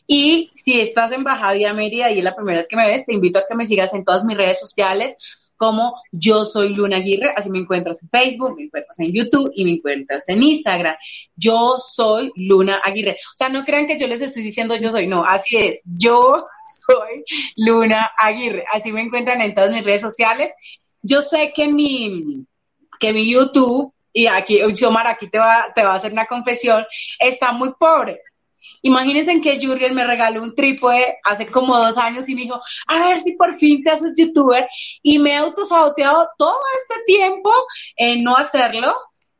Y 0.06 0.52
si 0.54 0.80
estás 0.80 1.12
en 1.12 1.20
Embajada 1.20 1.54
Vía 1.54 1.74
Mérida 1.74 2.12
y 2.12 2.20
es 2.20 2.24
la 2.24 2.36
primera 2.36 2.58
vez 2.58 2.68
que 2.68 2.76
me 2.76 2.88
ves, 2.88 3.08
te 3.08 3.14
invito 3.14 3.40
a 3.40 3.46
que 3.50 3.56
me 3.56 3.66
sigas 3.66 3.96
en 3.96 4.06
todas 4.06 4.24
mis 4.24 4.38
redes 4.38 4.60
sociales 4.60 5.18
como 5.58 5.96
Yo 6.12 6.46
Soy 6.46 6.76
Luna 6.76 6.98
Aguirre, 6.98 7.32
así 7.36 7.50
me 7.50 7.60
encuentras 7.60 8.04
en 8.04 8.10
Facebook, 8.10 8.56
me 8.56 8.66
encuentras 8.66 9.00
en 9.00 9.14
YouTube 9.14 9.52
y 9.56 9.64
me 9.64 9.72
encuentras 9.72 10.30
en 10.30 10.44
Instagram. 10.44 10.96
Yo 11.36 11.78
soy 11.80 12.32
Luna 12.36 12.82
Aguirre. 12.84 13.18
O 13.34 13.38
sea, 13.38 13.50
no 13.50 13.64
crean 13.64 13.88
que 13.88 13.98
yo 13.98 14.08
les 14.08 14.22
estoy 14.22 14.44
diciendo 14.44 14.76
yo 14.76 14.92
soy, 14.92 15.08
no, 15.08 15.24
así 15.26 15.58
es, 15.58 15.82
yo 15.86 16.46
soy 16.86 17.24
Luna 17.56 18.12
Aguirre, 18.18 18.66
así 18.72 18.92
me 18.92 19.02
encuentran 19.02 19.42
en 19.42 19.56
todas 19.56 19.72
mis 19.72 19.84
redes 19.84 20.02
sociales. 20.02 20.52
Yo 21.04 21.22
sé 21.22 21.54
que 21.56 21.68
mi, 21.68 22.46
que 23.00 23.14
mi 23.14 23.32
YouTube, 23.32 23.94
y 24.12 24.26
aquí, 24.26 24.60
Xiomara, 24.74 25.12
aquí 25.12 25.30
te 25.30 25.38
va, 25.38 25.72
te 25.76 25.84
va 25.84 25.94
a 25.94 25.96
hacer 25.96 26.12
una 26.12 26.26
confesión, 26.26 26.84
está 27.20 27.52
muy 27.52 27.74
pobre 27.78 28.20
Imagínense 28.82 29.40
que 29.42 29.60
Jurgen 29.62 29.96
me 29.96 30.06
regaló 30.06 30.44
un 30.44 30.56
trípode 30.56 31.18
hace 31.24 31.48
como 31.48 31.78
dos 31.78 31.98
años 31.98 32.28
y 32.28 32.36
me 32.36 32.42
dijo, 32.42 32.62
a 32.88 33.08
ver 33.08 33.20
si 33.22 33.36
por 33.38 33.58
fin 33.58 33.82
te 33.82 33.92
haces 33.92 34.14
youtuber. 34.16 34.68
Y 35.02 35.20
me 35.20 35.32
he 35.32 35.36
autosaboteado 35.38 36.30
todo 36.38 36.60
este 36.78 37.02
tiempo 37.06 37.50
en 37.96 38.24
no 38.24 38.36
hacerlo. 38.36 38.94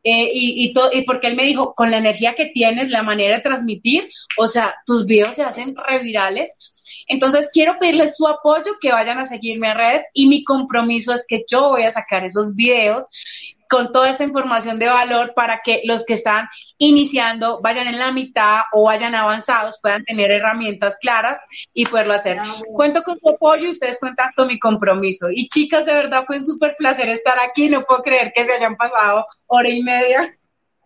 Eh, 0.06 0.30
y, 0.34 0.66
y, 0.66 0.74
y 0.98 1.02
porque 1.04 1.28
él 1.28 1.36
me 1.36 1.44
dijo, 1.44 1.74
con 1.76 1.92
la 1.92 1.98
energía 1.98 2.36
que 2.36 2.48
tienes, 2.48 2.90
la 2.90 3.04
manera 3.04 3.38
de 3.38 3.42
transmitir, 3.42 4.04
o 4.38 4.48
sea, 4.48 4.76
tus 4.86 5.06
videos 5.06 5.36
se 5.36 5.44
hacen 5.44 5.76
revirales. 5.76 6.58
Entonces 7.08 7.50
quiero 7.54 7.78
pedirles 7.80 8.16
su 8.16 8.28
apoyo, 8.28 8.74
que 8.80 8.92
vayan 8.92 9.20
a 9.20 9.26
seguirme 9.26 9.68
a 9.68 9.74
redes 9.74 10.04
y 10.14 10.28
mi 10.28 10.44
compromiso 10.44 11.14
es 11.14 11.26
que 11.28 11.44
yo 11.50 11.70
voy 11.70 11.84
a 11.84 11.92
sacar 11.92 12.24
esos 12.26 12.56
videos 12.56 13.06
con 13.70 13.92
toda 13.92 14.10
esta 14.12 14.24
información 14.24 14.78
de 14.78 14.88
valor 14.88 15.34
para 15.34 15.62
que 15.64 15.82
los 15.86 16.06
que 16.06 16.14
están 16.14 16.48
iniciando 16.78 17.60
vayan 17.60 17.88
en 17.88 17.98
la 17.98 18.12
mitad 18.12 18.62
o 18.72 18.86
vayan 18.86 19.16
avanzados, 19.16 19.80
puedan 19.82 20.04
tener 20.04 20.30
herramientas 20.30 21.00
claras 21.02 21.40
y 21.74 21.86
poderlo 21.88 22.14
hacer. 22.14 22.38
Cuento 22.76 23.02
con 23.02 23.18
su 23.18 23.30
apoyo 23.30 23.66
y 23.66 23.72
ustedes 23.72 23.98
cuentan 24.00 24.30
con 24.36 24.48
mi 24.48 24.60
compromiso. 24.60 25.28
Y 25.32 25.48
chicas, 25.48 25.86
de 25.86 25.94
verdad 25.94 26.24
fue 26.28 26.38
un 26.38 26.46
súper 26.46 26.76
placer 26.78 27.10
estar 27.10 27.40
aquí. 27.40 27.68
No 27.68 27.82
puedo 27.82 28.04
creer 28.04 28.32
que 28.36 28.46
se 28.46 28.54
hayan 28.54 28.76
pasado 28.76 29.26
hora 29.48 29.70
y 29.70 29.82
media. 29.82 30.32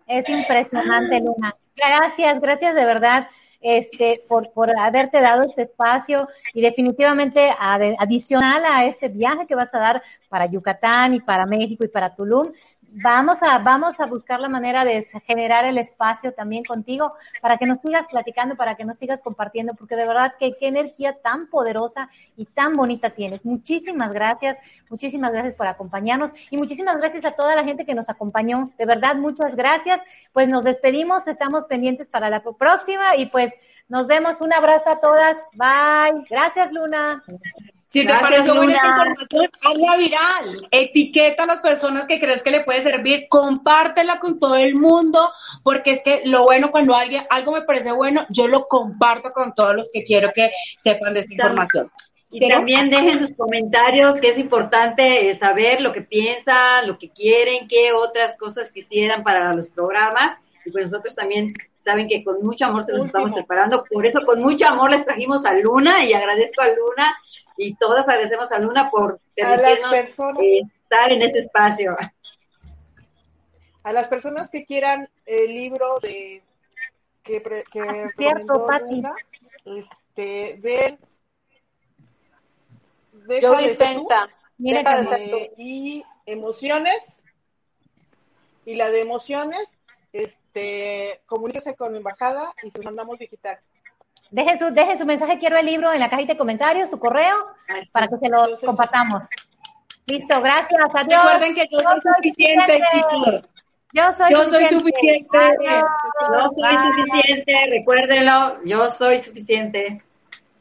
Es 0.08 0.30
impresionante, 0.30 1.20
Luna. 1.20 1.56
Gracias, 1.76 2.40
gracias 2.40 2.74
de 2.74 2.86
verdad 2.86 3.28
este, 3.62 4.24
por, 4.28 4.52
por 4.52 4.78
haberte 4.80 5.22
dado 5.22 5.42
este 5.44 5.64
espacio 5.64 6.28
y 6.54 6.62
definitivamente 6.62 7.52
adicional 7.60 8.64
a 8.66 8.86
este 8.86 9.10
viaje 9.10 9.48
que 9.48 9.56
vas 9.56 9.74
a 9.74 9.80
dar 9.80 10.02
para 10.30 10.46
Yucatán 10.46 11.14
y 11.14 11.20
para 11.20 11.46
México 11.46 11.84
y 11.86 11.88
para 11.90 12.16
Tulum, 12.16 12.52
vamos 12.90 13.44
a, 13.44 13.58
vamos 13.60 14.00
a 14.00 14.06
buscar 14.06 14.40
la 14.40 14.50
manera 14.50 14.86
de 14.86 15.06
generar 15.26 15.66
el 15.66 15.78
espacio 15.78 16.34
también 16.34 16.64
contigo 16.64 17.14
para 17.42 17.58
que 17.58 17.66
nos 17.66 17.80
sigas 17.80 18.08
platicando, 18.08 18.56
para 18.56 18.76
que 18.76 18.86
nos 18.86 18.98
sigas 18.98 19.22
compartiendo, 19.22 19.74
porque 19.76 19.96
de 19.96 20.06
verdad 20.06 20.34
que 20.40 20.56
qué 20.60 20.68
energía 20.68 21.18
tan 21.22 21.48
poderosa 21.48 22.10
y 22.36 22.46
tan 22.46 22.74
bonita 22.74 23.12
tienes. 23.12 23.46
Muchísimas 23.46 24.14
gracias, 24.14 24.58
muchísimas 24.90 25.32
gracias 25.32 25.54
por 25.54 25.68
acompañarnos 25.68 26.32
y 26.50 26.58
muchísimas 26.58 26.98
gracias 26.98 27.26
a 27.26 27.32
toda 27.32 27.56
la 27.56 27.64
gente 27.64 27.86
que 27.86 27.96
nos 27.96 28.10
acompañó. 28.10 28.72
De 28.78 28.86
verdad, 28.86 29.16
muchas 29.16 29.56
gracias. 29.56 30.02
Pues 30.34 30.48
nos 30.48 30.64
despedimos, 30.64 31.28
estamos 31.28 31.66
pendientes 31.66 32.08
para 32.08 32.30
la 32.30 32.42
próxima 32.42 33.16
y 33.16 33.28
pues 33.28 33.54
nos 33.88 34.08
vemos. 34.08 34.42
Un 34.42 34.54
abrazo 34.54 34.90
a 34.90 35.00
todas. 35.00 35.38
Bye. 35.54 36.26
Gracias, 36.30 36.72
Luna. 36.72 37.24
Si 37.88 38.06
te 38.06 38.14
pareció 38.14 38.54
buena 38.54 38.74
esta 38.74 38.90
información, 38.90 39.50
hazla 39.62 39.98
viral. 39.98 40.68
Etiqueta 40.72 41.44
a 41.44 41.48
las 41.48 41.62
personas 41.62 42.06
que 42.06 42.20
crees 42.20 42.44
que 42.44 42.52
le 42.52 42.66
puede 42.66 42.82
servir, 42.82 43.28
compártela 43.30 44.20
con 44.20 44.40
todo 44.40 44.56
el 44.56 44.76
mundo, 44.76 45.32
porque 45.64 45.92
es 45.92 46.02
que 46.04 46.22
lo 46.26 46.44
bueno 46.44 46.70
cuando 46.70 46.94
alguien, 46.94 47.24
algo 47.30 47.54
me 47.54 47.62
parece 47.62 47.94
bueno, 47.94 48.26
yo 48.30 48.50
lo 48.50 48.68
comparto 48.68 49.32
con 49.32 49.56
todos 49.56 49.74
los 49.74 49.90
que 49.92 50.04
quiero 50.04 50.32
que 50.36 50.52
sepan 50.76 51.14
de 51.14 51.22
esta 51.22 51.34
información. 51.34 51.90
Y 52.30 52.50
también 52.50 52.90
dejen 52.90 53.20
sus 53.20 53.32
comentarios, 53.32 54.16
que 54.16 54.32
es 54.32 54.38
importante 54.38 55.30
eh, 55.30 55.36
saber 55.36 55.80
lo 55.80 55.94
que 55.94 56.02
piensan, 56.02 56.86
lo 56.88 57.00
que 57.00 57.10
quieren, 57.10 57.70
qué 57.70 57.94
otras 57.94 58.36
cosas 58.38 58.70
quisieran 58.70 59.24
para 59.24 59.54
los 59.54 59.70
programas. 59.70 60.38
Y 60.66 60.72
pues 60.72 60.92
nosotros 60.92 61.16
también 61.16 61.54
saben 61.78 62.10
que 62.10 62.22
con 62.26 62.44
mucho 62.44 62.66
amor 62.66 62.84
se 62.84 62.92
los 62.92 63.06
estamos 63.06 63.34
preparando. 63.34 63.86
Por 63.90 64.06
eso 64.06 64.20
con 64.26 64.40
mucho 64.40 64.68
amor 64.68 64.92
les 64.92 65.06
trajimos 65.06 65.46
a 65.46 65.54
Luna 65.54 66.04
y 66.04 66.12
agradezco 66.12 66.62
a 66.64 66.68
Luna 66.68 67.18
y 67.58 67.76
todas 67.76 68.08
agradecemos 68.08 68.52
a 68.52 68.60
Luna 68.60 68.90
por 68.90 69.20
permitirnos 69.36 69.94
eh, 70.42 70.62
estar 70.84 71.12
en 71.12 71.24
este 71.24 71.40
espacio. 71.40 71.96
A 73.84 73.94
las 73.94 74.08
personas 74.08 74.50
que 74.50 74.66
quieran 74.66 75.10
el 75.26 75.54
libro 75.54 76.00
de 76.02 76.44
que, 77.24 77.42
que 77.42 77.82
ah, 77.82 78.10
cierto, 78.18 78.68
Luna, 78.90 79.16
este, 79.66 80.60
de, 80.62 80.98
Yo 83.42 83.56
dispensa. 83.58 84.30
y 85.58 86.04
emociones 86.26 86.98
y 88.66 88.76
la 88.76 88.90
de 88.90 89.02
emociones 89.02 89.64
este 90.14 91.22
comuníquese 91.26 91.76
con 91.76 91.92
la 91.92 91.98
embajada 91.98 92.54
y 92.64 92.72
se 92.72 92.80
mandamos 92.80 93.20
digital. 93.20 93.60
Deje 94.32 94.58
su, 94.58 94.72
deje 94.72 94.98
su 94.98 95.06
mensaje, 95.06 95.38
quiero 95.40 95.58
el 95.58 95.66
libro 95.66 95.92
en 95.94 96.00
la 96.00 96.10
cajita 96.10 96.34
de 96.34 96.38
comentarios, 96.38 96.90
su 96.90 97.00
correo, 97.00 97.36
para 97.92 98.08
que 98.08 98.18
se 98.18 98.30
los 98.30 98.60
compartamos. 98.60 99.26
Listo, 100.06 100.42
gracias, 100.42 100.90
adiós. 100.94 101.24
Recuerden 101.24 101.56
que 101.56 101.66
yo, 101.70 101.80
soy 101.80 102.14
suficiente, 102.16 102.82
chicos. 102.92 103.54
Yo 103.94 104.14
soy 104.14 104.32
yo 104.32 104.46
suficiente. 104.46 104.70
Soy 104.70 104.80
suficiente. 104.80 105.28
Yo 106.34 106.46
soy 106.56 106.78
suficiente, 106.96 107.54
recuérdenlo, 107.72 108.64
yo 108.64 108.90
soy 108.90 109.20
suficiente. 109.20 109.98